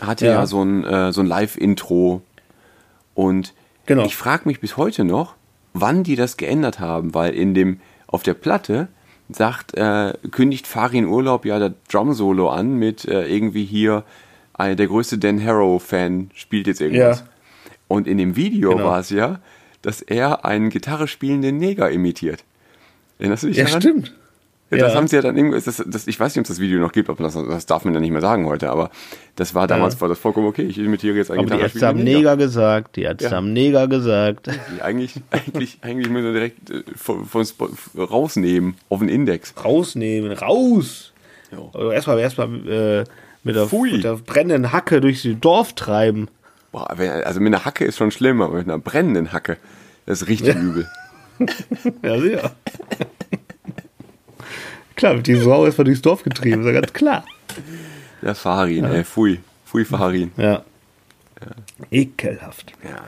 [0.00, 0.46] hatte ja, Ja.
[0.46, 2.22] so ein, äh, so ein Live-Intro
[3.14, 3.52] und
[3.86, 4.04] Genau.
[4.04, 5.34] Ich frage mich bis heute noch,
[5.72, 8.88] wann die das geändert haben, weil in dem, auf der Platte
[9.30, 14.04] sagt, äh, kündigt Farin Urlaub ja das Drum-Solo an mit äh, irgendwie hier,
[14.58, 17.20] äh, der größte Dan Harrow-Fan spielt jetzt irgendwas.
[17.20, 17.26] Ja.
[17.88, 18.84] Und in dem Video Genau.
[18.84, 19.40] war es ja,
[19.82, 22.44] dass er einen Gitarre spielenden Neger imitiert.
[23.18, 23.80] Erinnerst du dich Ja, daran?
[23.82, 24.14] stimmt.
[24.70, 26.60] Ja, das haben sie ja dann irgendwie, das, das, ich weiß nicht, ob es das
[26.60, 28.90] Video noch gibt, ob das, das darf man ja nicht mehr sagen heute, aber
[29.36, 30.00] das war damals Ja.
[30.02, 30.62] war das vollkommen okay.
[30.64, 33.30] Ich imitiere jetzt einen Aber die Ärzte haben Neger gesagt, die Ärzte Ja.
[33.32, 34.48] haben Neger gesagt.
[34.74, 37.46] Die eigentlich, eigentlich, eigentlich müssen wir direkt äh, von, von
[37.96, 39.54] rausnehmen auf den Index.
[39.64, 41.12] Rausnehmen, raus!
[41.72, 43.04] Oder erstmal erstmal äh,
[43.44, 43.92] mit, der, Pfui.
[43.92, 46.28] mit der brennenden Hacke durchs Dorf treiben.
[46.72, 49.56] Boah, also mit einer Hacke ist schon schlimm, aber mit einer brennenden Hacke,
[50.04, 50.86] das ist richtig übel.
[52.02, 52.50] Ja, sicher.
[54.98, 57.24] Klar, mit die Sau erstmal durchs Dorf getrieben, ist ja ganz klar.
[58.20, 60.32] Der Farin, ey, pfui, pfui Farin.
[60.36, 60.62] Ja.
[61.90, 62.72] Ekelhaft.
[62.84, 63.04] Ja.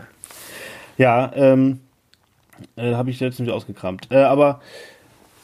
[0.96, 1.80] Ja, ähm,
[2.76, 4.06] äh, habe ich letztens wieder ausgekramt.
[4.10, 4.60] Äh, aber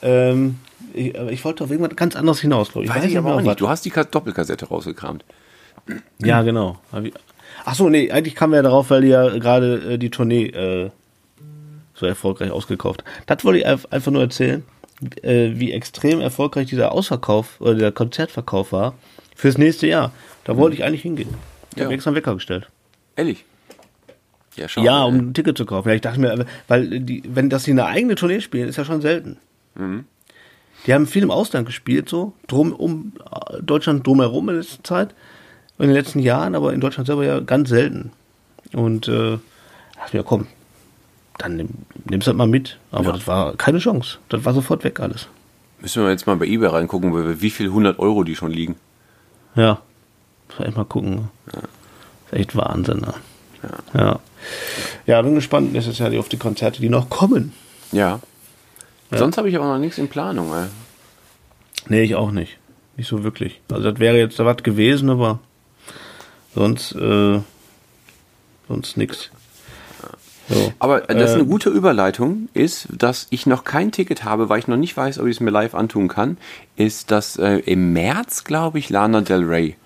[0.02, 0.58] ähm,
[0.92, 2.94] ich, ich wollte auf irgendwas ganz anderes hinaus, glaube ich.
[2.94, 3.46] Weiß ich aber auch nicht.
[3.46, 3.56] was.
[3.56, 5.24] Du hast die Ka- Doppelkassette rausgekramt.
[6.18, 6.78] Ja, genau.
[6.92, 7.14] Hab ich-
[7.64, 10.46] Ach so, nee, eigentlich kamen wir ja darauf, weil die ja gerade äh, die Tournee
[10.48, 10.90] äh,
[11.94, 13.02] so erfolgreich ausgekauft.
[13.26, 14.62] Das wollte ich einf- einfach nur erzählen,
[15.22, 18.94] äh, wie extrem erfolgreich dieser Ausverkauf oder der Konzertverkauf war
[19.34, 20.12] fürs nächste Jahr.
[20.44, 21.28] Da wollte ich eigentlich hingehen.
[21.72, 21.84] Ich Ja.
[21.84, 22.68] habe extra einen Wecker gestellt.
[23.16, 23.44] Ehrlich?
[24.56, 24.82] Ja, schau.
[24.82, 25.88] Ja, um ein Ticket zu kaufen.
[25.88, 28.84] Ja, ich dachte mir, weil die, wenn das sie eine eigene Tournee spielen, ist ja
[28.86, 29.36] schon selten.
[29.74, 30.04] Mhm.
[30.86, 33.12] Die haben viel im Ausland gespielt, so drum um
[33.60, 35.14] Deutschland drumherum in letzter Zeit,
[35.78, 38.12] in den letzten Jahren, aber in Deutschland selber ja ganz selten.
[38.72, 39.38] Und äh,
[39.96, 40.46] dachte mir, komm,
[41.38, 41.68] dann nimm,
[42.08, 42.78] nimm's halt mal mit.
[42.90, 43.12] Aber Ja.
[43.12, 44.18] das war keine Chance.
[44.28, 45.28] Das war sofort weg alles.
[45.80, 48.76] Müssen wir jetzt mal bei eBay reingucken, wie- viel 100 Euro die schon liegen.
[49.54, 49.80] Ja,
[50.58, 51.28] echt mal gucken.
[52.26, 53.00] Ist echt Wahnsinn.
[53.00, 53.14] Ne?
[53.94, 54.18] Ja.
[55.06, 55.22] ja.
[55.22, 57.52] bin gespannt nächstes Jahr auf die Konzerte, die noch kommen.
[57.92, 58.20] Ja.
[59.10, 60.66] Sonst habe ich aber noch nichts in Planung, ey.
[61.88, 62.58] Nee, ich auch nicht.
[62.96, 63.60] Nicht so wirklich.
[63.70, 65.38] Also das wäre jetzt da was gewesen, aber
[66.54, 67.40] sonst, äh,
[68.68, 69.30] sonst nix.
[70.48, 70.72] So.
[70.78, 74.68] Aber das Äh, eine gute Überleitung ist, dass ich noch kein Ticket habe, weil ich
[74.68, 76.38] noch nicht weiß, ob ich es mir live antun kann,
[76.76, 79.76] ist, dass äh, im März, glaube ich, Lana Del Rey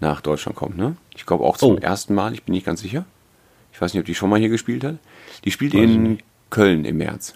[0.00, 0.76] nach Deutschland kommt.
[0.76, 0.96] Ne?
[1.14, 1.78] Ich glaube auch zum Oh.
[1.78, 3.04] ersten Mal, ich bin nicht ganz sicher.
[3.72, 4.96] Ich weiß nicht, ob die schon mal hier gespielt hat.
[5.44, 6.24] Die spielt Weiß in nicht.
[6.50, 7.34] Köln im März.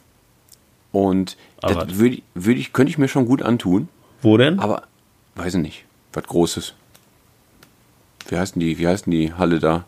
[0.92, 3.88] Und Aber- das würde würd ich, könnte ich mir schon gut antun,
[4.22, 4.58] Wo denn?
[4.58, 4.82] aber
[5.36, 5.84] weiß ich nicht.
[6.12, 6.74] Was Großes.
[8.28, 9.84] Wie heißt denn die, wie heißt denn die Halle da?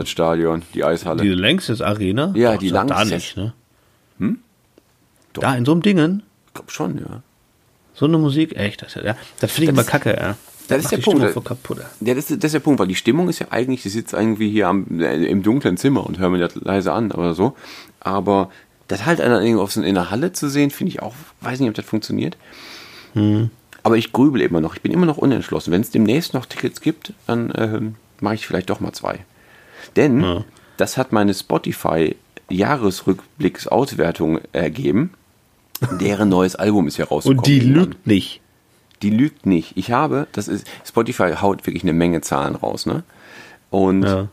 [0.00, 1.22] Das Stadion, die Eishalle.
[1.22, 2.32] Diese Längstes Arena?
[2.36, 3.36] Ja, Doch, die sag Da Langstes.
[3.36, 3.52] nicht, ne?
[5.32, 5.42] Doch.
[5.42, 6.22] Da in so einem Dingen?
[6.48, 7.22] Ich glaube schon, ja.
[7.94, 8.56] So eine Musik?
[8.56, 8.82] Echt?
[8.82, 10.36] Das, ja, das finde ich Das immer ist- kacke, ja.
[10.68, 11.30] das ist der die Punkt.
[11.30, 11.78] Voll kaputt.
[11.78, 12.14] ja.
[12.14, 14.50] Das ist, das ist der Punkt, weil die Stimmung ist ja eigentlich, die sitzt irgendwie
[14.50, 17.56] hier am, äh, im dunklen Zimmer und hört mir das leise an oder so.
[18.00, 18.50] Aber
[18.86, 22.36] das halt in der Halle zu sehen, finde ich auch, weiß nicht, ob das funktioniert.
[23.14, 23.50] Hm.
[23.82, 24.74] Aber ich grübel immer noch.
[24.74, 25.72] Ich bin immer noch unentschlossen.
[25.72, 29.20] Wenn es demnächst noch Tickets gibt, dann ähm, mache ich vielleicht doch mal zwei.
[29.96, 30.44] Denn Ja.
[30.76, 32.16] das hat meine Spotify
[32.50, 35.10] Jahresrückblicks-Auswertung ergeben.
[36.00, 37.38] Deren neues Album ist ja rausgekommen.
[37.38, 38.40] Und die lügt nicht.
[39.02, 39.76] Die lügt nicht.
[39.76, 43.04] Ich habe, das ist, Spotify haut wirklich eine Menge Zahlen raus, ne?
[43.70, 44.28] Und Ja.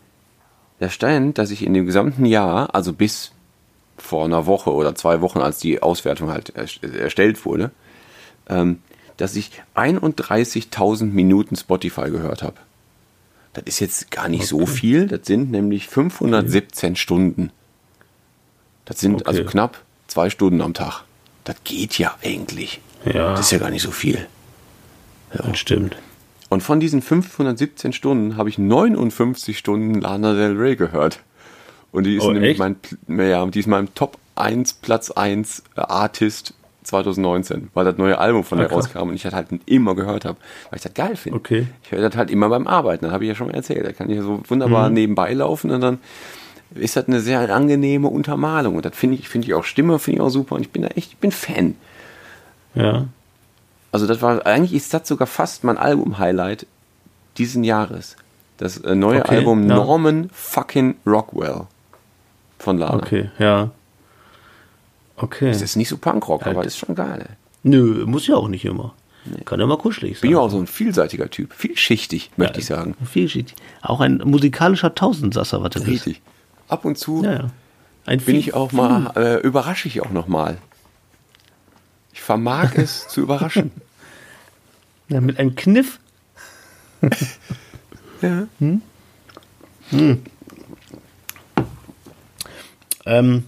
[0.80, 3.32] da stand, dass ich in dem gesamten Jahr, also bis
[3.98, 7.70] vor einer Woche oder zwei Wochen, als die Auswertung halt erst- erstellt wurde,
[8.50, 8.80] ähm,
[9.18, 12.56] dass ich 31.000 Minuten Spotify gehört habe.
[13.56, 15.08] Das ist jetzt gar nicht so viel.
[15.08, 17.52] Das sind nämlich 517 Stunden.
[18.86, 19.24] Das sind Okay.
[19.26, 21.04] also knapp zwei Stunden am Tag.
[21.46, 22.82] Das geht ja eigentlich.
[23.06, 23.32] Ja.
[23.32, 24.28] Das ist ja gar nicht so viel.
[25.34, 25.96] Das stimmt.
[26.50, 31.20] Und von diesen 517 Stunden habe ich 59 Stunden Lana Del Rey gehört.
[31.92, 32.60] Und die ist Oh, nämlich echt?
[32.60, 32.76] mein,
[33.28, 36.54] ja, die ist mein Top 1, Platz 1 Artist
[36.86, 38.86] 2019, weil das neue Album von Ah, der krass.
[38.86, 40.38] rauskam und ich das halt immer gehört habe,
[40.70, 41.40] weil ich das geil finde.
[41.40, 41.68] Okay.
[41.84, 43.86] Ich höre das halt immer beim Arbeiten, das habe ich ja schon mal erzählt.
[43.86, 44.44] Da kann ich ja so Mhm.
[44.50, 46.00] wunderbar nebenbei laufen und dann
[46.74, 48.76] ist das eine sehr angenehme Untermalung.
[48.76, 50.82] Und das finde ich, finde ich auch Stimme, finde ich auch super und ich bin
[50.82, 51.76] da echt, ich bin Fan.
[52.74, 53.06] Ja.
[53.92, 56.66] Also das war, eigentlich ist das sogar fast mein Album-Highlight
[57.38, 58.18] diesen Jahres.
[58.58, 59.76] Das äh, neue Okay, Album ja.
[59.76, 61.62] Norman fucking Rockwell
[62.60, 62.96] von Lana.
[62.98, 63.70] Okay, ja.
[65.18, 65.48] Okay.
[65.52, 66.56] Das ist nicht so Punkrock, Halt.
[66.58, 67.26] aber ist schon geil.
[67.30, 67.36] Ey.
[67.64, 68.94] Nö, muss ja auch nicht immer.
[69.46, 70.22] Kann ja mal kuschelig sein.
[70.22, 71.52] Bin ja auch so ein vielseitiger Typ.
[71.54, 72.96] Vielschichtig, möchte ich sagen.
[73.12, 73.56] Vielschichtig.
[73.82, 76.06] Auch ein musikalischer Tausendsasser, was du bist.
[76.08, 76.22] Richtig.
[76.68, 77.48] Ab und zu Ja, ja.
[78.06, 80.58] Ein bin Viel- ich auch mal, äh, überrasche ich auch noch mal.
[82.14, 83.72] Ich vermag es zu überraschen.
[85.10, 86.00] Ja, mit einem Kniff.
[88.22, 88.48] Ja.
[93.06, 93.44] Ähm,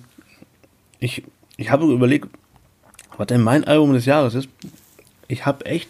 [0.99, 1.23] ich,
[1.57, 2.29] ich habe überlegt,
[3.17, 4.47] was denn mein Album des Jahres ist.
[5.27, 5.89] Ich habe echt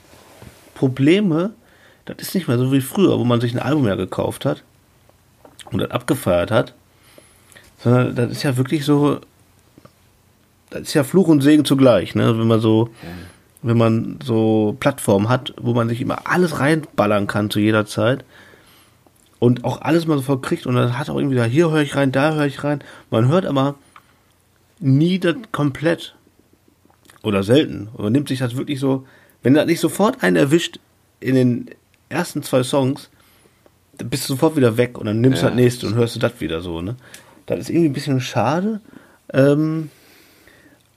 [0.74, 1.54] Probleme.
[2.06, 4.64] Das ist nicht mehr so wie früher, wo man sich ein Album ja gekauft hat
[5.72, 6.74] und das abgefeiert hat.
[7.84, 9.20] Sondern das ist ja wirklich so,
[10.70, 12.40] das ist ja Fluch und Segen zugleich, ne?
[12.40, 12.90] Wenn man so,
[13.62, 18.24] wenn man so Plattformen hat, wo man sich immer alles reinballern kann zu jeder Zeit
[19.40, 21.96] und auch alles mal sofort kriegt und dann hat auch irgendwie da, hier höre ich
[21.96, 22.82] rein, da höre ich rein.
[23.12, 23.76] Man hört aber
[24.80, 26.16] nie das komplett
[27.24, 27.90] oder selten.
[27.98, 29.06] Man nimmt sich das wirklich so,
[29.44, 30.80] wenn das nicht sofort einen erwischt
[31.20, 31.70] in den
[32.10, 33.10] ersten zwei Songs,
[33.98, 35.50] dann bist du sofort wieder weg und dann nimmst du Ja.
[35.52, 36.96] das nächste und hörst du das wieder so, ne?
[37.48, 38.82] Das ist irgendwie ein bisschen schade.
[39.34, 39.90] Ähm,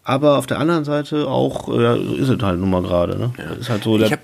[0.03, 3.33] aber auf der anderen Seite auch, ja, so ist es halt nun mal gerade, ne?
[3.37, 4.19] Das ist halt so der,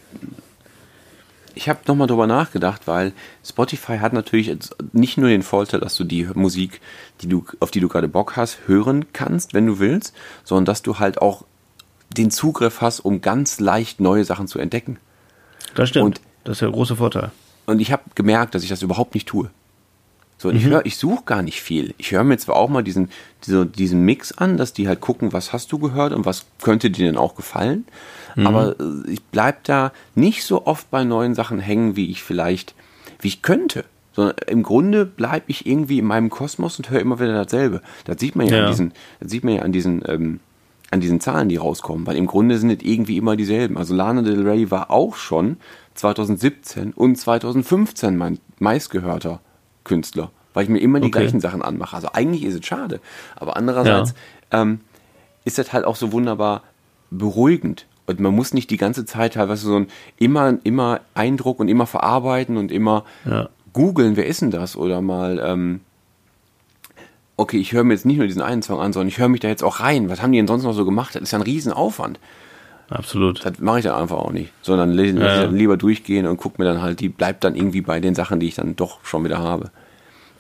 [1.57, 3.13] Ich habe nochmal drüber nachgedacht, weil
[3.45, 4.55] Spotify hat natürlich
[4.93, 6.83] nicht nur den Vorteil, dass du die Musik,
[7.23, 10.83] die du, auf die du gerade Bock hast, hören kannst, wenn du willst, sondern dass
[10.83, 11.45] du halt auch
[12.15, 14.99] den Zugriff hast, um ganz leicht neue Sachen zu entdecken.
[15.75, 16.05] das stimmt.
[16.05, 17.33] und- das ist der große Vorteil.
[17.65, 19.51] Und ich habe gemerkt, dass ich das überhaupt nicht tue.
[20.39, 21.95] So, und ich höre, ich suche gar nicht viel.
[21.97, 23.11] Ich höre mir zwar auch mal diesen,
[23.47, 26.91] diese, diesen Mix an, dass die halt gucken, was hast du gehört und was könnte
[26.91, 27.87] dir denn auch gefallen.
[28.45, 32.75] Aber äh, ich bleib da nicht so oft bei neuen Sachen hängen, wie ich vielleicht,
[33.21, 33.85] wie ich könnte.
[34.13, 37.83] Sondern im Grunde bleibe ich irgendwie in meinem Kosmos und höre immer wieder dasselbe.
[38.05, 38.65] Das sieht man ja, Ja.
[38.65, 40.41] an diesen, das sieht man ja an diesen, ähm,
[40.91, 43.77] an diesen Zahlen, die rauskommen, weil im Grunde sind es irgendwie immer dieselben.
[43.77, 45.57] Also Lana Del Rey war auch schon
[45.95, 49.41] 2017 und 2015 mein meistgehörter
[49.85, 51.21] Künstler, weil ich mir immer die Okay.
[51.21, 51.97] gleichen Sachen anmache.
[51.97, 53.01] Also eigentlich ist es schade,
[53.35, 54.15] aber andererseits
[54.51, 54.81] ähm,
[55.45, 56.63] ist das halt auch so wunderbar
[57.11, 57.87] beruhigend.
[58.07, 59.89] Und man muss nicht die ganze Zeit teilweise so ein
[60.19, 63.49] immer, immer Eindruck und immer verarbeiten und immer Ja.
[63.73, 64.77] googeln, wer ist denn das?
[64.77, 65.81] Oder mal, ähm,
[67.37, 69.41] okay, ich höre mir jetzt nicht nur diesen einen Song an, sondern ich höre mich
[69.41, 70.09] da jetzt auch rein.
[70.09, 71.15] Was haben die denn sonst noch so gemacht?
[71.15, 72.19] Das ist ja ein Riesenaufwand.
[72.89, 73.45] Absolut.
[73.45, 74.53] Das mache ich dann einfach auch nicht.
[74.63, 75.43] Sondern lese Ja.
[75.43, 78.39] dann lieber durchgehen und gucke mir dann halt, die bleibt dann irgendwie bei den Sachen,
[78.41, 79.71] die ich dann doch schon wieder habe.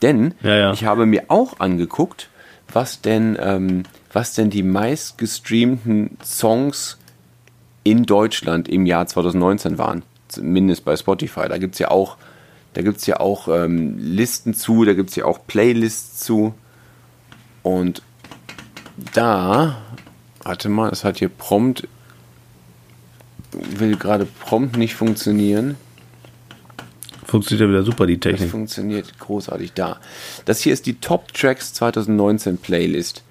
[0.02, 0.72] Denn Ja, ja.
[0.72, 2.30] ich habe mir auch angeguckt,
[2.72, 6.98] was denn, ähm, was denn die meistgestreamten Songs
[7.86, 10.02] in Deutschland im Jahr 2019 waren.
[10.26, 11.48] Zumindest bei Spotify.
[11.48, 12.16] Da gibt's ja auch,
[12.74, 16.52] da gibt's ja auch ähm, Listen zu, da gibt's ja auch Playlists zu.
[17.62, 18.02] Und
[19.14, 19.76] da,
[20.42, 21.86] warte mal, es hat hier prompt,
[23.52, 25.76] will gerade prompt nicht funktionieren.
[27.24, 28.50] Funktioniert ja wieder super, die Das Technik.
[28.50, 29.98] funktioniert großartig da.
[30.44, 33.22] Das hier ist die Top Tracks 2019 Playlist.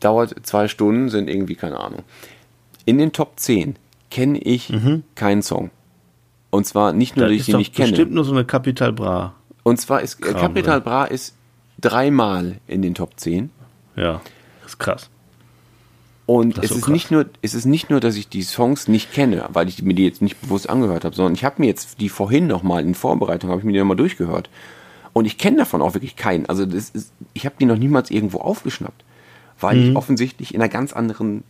[0.00, 2.02] Dauert zwei Stunden, sind irgendwie, keine Ahnung.
[2.86, 3.76] In den Top 10
[4.10, 4.72] kenne ich
[5.14, 5.70] keinen Song.
[6.50, 7.90] Und zwar nicht nur, Das dass ich ist ihn nicht kenne.
[7.90, 9.34] bestimmt nur so eine Capital Bra.
[9.62, 11.34] Und zwar ist äh, Kram Capital Bra ist
[11.80, 13.50] dreimal in den Top 10.
[13.96, 14.20] Ja,
[14.62, 15.10] das ist krass.
[16.26, 16.92] Und Das es ist so ist, krass.
[16.92, 19.94] nicht nur, es ist nicht nur, dass ich die Songs nicht kenne, weil ich mir
[19.94, 22.94] die jetzt nicht bewusst angehört habe, sondern ich habe mir jetzt die vorhin nochmal in
[22.94, 24.48] Vorbereitung, habe ich mir die nochmal durchgehört.
[25.12, 26.46] Und ich kenne davon auch wirklich keinen.
[26.46, 29.04] Also das ist, ich habe die noch niemals irgendwo aufgeschnappt,
[29.58, 29.90] weil Mhm.
[29.90, 31.42] ich offensichtlich in einer ganz anderen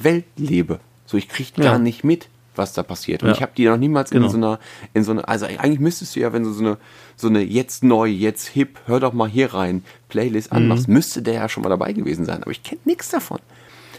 [0.00, 0.80] Welt lebe.
[1.06, 1.78] So, ich kriege gar Ja.
[1.78, 3.22] nicht mit, was da passiert.
[3.22, 3.34] Und Ja.
[3.34, 4.26] ich habe die noch niemals Genau.
[4.26, 4.58] in so einer,
[4.94, 6.76] in so einer, also eigentlich müsstest du ja, wenn du so eine,
[7.16, 10.56] so eine jetzt neu, jetzt hip, hör doch mal hier rein, Playlist Mhm.
[10.58, 12.42] anmachst, müsste der ja schon mal dabei gewesen sein.
[12.42, 13.38] Aber ich kenne nichts davon.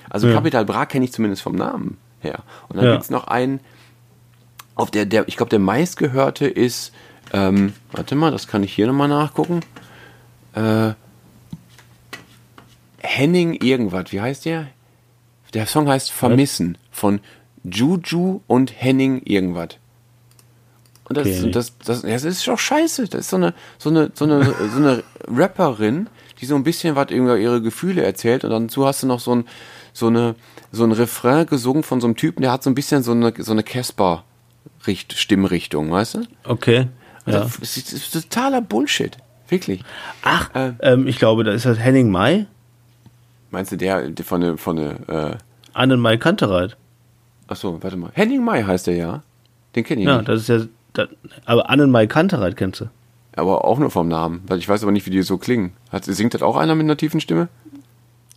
[0.09, 0.33] Also Ja.
[0.33, 2.43] Capital Bra kenne ich zumindest vom Namen her.
[2.67, 2.91] Und dann Ja.
[2.93, 3.59] gibt's noch einen,
[4.75, 6.91] auf der, der ich glaube, der meistgehörte ist,
[7.33, 9.59] ähm, warte mal, das kann ich hier nochmal nachgucken.
[10.53, 10.93] Äh,
[13.01, 14.67] Henning irgendwas, wie heißt der?
[15.53, 17.19] Der Song heißt Vermissen von
[17.63, 19.69] Juju und Henning irgendwas.
[21.05, 21.51] Und das, Okay.
[21.51, 23.07] das, das, das ist doch scheiße.
[23.07, 26.07] Das ist so eine, so eine, so eine, so eine Rapperin,
[26.39, 29.33] die so ein bisschen was über ihre Gefühle erzählt und dazu hast du noch so
[29.35, 29.45] ein,
[29.91, 30.35] so eine,
[30.71, 33.33] so ein Refrain gesungen von so einem Typen, der hat so ein bisschen so eine,
[33.39, 36.21] so eine Casper-Stimmrichtung, weißt du?
[36.45, 36.87] Okay.
[37.25, 37.39] Und Ja.
[37.41, 39.17] Das, ist, das ist totaler Bullshit.
[39.49, 39.81] Wirklich.
[40.21, 40.73] Ach, Äh.
[40.81, 42.45] ähm, ich glaube, da ist das Henning Mai,
[43.51, 45.37] Meinst du der, der von der, von der, äh,
[45.73, 46.77] Annen Mai Kantereit.
[47.47, 48.11] achso, warte mal.
[48.13, 49.23] Henning Mai heißt der ja.
[49.75, 50.29] Den kenne ich Ja, nicht.
[50.29, 51.09] das ist ja, das,
[51.45, 52.85] aber Annen Mai Kantereit kennst du.
[53.35, 54.41] Aber auch nur vom Namen.
[54.47, 55.73] Weil ich weiß aber nicht, wie die so klingen.
[55.91, 57.47] Hat, singt das auch einer mit einer tiefen Stimme?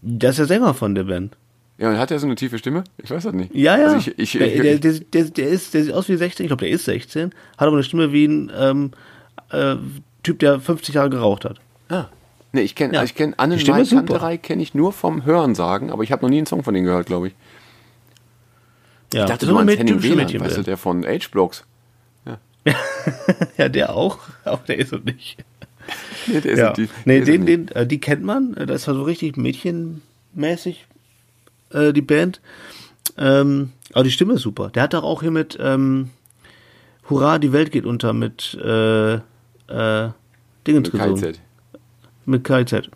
[0.03, 1.37] Das ist der Sänger von der Band.
[1.79, 2.85] Ja, und hat er so eine tiefe Stimme?
[3.03, 3.55] Ich weiß das nicht.
[3.55, 3.87] Ja, ja.
[3.93, 6.65] Also ich, ich, der, der, der, der, ist, der sieht aus wie 16, ich glaube,
[6.65, 8.91] der ist 16, hat aber eine Stimme wie ein ähm,
[9.51, 9.77] äh,
[10.23, 11.59] Typ, der 50 Jahre geraucht hat.
[11.89, 12.07] ah.
[12.53, 13.03] Nee, ich kenne Ja.
[13.03, 13.91] ich kenn Annen ist.
[13.91, 16.75] Kanterei kenne ich nur vom Hören sagen, aber ich habe noch nie einen Song von
[16.75, 17.35] denen gehört, glaube ich.
[19.15, 21.65] Ja, Ich dachte, ist meinst eine Henning Wehner, weißt du, der von H-Blocks.
[23.57, 25.37] Ja, der auch, aber der ist es nicht.
[26.29, 26.73] nee, der ja.
[26.73, 28.55] die, nee den, den, äh, die kennt man.
[28.55, 30.87] Äh, das war so richtig mädchenmäßig,
[31.73, 32.41] äh, die Band.
[33.19, 34.71] Ähm, aber die Stimme ist super.
[34.71, 36.11] Der hat doch auch hier mit ähm,
[37.11, 39.21] Hurra, die Welt geht unter mit äh, äh,
[40.67, 41.17] Dingens mit gesungen.
[41.21, 41.41] KZ.
[42.25, 42.91] Mit KZ.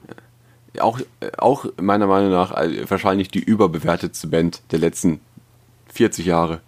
[0.79, 1.01] Auch,
[1.39, 2.55] auch meiner Meinung nach
[2.89, 5.20] wahrscheinlich die überbewertetste Band der letzten
[5.89, 6.61] 40 Jahre.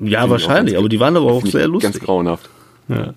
[0.00, 1.92] Ja, wahrscheinlich, aber die waren aber auch sehr lustig.
[1.92, 2.48] Ganz grauenhaft.
[2.88, 3.14] Ja.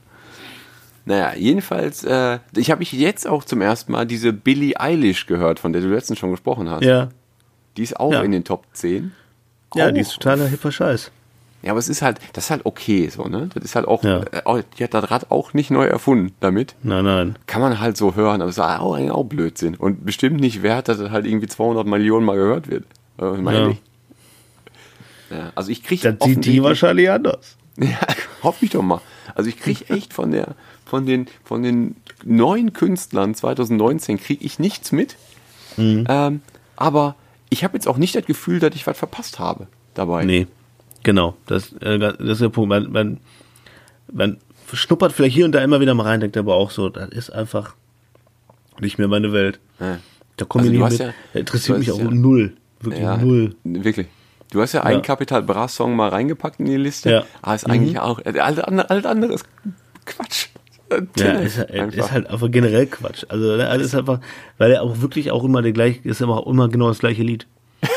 [1.06, 5.60] Naja, jedenfalls, äh, ich habe ich jetzt auch zum ersten Mal diese Billie Eilish gehört,
[5.60, 6.84] von der du letztens schon gesprochen hast.
[6.84, 7.10] Ja.
[7.78, 8.22] Die ist auch ja.
[8.22, 9.12] in den Top 10.
[9.76, 9.92] Ja, oh.
[9.92, 11.12] die ist totaler hipper Scheiß.
[11.64, 13.50] Ja, aber es ist halt, das ist halt okay so, ne?
[13.54, 14.22] Das ist halt auch, ja.
[14.22, 16.76] äh, die hat das Rad auch nicht neu erfunden damit.
[16.82, 17.36] Nein, nein.
[17.46, 19.76] Kann man halt so hören, aber es ist auch eigentlich auch Blödsinn.
[19.76, 22.86] Und bestimmt nicht wert, dass das halt irgendwie 200 Millionen Mal gehört wird.
[23.20, 23.70] Äh, meine ja.
[23.70, 23.82] ich.
[25.30, 26.14] Ja, also ich kriege.
[26.14, 27.58] Das sieht die wahrscheinlich anders.
[27.78, 27.98] Ja,
[28.44, 29.00] hoffe ich doch mal.
[29.34, 30.56] Also ich kriege echt von der,
[30.86, 31.96] von den, von den
[32.26, 35.16] neuen Künstlern 2019 kriege ich nichts mit.
[35.78, 36.06] Mhm.
[36.10, 36.42] Ähm,
[36.76, 37.16] aber
[37.50, 40.26] ich habe jetzt auch nicht das Gefühl, dass ich was verpasst habe dabei.
[40.26, 40.48] Nee,
[41.04, 41.36] genau.
[41.46, 42.70] Das, äh, das ist der Punkt.
[42.70, 43.20] Man, man,
[44.12, 44.38] man
[44.74, 47.30] schnuppert vielleicht hier und da immer wieder mal rein, denkt aber auch so, das ist
[47.30, 47.76] einfach
[48.80, 49.60] nicht mehr meine Welt.
[49.80, 50.00] Ja.
[50.38, 51.14] Da komme also ich nicht mit.
[51.34, 52.54] Ja, interessiert mich auch ja, null.
[52.80, 53.56] Wirklich null.
[53.64, 54.08] Wirklich.
[54.52, 57.10] Du hast ja, einen Capital Bra Song mal reingepackt in die Liste.
[57.10, 57.24] Ja.
[57.42, 58.00] Aber ist eigentlich mhm.
[58.00, 59.46] auch, alles andere, andere ist
[60.06, 60.48] Quatsch.
[61.18, 63.24] Ja, ist, ist, halt einfach generell Quatsch.
[63.30, 64.20] Also ne, alles einfach,
[64.58, 67.48] weil er auch wirklich auch immer der gleiche, ist auch immer genau das gleiche Lied.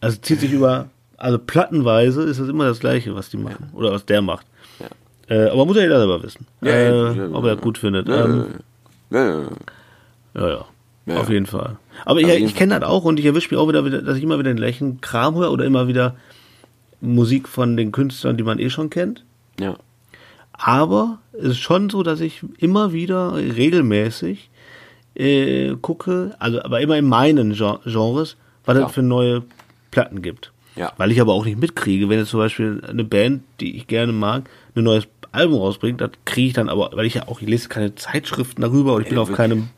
[0.00, 0.88] also zieht sich über,
[1.20, 3.70] also plattenweise ist das immer das gleiche, was die machen.
[3.72, 3.78] Ja.
[3.78, 4.46] Oder was der macht.
[4.80, 4.86] Ja.
[5.36, 6.46] Äh, aber muss ja jeder selber wissen.
[6.60, 8.08] Ja, äh, ob er gut findet.
[8.08, 8.46] Ähm,
[9.10, 9.42] ja,
[10.34, 10.64] ja.
[11.06, 11.16] Ja.
[11.16, 11.76] Auf jeden Fall.
[12.04, 14.38] Aber ich, ich kenne das auch und ich erwische mich auch wieder, dass ich immer
[14.38, 16.14] wieder den gleichen Kram höre oder immer wieder
[17.00, 19.24] Musik von den Künstlern, die man eh schon kennt.
[19.58, 19.76] Ja.
[20.52, 24.50] Aber es ist schon so, dass ich immer wieder regelmäßig
[25.14, 29.42] äh, gucke, also aber immer in meinen Genres, was es für neue
[29.90, 30.52] Platten gibt.
[30.80, 30.94] Ja.
[30.96, 34.12] Weil ich aber auch nicht mitkriege, wenn jetzt zum Beispiel eine Band, die ich gerne
[34.12, 37.48] mag, ein neues Album rausbringt, das kriege ich dann aber, weil ich ja auch, ich
[37.48, 39.68] lese keine Zeitschriften darüber und ich bin auf keinem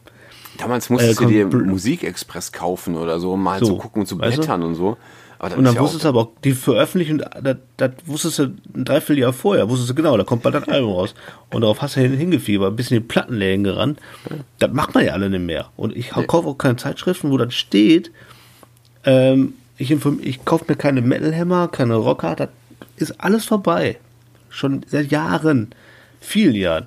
[0.59, 4.07] Damals musstest äh, du dir Musikexpress kaufen oder so, um mal so, zu gucken und
[4.07, 4.67] zu blättern du?
[4.69, 4.97] und so.
[5.41, 8.43] und dann wusstest du aber auch, die veröffentlichen, das, das wusstest du
[8.75, 11.15] ein Dreivierteljahr vorher, wusstest du genau, da kommt bald das Album raus.
[11.51, 13.99] Und darauf hast du hingefiebert, ein bisschen in die Plattenläden gerannt.
[14.61, 15.71] Das macht man ja alle nicht mehr.
[15.77, 18.13] Und ich kaufe auch keine Zeitschriften, wo das steht.
[19.05, 22.49] Ähm, ich, ich kaufe mir keine Metal Hammer, keine Rocker, das
[22.97, 23.99] ist alles vorbei.
[24.49, 25.75] Schon seit Jahren,
[26.21, 26.87] vielen Jahren.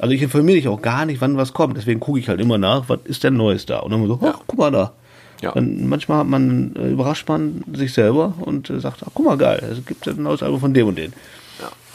[0.00, 1.76] Also ich informiere mich auch gar nicht, wann was kommt.
[1.76, 3.80] Deswegen gucke ich halt immer nach, was ist denn Neues da?
[3.80, 4.92] Und dann so, ach, guck mal da.
[5.40, 5.52] Ja.
[5.52, 9.36] Dann manchmal hat man, äh, überrascht man sich selber und äh, sagt, ach, guck mal,
[9.36, 11.12] geil, es gibt ein neues Album von dem und dem.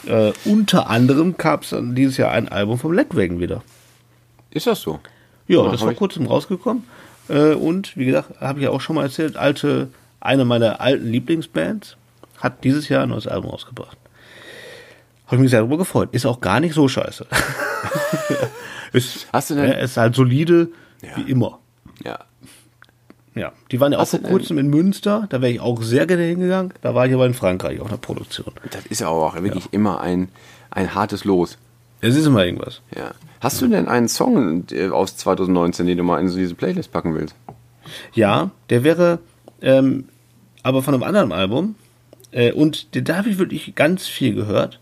[0.06, 0.28] Ja.
[0.28, 3.62] Äh, unter anderem gab es dieses Jahr ein Album vom Leckwagen wieder.
[4.50, 5.00] Ist das so?
[5.48, 6.84] Ja, ja das war kurzem rausgekommen.
[7.28, 9.88] Äh, und wie gesagt, habe ich ja auch schon mal erzählt, alte,
[10.20, 11.96] eine meiner alten Lieblingsbands
[12.38, 13.96] hat dieses Jahr ein neues Album rausgebracht.
[15.26, 16.08] Habe ich mich sehr darüber gefreut.
[16.12, 17.26] Ist auch gar nicht so scheiße.
[18.92, 19.72] ist, Hast du denn?
[19.72, 20.68] ist halt solide,
[21.02, 21.16] ja.
[21.16, 21.58] wie immer.
[22.04, 22.18] Ja.
[23.36, 26.24] Ja, die waren ja auch vor kurzem in Münster, da wäre ich auch sehr gerne
[26.24, 26.74] hingegangen.
[26.82, 28.52] Da war ich aber in Frankreich auf einer Produktion.
[28.70, 29.70] Das ist ja auch wirklich ja.
[29.70, 30.30] immer ein,
[30.70, 31.56] ein hartes Los.
[32.00, 32.80] Es ist immer irgendwas.
[32.96, 33.12] Ja.
[33.40, 37.14] Hast du denn einen Song äh, aus 2019, den du mal in diese Playlist packen
[37.14, 37.36] willst?
[38.12, 39.20] Ja, der wäre
[39.62, 40.08] ähm,
[40.62, 41.74] aber von einem anderen Album.
[42.32, 44.80] Äh, und da habe ich wirklich ganz viel gehört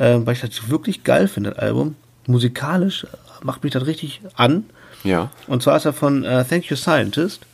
[0.00, 1.96] äh, weil ich das wirklich geil finde, das Album.
[2.26, 3.06] Musikalisch
[3.42, 4.64] macht mich das richtig an.
[5.04, 5.30] Ja.
[5.46, 7.46] Und zwar ist er von uh, Thank You Scientist.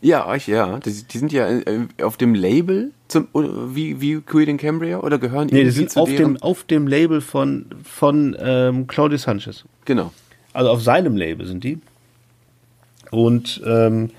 [0.00, 0.78] Ja, ja.
[0.78, 5.18] Die, die sind ja äh, auf dem Label zum, wie, wie Queen in Cambria oder
[5.18, 9.64] gehören Nee, die sind auf dem, auf dem Label von, von ähm, Claudio Sanchez.
[9.84, 10.12] Genau.
[10.52, 11.78] Also auf seinem Label sind die.
[13.10, 14.10] Und ähm,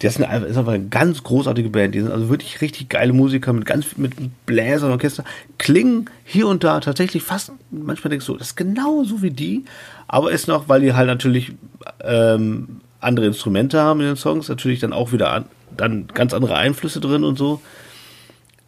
[0.00, 1.94] das ist, eine, ist einfach eine ganz großartige Band.
[1.94, 4.14] Die sind also wirklich richtig geile Musiker mit ganz mit
[4.46, 5.24] Bläsern, Orchester.
[5.58, 9.66] Klingen hier und da tatsächlich fast, manchmal denkst du, das ist genau so wie die,
[10.08, 11.52] aber ist noch, weil die halt natürlich
[12.02, 15.44] ähm, andere Instrumente haben in den Songs, natürlich dann auch wieder an,
[15.76, 17.60] dann ganz andere Einflüsse drin und so.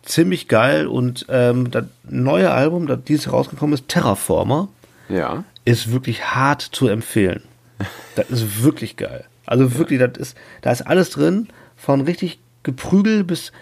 [0.02, 4.68] Ziemlich geil und ähm, das neue Album, das dieses rausgekommen ist, Terraformer,
[5.08, 5.44] ja.
[5.64, 7.42] ist wirklich hart zu empfehlen.
[8.16, 9.24] das ist wirklich geil.
[9.52, 11.46] Also wirklich, das ist, da ist alles drin,
[11.76, 13.52] von richtig geprügelt bis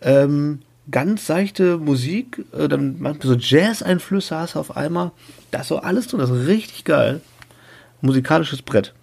[0.00, 0.60] ähm,
[0.90, 5.10] ganz seichte Musik, äh, dann manchmal so Jazz-Einflüsse hast du auf einmal.
[5.50, 7.20] Da ist so alles drin, das ist richtig geil.
[8.00, 8.94] Musikalisches Brett.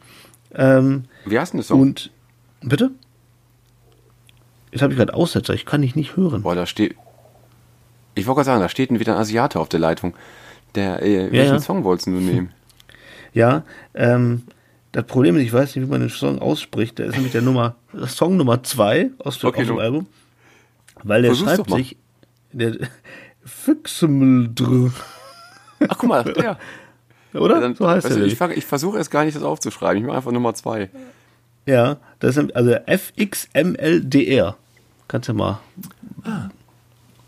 [0.55, 1.75] Ähm, Wie heißt denn das so?
[1.75, 2.09] Und,
[2.61, 2.89] bitte?
[4.71, 6.41] Jetzt habe ich gerade Aussetzer, ich kann dich nicht hören.
[6.41, 6.95] Boah, da steht,
[8.15, 10.15] ich wollte gerade sagen, da steht wieder ein Asiate auf der Leitung.
[10.73, 11.59] Der, äh, welchen ja, ja.
[11.59, 12.49] Song wolltest du nehmen?
[13.33, 13.63] Ja,
[13.93, 14.43] ähm,
[14.97, 16.97] das Problem ist, ich weiß nicht, wie man den Song ausspricht.
[16.97, 17.75] Der ist nämlich der Nummer,
[18.07, 20.07] Song Nummer 2 aus, Okay, aus dem Album.
[21.03, 21.97] Weil der Versuch's schreibt sich,
[22.51, 22.77] der
[23.45, 24.91] Füchsemeldr,
[25.87, 26.57] Ach, guck mal, der.
[27.39, 27.61] oder?
[27.61, 28.23] Dann, so heißt weißt der.
[28.23, 30.01] du, ich ich versuche erst gar nicht, das aufzuschreiben.
[30.01, 30.89] Ich mache einfach Nummer zwei.
[31.67, 34.57] Ja, das ist also FXMLDR.
[35.07, 35.59] Kannst du mal,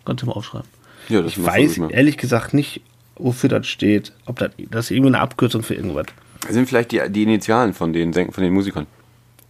[0.05, 0.67] kannst du mal aufschreiben.
[1.07, 1.91] Ja, das Ich weiß mehr.
[1.91, 2.81] ehrlich gesagt nicht,
[3.15, 4.11] wofür das steht.
[4.25, 6.07] Ob das, das ist irgendwie eine Abkürzung für irgendwas.
[6.41, 8.87] Das sind vielleicht die, die Initialen von den, von den Musikern.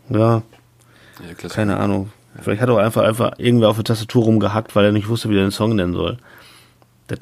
[0.10, 0.42] Ja,
[1.20, 2.12] Ja, keine Ahnung.
[2.42, 5.30] Vielleicht hat er auch einfach, einfach irgendwer auf der Tastatur rumgehackt, weil er nicht wusste,
[5.30, 6.18] wie er den Song nennen soll.
[7.08, 7.20] Das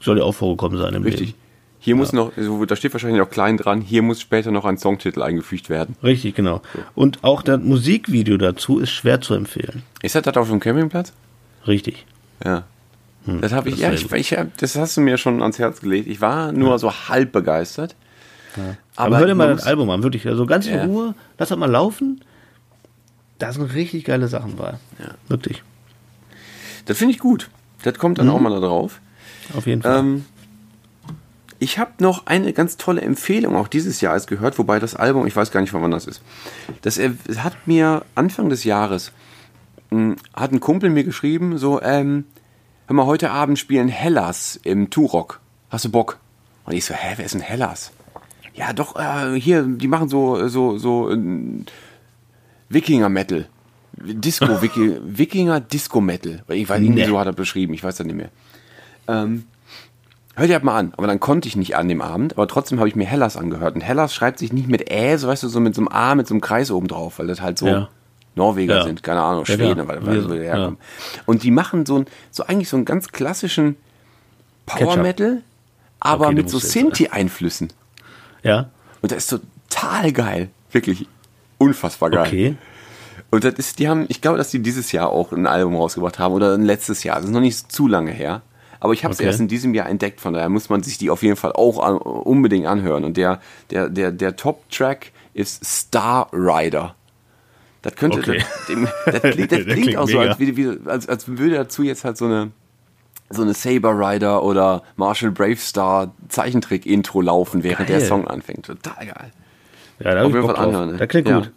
[0.00, 1.28] soll ja auch vorgekommen sein im Richtig.
[1.28, 1.38] Leben.
[1.80, 4.78] Hier muss noch, so, da steht wahrscheinlich noch klein dran, hier muss später noch ein
[4.78, 5.96] Songtitel eingefügt werden.
[6.02, 6.62] Richtig, genau.
[6.94, 9.82] Und auch das Musikvideo dazu ist schwer zu empfehlen.
[10.00, 11.12] Ist das das auf dem Campingplatz?
[11.66, 12.06] Richtig.
[12.44, 12.62] Ja.
[13.26, 16.06] das habe ich, ja, ich, ich, hab- das hast du mir schon ans Herz gelegt.
[16.08, 17.96] Ich war nur so halb begeistert.
[18.96, 20.26] Aber, hör dir mal das Album an, wirklich.
[20.26, 20.84] Also ganz in Ja.
[20.84, 22.22] Ruhe, lass das mal laufen.
[23.38, 24.74] Da sind richtig geile Sachen bei.
[25.28, 25.62] Wirklich.
[26.86, 27.48] Das finde ich gut.
[27.82, 29.00] Das kommt dann auch mal da drauf.
[29.56, 29.98] Auf jeden Fall.
[29.98, 30.24] Ähm,
[31.58, 35.26] ich habe noch eine ganz tolle Empfehlung auch dieses Jahr erst gehört, wobei das Album,
[35.26, 36.22] ich weiß gar nicht, von wann das ist.
[36.82, 39.12] Das hat mir Anfang des Jahres,
[39.90, 42.24] mh, hat ein Kumpel mir geschrieben, so, ähm,
[42.86, 45.40] hör mal, heute Abend spielen Hellas im Turok.
[45.70, 46.18] Hast du Bock?
[46.64, 47.92] Und ich so, hä, wer ist denn Hellas?
[48.54, 51.18] Ja, doch, äh, hier, die machen so, so, so äh,
[52.68, 53.46] Wikinger-Metal.
[53.96, 56.42] Disco, Wiki, Wikinger Disco-Metal.
[56.48, 57.06] Ich weiß, irgendwie Nee.
[57.08, 58.30] so hat er beschrieben, ich weiß das nicht mehr.
[59.08, 59.44] Ähm,
[60.34, 60.92] hör dir das mal an.
[60.96, 63.74] Aber dann konnte ich nicht an dem Abend, aber trotzdem habe ich mir Hellas angehört.
[63.74, 66.14] Und Hellas schreibt sich nicht mit Ä, so weißt du, so mit so einem A,
[66.14, 67.88] mit so einem Kreis oben drauf, weil das halt so Ja.
[68.34, 68.84] Norweger Ja.
[68.84, 69.88] sind, keine Ahnung, Ja, Schweden, klar.
[69.88, 70.42] weil, weil so die ja.
[70.54, 70.78] herkommen.
[71.26, 73.76] Und die machen so, ein, so eigentlich so einen ganz klassischen
[74.64, 74.96] Power.
[74.96, 75.42] Metal,
[76.00, 77.68] aber Okay, mit so Sinti-Einflüssen.
[78.42, 78.70] Ja.
[79.00, 80.48] Und das ist total geil.
[80.70, 81.06] Wirklich
[81.58, 82.26] unfassbar geil.
[82.26, 82.56] Okay.
[83.30, 86.18] Und das ist, die haben, ich glaube, dass die dieses Jahr auch ein Album rausgebracht
[86.18, 87.16] haben oder ein letztes Jahr.
[87.16, 88.42] Das ist noch nicht zu lange her.
[88.78, 89.26] Aber ich habe es Okay.
[89.28, 91.78] erst in diesem Jahr entdeckt, von daher muss man sich die auf jeden Fall auch
[91.82, 93.04] an, unbedingt anhören.
[93.04, 93.40] Und der,
[93.70, 96.94] der, der, der Top-Track ist Star Rider.
[97.82, 98.38] Das könnte, Okay.
[98.38, 100.30] das, dem, das klingt, das klingt klingt auch so, mega.
[100.30, 102.50] als, wie, wie, als, als würde dazu jetzt halt so eine,
[103.32, 108.06] so eine Saber Rider oder Marshall Bravestar Zeichentrick-Intro laufen, während der Geil.
[108.08, 108.66] Song anfängt.
[108.66, 109.30] Total geil.
[110.00, 110.92] Ja, da Auf jeden Fall anhören.
[110.92, 110.96] ne?
[110.98, 111.38] Das klingt Ja.
[111.40, 111.50] gut.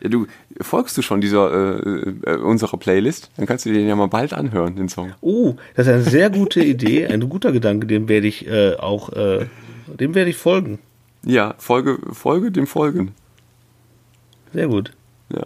[0.00, 0.26] Ja, du
[0.60, 1.50] folgst du schon dieser
[1.80, 3.30] äh, äh, unserer Playlist?
[3.36, 5.12] Dann kannst du den ja mal bald anhören, den Song.
[5.22, 9.10] Oh, das ist eine sehr gute Idee, ein guter Gedanke, dem werde ich äh, auch,
[9.14, 9.46] äh,
[9.86, 10.78] dem werde ich folgen.
[11.24, 13.14] Ja, Folge, Folge dem Folgen.
[14.52, 14.92] Sehr gut.
[15.30, 15.44] Ja.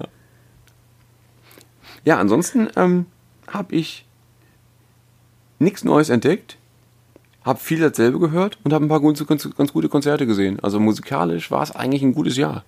[2.05, 3.07] Ja, ansonsten ähm,
[3.47, 4.07] habe ich
[5.59, 6.57] nichts Neues entdeckt,
[7.45, 10.59] habe viel dasselbe gehört und habe ein paar ganz, ganz, ganz gute Konzerte gesehen.
[10.61, 12.65] Also musikalisch war es eigentlich ein gutes Jahr.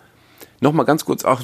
[0.60, 1.42] Nochmal ganz kurz, auch,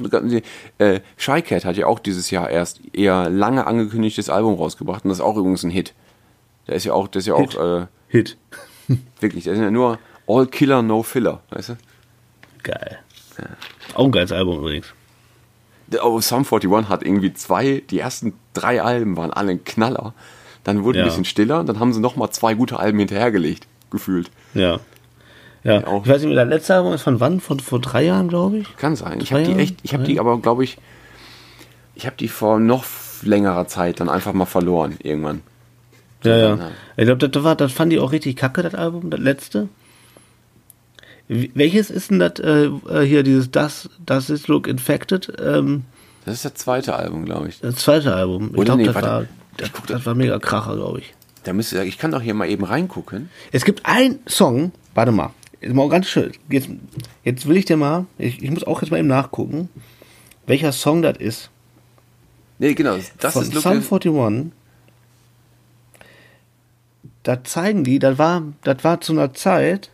[0.78, 5.08] äh, Shy Cat hat ja auch dieses Jahr erst eher lange angekündigtes Album rausgebracht und
[5.10, 5.94] das ist auch übrigens ein Hit.
[6.66, 7.56] Der ist ja auch, der ist ja Hit.
[7.56, 8.36] auch äh, Hit.
[9.20, 11.76] wirklich, der ist ja nur All Killer, No Filler, weißt du?
[12.62, 12.98] Geil.
[13.94, 14.86] Auch ein geiles Album übrigens.
[16.02, 20.14] Oh, Sum 41 hat irgendwie zwei, die ersten drei Alben waren alle ein Knaller.
[20.66, 21.04] Dann wurde Ja.
[21.04, 24.30] ein bisschen stiller, dann haben sie nochmal zwei gute Alben hinterhergelegt, gefühlt.
[24.52, 24.80] Ja.
[25.62, 26.04] Ja, auch.
[26.04, 27.38] ich weiß nicht, das letzte Album ist von wann?
[27.40, 28.76] Von vor drei Jahren, glaube ich.
[28.76, 29.20] Kann sein.
[29.20, 30.08] Ich habe die echt, ich habe Ja.
[30.08, 30.76] die aber, glaube ich,
[31.94, 32.84] ich habe die vor noch
[33.22, 35.42] längerer Zeit dann einfach mal verloren, irgendwann.
[36.24, 36.54] Ja, ja.
[36.56, 36.70] Ja.
[36.96, 39.68] Ich glaube, das, war- das fand ich auch richtig kacke, das Album, das letzte.
[41.28, 45.32] Welches ist denn das äh, äh, hier, dieses Das, das ist Look Infected?
[45.44, 45.84] Ähm,
[46.24, 47.60] Das ist das zweite Album, glaube ich.
[47.60, 48.50] das zweite Album.
[48.52, 49.08] Ich Oder nee, das, warte.
[49.08, 49.24] war,
[49.56, 51.14] das, guck das war mega Kracher, glaube ich.
[51.44, 53.30] Da müsste, ich kann doch hier mal eben reingucken.
[53.52, 55.30] Es gibt einen Song, warte mal,
[55.60, 56.32] ist mal ganz schön.
[56.48, 56.68] Jetzt,
[57.24, 59.68] jetzt will ich dir mal, ich, ich muss auch jetzt mal eben nachgucken,
[60.46, 61.50] welcher Song das ist.
[62.58, 64.52] Nee, genau, das Von ist Sum Look 41.
[67.22, 69.90] Da zeigen die, das war, das war zu einer Zeit,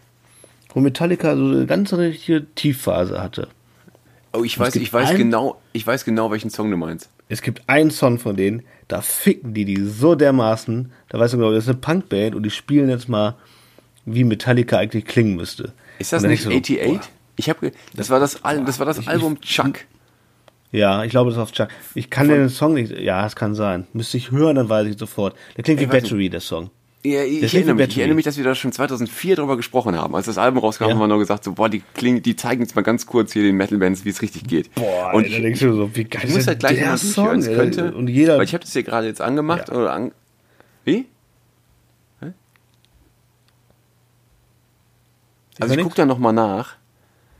[0.74, 3.48] wo Metallica so eine ganz richtige Tiefphase hatte.
[4.32, 7.10] Oh, ich weiß, ich weiß genau, ich weiß genau, welchen Song du meinst.
[7.28, 11.38] Es gibt einen Song von denen, da ficken die die so dermaßen, da weißt du
[11.38, 13.36] genau, das ist eine Punkband und die spielen jetzt mal,
[14.04, 15.72] wie Metallica eigentlich klingen müsste.
[15.98, 16.86] Ist das nicht so, 88?
[16.86, 17.00] boah.
[17.36, 19.78] Ich habe, das war das, Al das war das Ich- Album ich- Chuck.
[20.72, 21.68] Ja, ich glaube, das ist auf Chuck.
[21.94, 23.86] Ich kann den Song nicht, ja, es kann sein.
[23.92, 25.34] Müsste ich hören, dann weiß ich sofort.
[25.56, 26.70] Der klingt wie Ich weiß Battery, der Song.
[27.04, 29.96] Ja, ich, ich, erinnere mich, ich erinnere mich, dass wir da schon 2004 drüber gesprochen
[29.96, 30.14] haben.
[30.14, 30.90] Als das Album rauskam, Ja.
[30.90, 33.42] haben wir nur gesagt, so, boah, die, klingen, die zeigen jetzt mal ganz kurz hier
[33.42, 34.72] den Metal-Bands, wie es richtig geht.
[34.76, 36.96] Boah, und ey, ich, denkst du so, wie geil ich muss halt gleich der mal
[36.98, 37.40] durchhören.
[37.40, 39.68] Es könnte, und jeder, weil ich habe das hier gerade jetzt angemacht.
[39.68, 39.74] Ja.
[39.74, 40.12] Oder an,
[40.84, 41.06] wie?
[45.60, 46.76] Also ich gucke da nochmal nach.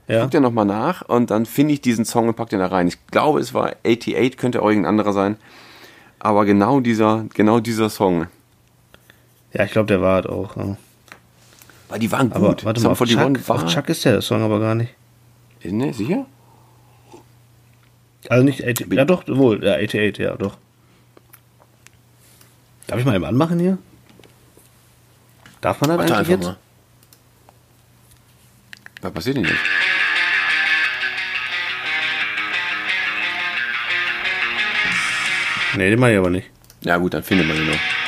[0.08, 0.22] Ja.
[0.22, 2.88] Guck da nochmal nach und dann finde ich diesen Song und pack den da rein.
[2.88, 5.36] Ich glaube, es war 88, könnte auch irgendein anderer sein.
[6.18, 8.26] Aber genau dieser, genau dieser Song.
[9.52, 10.56] Ja, ich glaube, der war halt auch.
[10.56, 10.76] Ja.
[11.88, 12.64] Weil die waren Aber gut.
[12.64, 14.94] warte Sum mal, auf 41 Chuck, auf Chuck ist der Song aber gar nicht.
[15.64, 16.26] Ne, sicher?
[18.28, 20.56] Also nicht 88, ja doch, wohl, ja, 88, ja, doch.
[22.86, 23.78] Darf ich mal eben anmachen hier?
[25.60, 26.44] Darf man das Warte eigentlich jetzt?
[26.44, 26.56] mal.
[29.02, 29.56] Was passiert denn jetzt?
[35.76, 36.50] Nee, den mach ich aber nicht.
[36.82, 38.01] Ja gut, dann findet man ihn noch.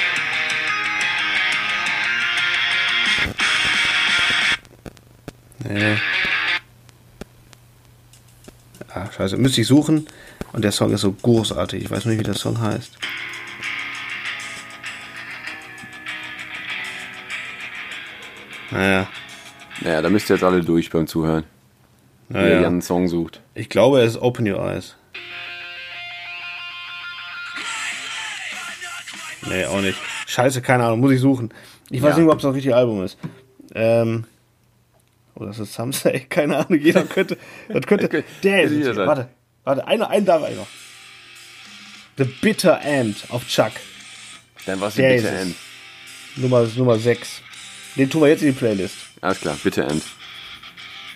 [5.75, 5.97] Nee.
[8.95, 9.37] Ah, scheiße.
[9.37, 10.07] Müsste ich suchen.
[10.53, 11.83] Und der Song ist so großartig.
[11.83, 12.97] Ich weiß nicht, wie der Song heißt.
[18.71, 19.09] Naja.
[19.83, 21.45] Naja, da müsst ihr jetzt alle durch beim Zuhören.
[22.29, 22.67] Wer naja.
[22.67, 23.41] einen Song sucht.
[23.55, 24.97] Ich glaube, es ist Open Your Eyes.
[29.47, 29.99] Nee, auch nicht.
[30.27, 31.53] Scheiße, keine Ahnung, muss ich suchen.
[31.91, 32.23] Ich weiß Ja.
[32.23, 33.19] nicht, ob es das richtige Album ist.
[33.75, 34.25] Ähm.
[35.35, 36.21] Oder ist es Samsay?
[36.29, 37.37] Keine Ahnung, jeder könnte.
[37.69, 38.25] Das könnte.
[38.43, 38.97] Der ist es.
[38.97, 39.29] Warte,
[39.65, 40.67] warte, einer, einen darf ich noch.
[42.17, 43.73] The Bitter End auf Chuck.
[44.67, 45.41] Dann war's Der bitte ist es.
[45.43, 45.57] End.
[46.37, 47.43] Nummer, Nummer 6.
[47.97, 48.97] Den tun wir jetzt in die Playlist.
[49.21, 50.03] Alles klar, bitte End.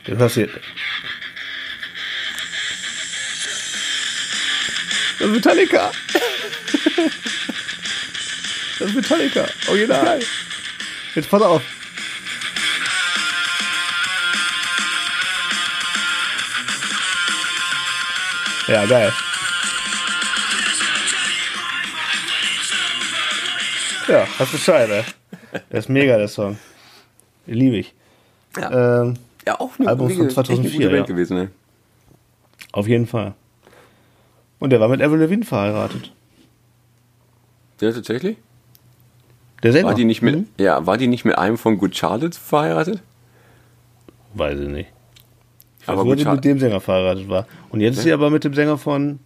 [0.07, 0.55] Den hörst du jetzt.
[5.19, 5.91] Das ist Metallica.
[8.79, 9.45] Das ist Metallica.
[9.67, 10.21] Original.
[11.17, 11.63] Jetzt pass auf.
[18.69, 19.13] Ja, geil.
[24.09, 25.05] Ja, hast Bescheid, ey.
[25.71, 26.59] Der ist mega, der Song.
[27.47, 27.95] Liebe ich.
[28.57, 29.03] Ja.
[29.03, 29.15] Ähm,
[29.47, 31.15] Ja, auch eine, Album von gesagt, echt eine 2004, gute Band ja.
[31.15, 31.51] gewesen, ne?
[32.73, 33.35] auf jeden Fall.
[34.59, 36.13] Und der war mit Avril Lavigne verheiratet.
[37.81, 38.37] Ja, tatsächlich?
[39.63, 39.89] Der Sänger.
[39.89, 40.49] War die nicht mit, Hm?
[40.59, 43.01] ja, war die nicht mit einem von Good Charlotte verheiratet?
[44.35, 44.91] Weiß ich nicht.
[45.89, 47.47] Aber nur, gut, mit dem Sänger verheiratet war.
[47.71, 49.19] Und jetzt ist sie aber mit dem Sänger von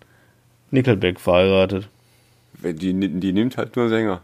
[0.71, 1.89] Nickelback verheiratet.
[2.63, 4.23] Die, die nimmt halt nur Sänger.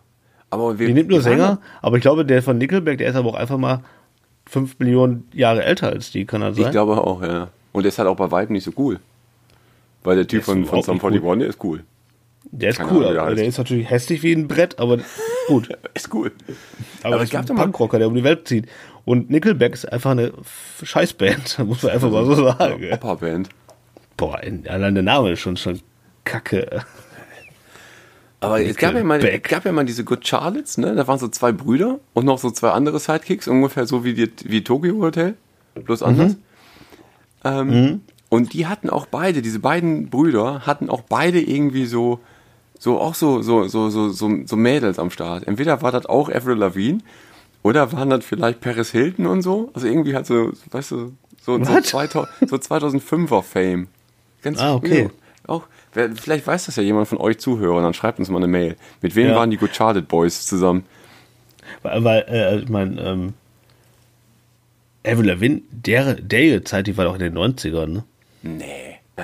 [0.50, 3.30] Aber wir, Die nimmt nur Sänger, aber ich glaube, der von Nickelback, der ist aber
[3.30, 3.82] auch einfach mal
[4.46, 6.66] 5 Millionen Jahre älter als die, kann er sein?
[6.66, 7.48] Ich glaube auch, ja.
[7.72, 8.98] Und der ist halt auch bei Weitem nicht so cool.
[10.04, 11.32] Weil der Typ ist von, von Sum nicht cool.
[11.32, 11.84] 41, der ist cool.
[12.50, 14.98] der ist keine cool, Ahnung, der aber der ist natürlich hässlich wie ein Brett, aber
[15.48, 15.68] gut.
[15.94, 16.30] Ist cool.
[17.02, 18.66] Aber, Aber er es gab doch mal- Punkrocker, der um die Welt zieht.
[19.04, 20.32] Und Nickelback ist einfach eine
[20.82, 22.82] Scheißband, muss man einfach mal so sagen.
[22.82, 22.92] ey.
[22.92, 23.48] Opa-Band.
[24.16, 25.80] Boah, in- allein der Name ist schon, schon
[26.24, 26.84] kacke.
[28.40, 30.94] Aber es gab ja, mal, es gab ja mal diese Good Charlottes, ne?
[30.94, 34.30] Da waren so zwei Brüder und noch so zwei andere Sidekicks, ungefähr so wie, die,
[34.44, 35.34] wie Tokyo Hotel,
[35.74, 36.36] bloß anders.
[37.44, 42.20] Ähm, Und die hatten auch beide, diese beiden Brüder hatten auch beide irgendwie so,
[42.78, 45.46] so auch so, so, so, so, so, so Mädels am Start.
[45.46, 47.00] Entweder war das auch Avril Lavigne
[47.62, 49.70] oder waren das vielleicht Paris Hilton und so.
[49.74, 51.86] Also irgendwie halt so, weißt du, so, so, What?
[51.86, 53.88] 2000, so 2005er Fame.
[54.42, 55.04] Ganz Ah, okay.
[55.04, 55.10] ja,
[55.46, 58.76] Auch, vielleicht weiß das ja jemand von euch Zuhörern, dann schreibt uns mal eine Mail.
[59.02, 59.34] Mit wem Ja.
[59.36, 60.84] waren die Good Charlotte Boys zusammen?
[61.82, 63.34] Weil, weil äh, ich meine, ähm,
[65.04, 68.04] Avril Lavigne, der, der Zeit, die war doch in den 90ern, ne?
[68.42, 68.96] Nee.
[69.16, 69.22] Äh,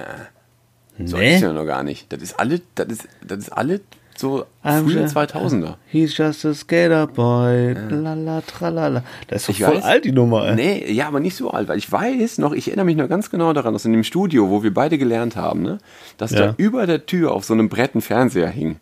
[1.04, 1.36] so Nee?
[1.36, 2.12] ist ja noch gar nicht.
[2.12, 3.80] Das ist alle, das ist, das ist alle
[4.16, 5.74] so I'm frühe just- 2000er.
[5.90, 9.02] He's just a skater boy, lala, tralala.
[9.26, 9.84] Das ist doch Ich voll weiß.
[9.84, 10.54] alt, die Nummer, ey.
[10.54, 13.28] Nee, ja, aber nicht so alt, weil ich weiß noch, ich erinnere mich noch ganz
[13.30, 15.78] genau daran, dass in dem Studio, wo wir beide gelernt haben, ne,
[16.16, 16.38] dass Ja.
[16.48, 18.76] da über der Tür auf so einem Brett ein Fernseher hing.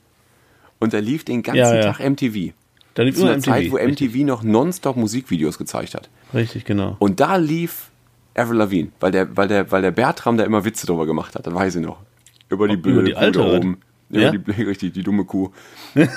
[0.80, 1.92] Und da lief den ganzen Ja, ja.
[1.92, 2.52] Tag MTV.
[2.94, 3.44] Da lief Zu einer MTV.
[3.50, 6.10] Zeit, wo richtig, MTV noch nonstop Musikvideos gezeigt hat.
[6.34, 6.96] richtig, genau.
[6.98, 7.90] Und da lief
[8.35, 11.47] Avril Lavigne, weil der, weil der, weil der Bertram da immer Witze drüber gemacht hat,
[11.47, 11.99] das weiß ich noch.
[12.49, 13.59] Über die Über blöde die Kuh alte, oder?
[13.59, 13.78] oben.
[14.11, 14.30] Über Ja?
[14.33, 15.51] die, richtig, die dumme Kuh.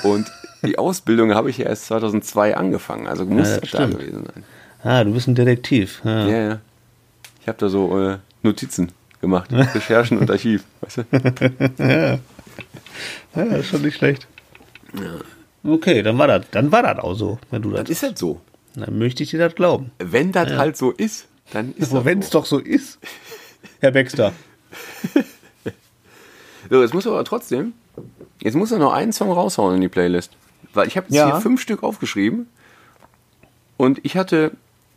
[0.03, 0.31] Und
[0.63, 3.99] die Ausbildung habe ich ja erst 2002 angefangen, also muss Ja, das da stimmt.
[3.99, 4.43] gewesen sein.
[4.83, 6.01] Ah, du bist ein Detektiv.
[6.03, 6.27] Ja.
[6.27, 6.59] Ja, ja.
[7.41, 8.91] Ich habe da so äh, Notizen
[9.21, 10.63] gemacht, Recherchen und Archiv.
[10.81, 12.19] Weißt du?
[13.35, 14.27] ja, ist schon nicht schlecht.
[15.63, 17.81] Okay, dann war das, dann war das auch so, wenn du das.
[17.81, 18.41] Das ist halt so.
[18.75, 19.91] Dann möchte ich dir das glauben.
[19.99, 22.99] Wenn das halt so ist, dann ist Aber das wenn es doch so ist,
[23.79, 24.33] Herr Baxter.
[26.69, 27.73] So, jetzt muss aber trotzdem,
[28.41, 30.31] jetzt muss er noch einen Song raushauen in die Playlist.
[30.73, 31.27] Weil ich habe jetzt Ja.
[31.31, 32.47] hier fünf Stück aufgeschrieben
[33.77, 34.51] und ich hatte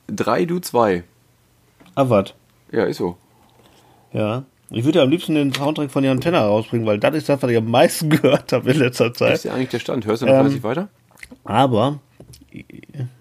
[0.07, 1.05] drei, du zwei.
[1.95, 2.33] Ah, was?
[2.73, 3.19] Ja, ist so.
[4.15, 4.45] Ja.
[4.71, 7.43] Ich würde ja am liebsten den Soundtrack von Jan Tenner rausbringen, weil das ist das,
[7.43, 9.35] was ich am meisten gehört habe in letzter Das Zeit.
[9.35, 10.07] ist ja eigentlich der Stand.
[10.07, 10.89] Hörst du noch Ähm, weiter?
[11.45, 12.01] Aber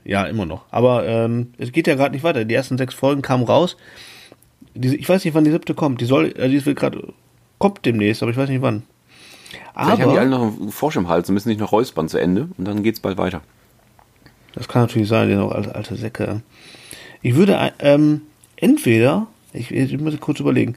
[0.03, 0.65] Ja, immer noch.
[0.71, 2.45] Aber ähm, es geht ja gerade nicht weiter.
[2.45, 3.77] Die ersten sechs Folgen kamen raus.
[4.73, 6.01] Die, ich weiß nicht, wann die siebte kommt.
[6.01, 7.13] Die soll, äh, die wird gerade
[7.57, 8.83] kommt demnächst, aber ich weiß nicht wann.
[9.73, 12.17] Vielleicht haben die alle noch einen Frosch im Hals und müssen nicht noch räuspern zu
[12.17, 13.41] Ende und dann geht's bald weiter.
[14.53, 16.41] Das kann natürlich sein, die sind auch alte, alte Säcke.
[17.21, 18.21] Ich würde ähm,
[18.55, 20.75] entweder, ich, ich muss kurz überlegen,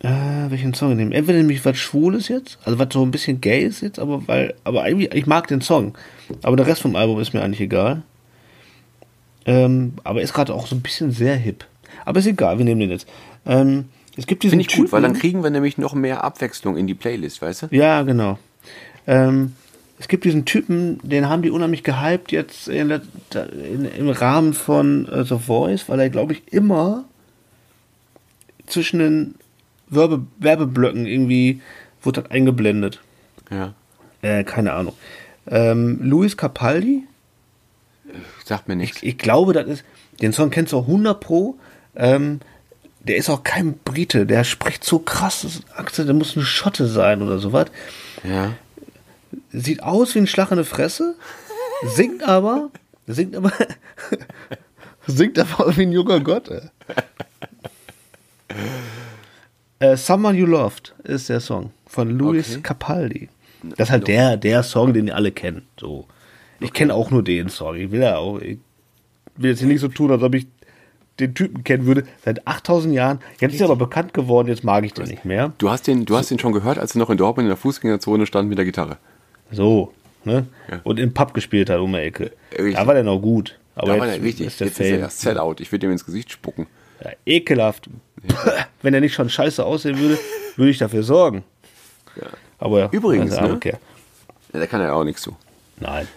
[0.00, 1.12] äh, welchen Song nehmen.
[1.12, 4.54] Entweder nämlich was Schwules jetzt, also was so ein bisschen gay ist jetzt, aber weil,
[4.64, 5.96] aber eigentlich, ich mag den Song.
[6.42, 8.02] Aber der Rest vom Album ist mir eigentlich egal.
[9.46, 11.64] Ähm, aber ist gerade auch so ein bisschen sehr hip.
[12.04, 13.08] Aber ist egal, wir nehmen den jetzt.
[13.46, 13.86] Ähm,
[14.16, 16.86] es gibt diesen Finde ich gut, weil dann kriegen wir nämlich noch mehr Abwechslung in
[16.86, 17.66] die Playlist, weißt du?
[17.70, 18.38] Ja, genau.
[19.06, 19.54] Ähm,
[19.98, 25.08] es gibt diesen Typen, den haben die unheimlich gehypt jetzt in in, im Rahmen von
[25.08, 27.04] uh, The Voice, weil er, glaube ich, immer
[28.66, 29.34] zwischen den
[29.90, 31.60] Werbe, Werbeblöcken irgendwie
[32.02, 33.00] wurde das eingeblendet.
[33.50, 33.74] Ja.
[34.22, 34.94] Äh, keine Ahnung.
[35.46, 37.04] Ähm, Luis Capaldi?
[38.44, 38.98] Sagt mir nichts.
[38.98, 39.84] Ich, ich, glaube, das ist,
[40.20, 41.58] den Song kennst du auch 100 Pro.
[41.94, 42.40] Ähm,
[43.00, 47.22] der ist auch kein Brite, der spricht so krass, Akzent, der muss eine Schotte sein
[47.22, 47.68] oder sowas.
[48.22, 48.52] Ja.
[49.50, 51.16] Sieht aus wie ein Schlag in der Fresse,
[51.94, 52.70] singt aber,
[53.06, 53.52] singt aber,
[55.06, 56.50] singt aber wie ein junger Gott.
[59.80, 62.62] Äh, Someone You Loved ist der Song von Luis okay.
[62.62, 63.28] Capaldi.
[63.62, 65.62] Das ist halt der, der Song, den ihr alle kennt.
[65.78, 66.06] So.
[66.60, 67.76] Ich kenne auch nur den Song.
[67.76, 68.58] Ich will ja auch, ich
[69.36, 70.46] will jetzt hier nicht so tun, als ob ich
[71.20, 73.18] den Typen kennen würde, seit 8000 Jahren.
[73.40, 75.52] Jetzt ist er aber bekannt geworden, jetzt mag ich den nicht mehr.
[75.58, 77.56] Du hast den, du hast den schon gehört, als er noch in Dortmund in der
[77.56, 78.98] Fußgängerzone stand mit der Gitarre.
[79.50, 79.92] So,
[80.24, 80.46] ne?
[80.70, 80.80] Ja.
[80.84, 82.32] Und im Pub gespielt hat um die Ecke.
[82.52, 82.74] Richtig.
[82.74, 83.58] Da war der noch gut.
[83.74, 84.46] Aber da war der richtig.
[84.46, 85.56] Ist der jetzt ist er ja Sellout.
[85.60, 86.66] Ich würde ihm ins Gesicht spucken.
[87.04, 87.88] Ja, ekelhaft.
[88.82, 90.18] Wenn er nicht schon scheiße aussehen würde,
[90.56, 91.44] würde ich dafür sorgen.
[92.16, 92.28] Ja.
[92.58, 93.60] Aber Übrigens, also, ne?
[93.64, 95.36] Ja, da kann er auch nichts zu.
[95.78, 96.08] Nein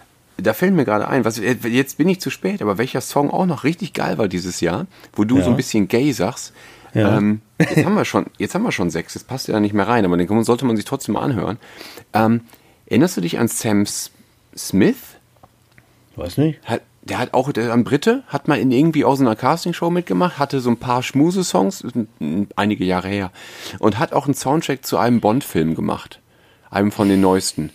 [0.42, 3.46] da fällt mir gerade ein, was, jetzt bin ich zu spät, aber welcher Song auch
[3.46, 5.44] noch richtig geil war dieses Jahr, wo du ja.
[5.44, 6.52] so ein bisschen gay sagst.
[6.94, 7.16] Ja.
[7.16, 9.88] Ähm, jetzt haben wir schon, jetzt haben wir schon sechs, das passt ja nicht mehr
[9.88, 11.58] rein, aber den sollte man sich trotzdem mal anhören.
[12.12, 12.42] Ähm,
[12.86, 13.86] erinnerst du dich an Sam
[14.56, 14.96] Smith?
[16.16, 16.60] Weiß nicht.
[16.64, 20.38] Hat, der hat auch, der ein Brite, hat mal in irgendwie aus einer Castingshow mitgemacht,
[20.38, 21.84] hatte so ein paar Schmuse-Songs,
[22.56, 23.32] einige Jahre her,
[23.80, 26.20] und hat auch einen Soundtrack zu einem Bond-Film gemacht.
[26.70, 27.70] Einem von den neuesten.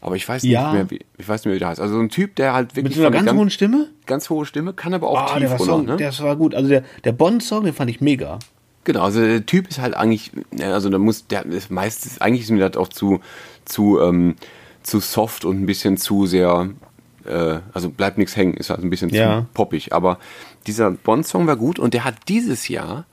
[0.00, 0.62] Aber ich weiß ja.
[0.62, 1.80] nicht mehr, wie, ich weiß nicht mehr, wie der heißt.
[1.80, 2.84] Also ein Typ, der halt wirklich.
[2.84, 3.88] Mit so einer ganz, ganz hohen Stimme?
[4.06, 5.96] Ganz hohe Stimme, kann aber auch oh, tief der runter, Song, ne?
[5.96, 6.54] Das war gut.
[6.54, 8.38] Also der, der Bond-Song, den fand ich mega.
[8.84, 10.30] Genau, also der Typ ist halt eigentlich,
[10.60, 13.20] also da muss, der ist meistens, eigentlich ist mir das auch zu,
[13.64, 14.36] zu, ähm,
[14.84, 16.70] zu soft und ein bisschen zu sehr,
[17.26, 19.40] äh, also bleibt nichts hängen, ist halt ein bisschen ja.
[19.40, 19.92] zu poppig.
[19.92, 20.18] Aber
[20.66, 23.06] dieser Bond-Song war gut und der hat dieses Jahr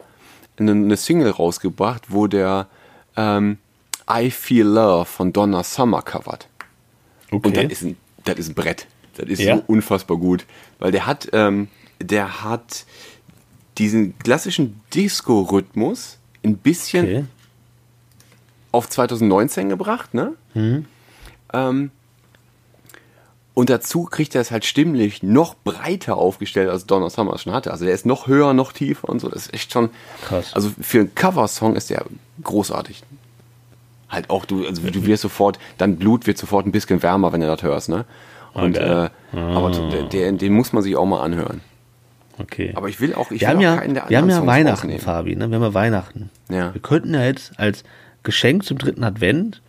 [0.58, 2.68] eine, eine Single rausgebracht, wo der
[3.16, 3.58] ähm,
[4.10, 6.48] I Feel Love von Donna Summer covert.
[7.32, 7.48] Okay.
[7.48, 8.88] Und das ist ein, das ist ein Brett.
[9.16, 9.58] Das ist ja?
[9.58, 10.46] so unfassbar gut.
[10.80, 11.68] Weil der hat, ähm,
[12.00, 12.86] der hat
[13.78, 17.26] diesen klassischen Disco-Rhythmus ein bisschen okay.
[18.72, 20.34] auf 2019 gebracht, ne?
[20.54, 20.86] Mhm.
[21.54, 21.92] Ähm,
[23.54, 27.72] und dazu kriegt er es halt stimmlich noch breiter aufgestellt, als Donna Summer schon hatte.
[27.72, 29.30] Also der ist noch höher, noch tiefer und so.
[29.30, 29.90] Das ist echt schon.
[30.26, 30.54] Krass.
[30.54, 32.06] Also für einen Cover-Song ist der
[32.44, 33.04] großartig
[34.14, 37.42] halt auch du, also du wirst sofort, dein Blut wird sofort ein bisschen wärmer, wenn
[37.42, 38.06] du das hörst, ne?
[38.54, 39.08] Und okay.
[39.34, 39.58] äh, ah.
[39.58, 41.62] aber den, den muss man sich auch mal anhören.
[42.38, 42.72] Okay.
[42.76, 44.48] Aber ich will auch, ich wir will haben ja, keinen der Wir haben ja Songs
[44.48, 45.00] Weihnachten.
[45.00, 45.50] Fabi, ne?
[45.50, 46.30] Wir haben ja Weihnachten.
[46.50, 46.74] Ja.
[46.74, 47.84] Wir könnten ja jetzt als
[48.22, 49.63] Geschenk zum dritten Advent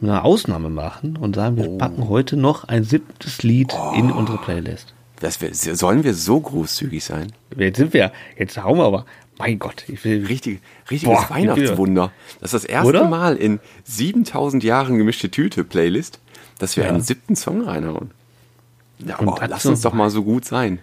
[0.00, 1.78] eine Ausnahme machen und sagen, wir oh.
[1.78, 3.92] packen heute noch ein siebtes Lied oh.
[3.96, 4.94] in unsere Playlist.
[5.20, 7.32] Das wir, sollen wir so großzügig sein?
[7.56, 9.06] Jetzt sind wir, jetzt hauen wir aber,
[9.38, 10.26] mein Gott, ich will.
[10.26, 12.12] Richtig, richtiges boah, Weihnachtswunder.
[12.40, 13.08] Das ist das erste Oder?
[13.08, 16.20] Mal in 7000 Jahren gemischte Tüte Playlist,
[16.58, 16.90] dass wir ja.
[16.90, 18.10] einen siebten Song reinhauen.
[18.98, 20.78] Ja, oh, lass uns doch mal so gut sein.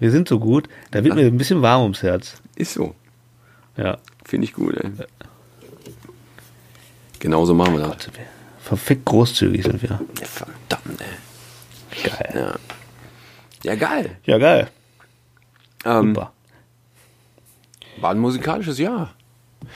[0.00, 2.40] Wir sind so gut, da wird mir ein bisschen warm ums Herz.
[2.56, 2.94] Ist so.
[3.76, 3.98] Ja.
[4.24, 4.90] Finde ich gut, ey.
[7.18, 7.90] Genauso machen wir das.
[7.90, 8.10] Gott,
[8.60, 10.00] verfickt großzügig sind wir.
[10.20, 12.08] Ja, verdammt, ey.
[12.10, 12.32] Geil.
[12.34, 14.16] Ja, ja geil.
[14.24, 14.68] Ja, geil.
[15.84, 16.32] Ähm, Super.
[18.00, 19.14] War ein musikalisches Jahr.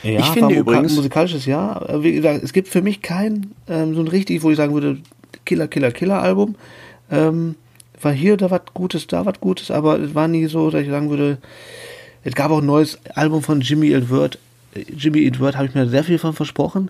[0.01, 0.91] Ja, ich finde übrigens.
[0.91, 1.89] Ein musikalisches Jahr.
[1.89, 4.73] Äh, wie gesagt, es gibt für mich kein ähm, so ein richtig, wo ich sagen
[4.73, 4.99] würde,
[5.45, 6.55] Killer, Killer, Killer Album.
[7.11, 7.55] Ähm,
[8.01, 10.89] war hier da was Gutes, da was Gutes, aber es war nie so, dass ich
[10.89, 11.37] sagen würde,
[12.23, 14.39] es gab auch ein neues Album von Jimmy Edward.
[14.95, 16.89] Jimmy Edward habe ich mir sehr viel von versprochen.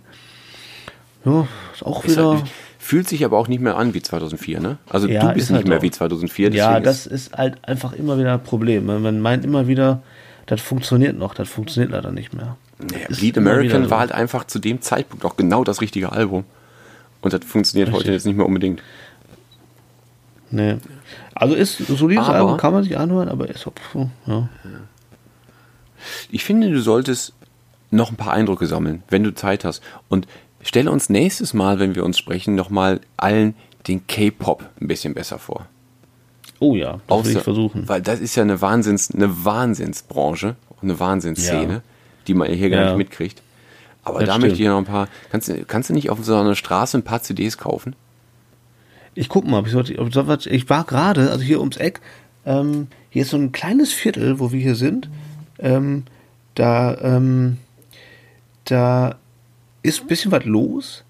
[1.26, 2.32] Ja, ist auch ist wieder.
[2.38, 2.44] Halt,
[2.80, 4.78] fühlt sich aber auch nicht mehr an wie 2004, ne?
[4.90, 5.82] Also ja, du bist nicht halt mehr auch.
[5.84, 6.52] wie 2004.
[6.52, 8.86] Ja, das ist halt einfach immer wieder ein Problem.
[8.86, 10.02] Man meint immer wieder,
[10.46, 12.58] das funktioniert noch, das funktioniert leider nicht mehr.
[12.80, 16.44] Naja, Bleed American war halt einfach zu dem Zeitpunkt auch genau das richtige Album.
[17.22, 18.04] Und das funktioniert Richtig.
[18.04, 18.82] heute jetzt nicht mehr unbedingt.
[20.52, 20.76] Nee.
[21.34, 24.50] Also ist ein solides Aber- Album, kann man sich anhören, aber ist puh, ja.
[26.30, 27.34] Ich finde, du solltest
[27.92, 29.82] noch ein paar Eindrücke sammeln, wenn du Zeit hast.
[30.10, 30.28] Und
[30.68, 33.56] stelle uns nächstes Mal, wenn wir uns sprechen, nochmal allen
[33.88, 35.66] den K-Pop ein bisschen besser vor.
[36.60, 37.88] Oh ja, das will Außer- ich versuchen.
[37.90, 41.82] Weil das ist ja eine, Wahnsinns, eine Wahnsinnsbranche, eine Wahnsinnsszene, Ja.
[42.28, 42.88] die man hier gar Ja.
[42.90, 43.42] nicht mitkriegt.
[44.06, 44.46] Aber Das da stimmt.
[44.48, 45.08] möchte ich noch ein paar.
[45.32, 47.96] Kannst, du- kannst du nicht auf so einer Straße ein paar CDs kaufen?
[49.16, 50.10] Ich guck mal, ob ich, sollte, ob
[50.40, 52.02] ich, ich war gerade, also hier ums Eck,
[52.46, 55.10] ähm, hier ist so ein kleines Viertel, wo wir hier sind.
[55.60, 56.04] Ähm,
[56.56, 57.58] da, ähm,
[58.66, 59.16] da
[59.84, 61.04] ist ein bisschen was los,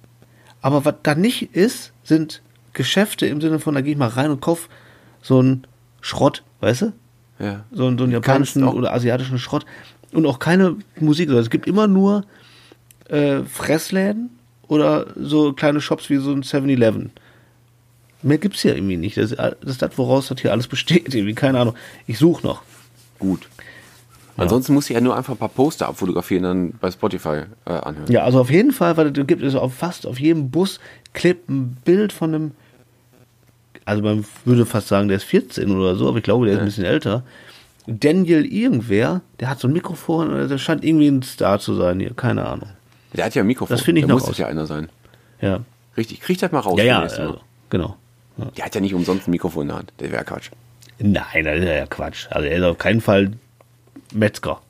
[0.62, 2.42] aber was da nicht ist, sind
[2.74, 4.68] Geschäfte im Sinne von, da gehe ich mal rein und kauf
[5.22, 5.66] so einen
[6.02, 6.94] Schrott, weißt du?
[7.40, 7.64] Ja.
[7.72, 9.66] So, einen- so einen japanischen oder asiatischen Schrott.
[10.12, 11.30] Und auch keine Musik.
[11.30, 12.26] Also es gibt immer nur
[13.10, 14.30] äh, Fressläden
[14.68, 17.12] oder so kleine Shops wie so ein 7-Eleven.
[18.22, 19.18] Mehr gibt's hier irgendwie nicht.
[19.18, 21.14] Das, das ist das, woraus das hier alles besteht.
[21.16, 21.76] Irgendwie, keine Ahnung.
[22.08, 22.62] Ich suche noch.
[23.20, 23.48] Gut.
[24.38, 27.72] Ansonsten musst du ja nur einfach ein paar Poster abfotografieren und dann bei Spotify äh,
[27.72, 28.12] anhören.
[28.12, 30.80] Ja, also auf jeden Fall, weil es gibt es auf fast auf jedem Bus
[31.14, 32.52] klebt ein Bild von einem,
[33.86, 36.60] also man würde fast sagen, der ist 14 oder so, aber ich glaube, der ist
[36.62, 37.24] ein bisschen älter.
[37.86, 42.00] Daniel irgendwer, der hat so ein Mikrofon, oder der scheint irgendwie ein Star zu sein
[42.00, 42.70] hier, keine Ahnung.
[43.14, 43.76] Der hat ja ein Mikrofon.
[43.76, 44.38] Das finde ich da noch muss aus.
[44.38, 44.90] ja einer sein.
[45.42, 45.60] Ja,
[45.96, 46.22] Richtig.
[46.22, 46.80] Krieg das mal raus.
[46.80, 47.98] ja, ja, also, genau.
[48.58, 49.94] Der hat ja nicht umsonst ein Mikrofon in der Hand.
[50.00, 50.50] Der wäre Quatsch.
[50.98, 52.28] Nein, das ist ja Quatsch.
[52.32, 53.34] Also er ist auf keinen Fall
[54.14, 54.62] Metzger.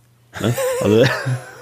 [0.42, 0.54] Ne?
[0.82, 1.04] Also,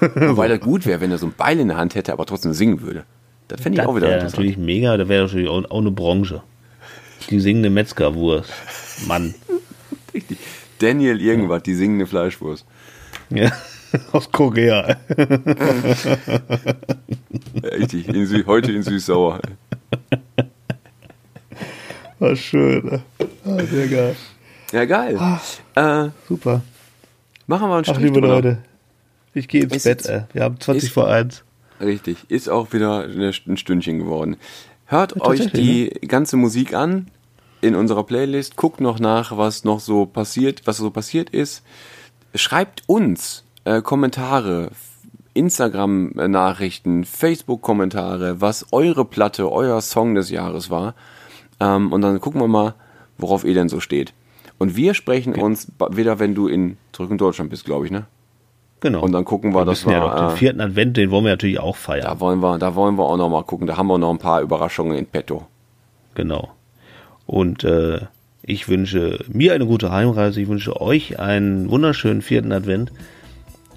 [0.14, 2.52] Wobei das gut wäre, wenn er so ein Beil in der Hand hätte, aber trotzdem
[2.52, 3.04] singen würde.
[3.48, 4.32] Das fände ich das auch wieder interessant.
[4.32, 6.42] natürlich mega, da wäre natürlich auch, auch eine Branche.
[7.30, 8.50] Die singende Metzgerwurst.
[9.06, 9.34] Mann.
[10.14, 10.38] Richtig.
[10.78, 12.66] Daniel irgendwas, die singende Fleischwurst.
[13.30, 13.52] Ja,
[14.12, 14.96] aus Korea.
[15.16, 15.26] Ja,
[17.78, 18.08] Richtig.
[18.08, 19.40] In heute in süß-sauer.
[22.18, 23.02] War schön.
[23.44, 24.16] Ah, sehr geil.
[24.72, 25.18] Ja, geil.
[25.74, 26.62] Äh, Super.
[27.46, 28.34] Machen wir einen Ach, Strich liebe drüber.
[28.34, 28.58] Leute.
[29.34, 30.00] Ich gehe ins Ist Bett.
[30.02, 30.22] jetzt- Ey.
[30.32, 31.42] Wir haben 20 ist- vor 1.
[31.80, 32.18] Richtig.
[32.28, 34.36] Ist auch wieder ein Stündchen geworden.
[34.86, 37.06] Hört Ja, euch die ganze Musik an
[37.60, 38.56] in unserer Playlist.
[38.56, 41.64] Guckt noch nach, was noch so passiert, was so passiert ist.
[42.34, 44.70] Schreibt uns äh, Kommentare,
[45.82, 50.94] Instagram-Nachrichten, Facebook-Kommentare, was eure Platte, euer Song des Jahres war.
[51.60, 52.74] Ähm, und dann gucken wir mal,
[53.18, 54.12] worauf ihr denn so steht.
[54.58, 58.06] Und wir sprechen uns wieder, wenn du in zurück in Deutschland bist, glaube ich, ne?
[58.80, 59.02] Genau.
[59.02, 60.16] Und dann gucken wir, wir das wissen ja war.
[60.16, 62.04] doch, den äh, vierten Advent, den wollen wir natürlich auch feiern.
[62.04, 63.66] da wollen wir, da wollen wir auch noch mal gucken.
[63.66, 65.46] Da haben wir noch ein paar Überraschungen in petto.
[66.14, 66.50] Genau.
[67.26, 68.00] Und äh,
[68.42, 70.40] ich wünsche mir eine gute Heimreise.
[70.40, 72.92] Ich wünsche euch einen wunderschönen vierten Advent.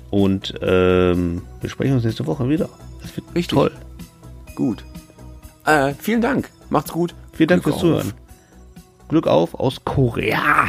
[0.09, 2.69] Und ähm, wir sprechen uns nächste Woche wieder.
[3.01, 3.55] Das wird Richtig.
[3.55, 3.71] toll.
[4.55, 4.83] Gut.
[5.65, 6.49] Äh, vielen Dank.
[6.69, 7.13] Macht's gut.
[7.33, 8.01] Vielen Dank Glück fürs auf.
[8.01, 8.13] Zuhören.
[9.09, 10.67] Glück auf aus Korea.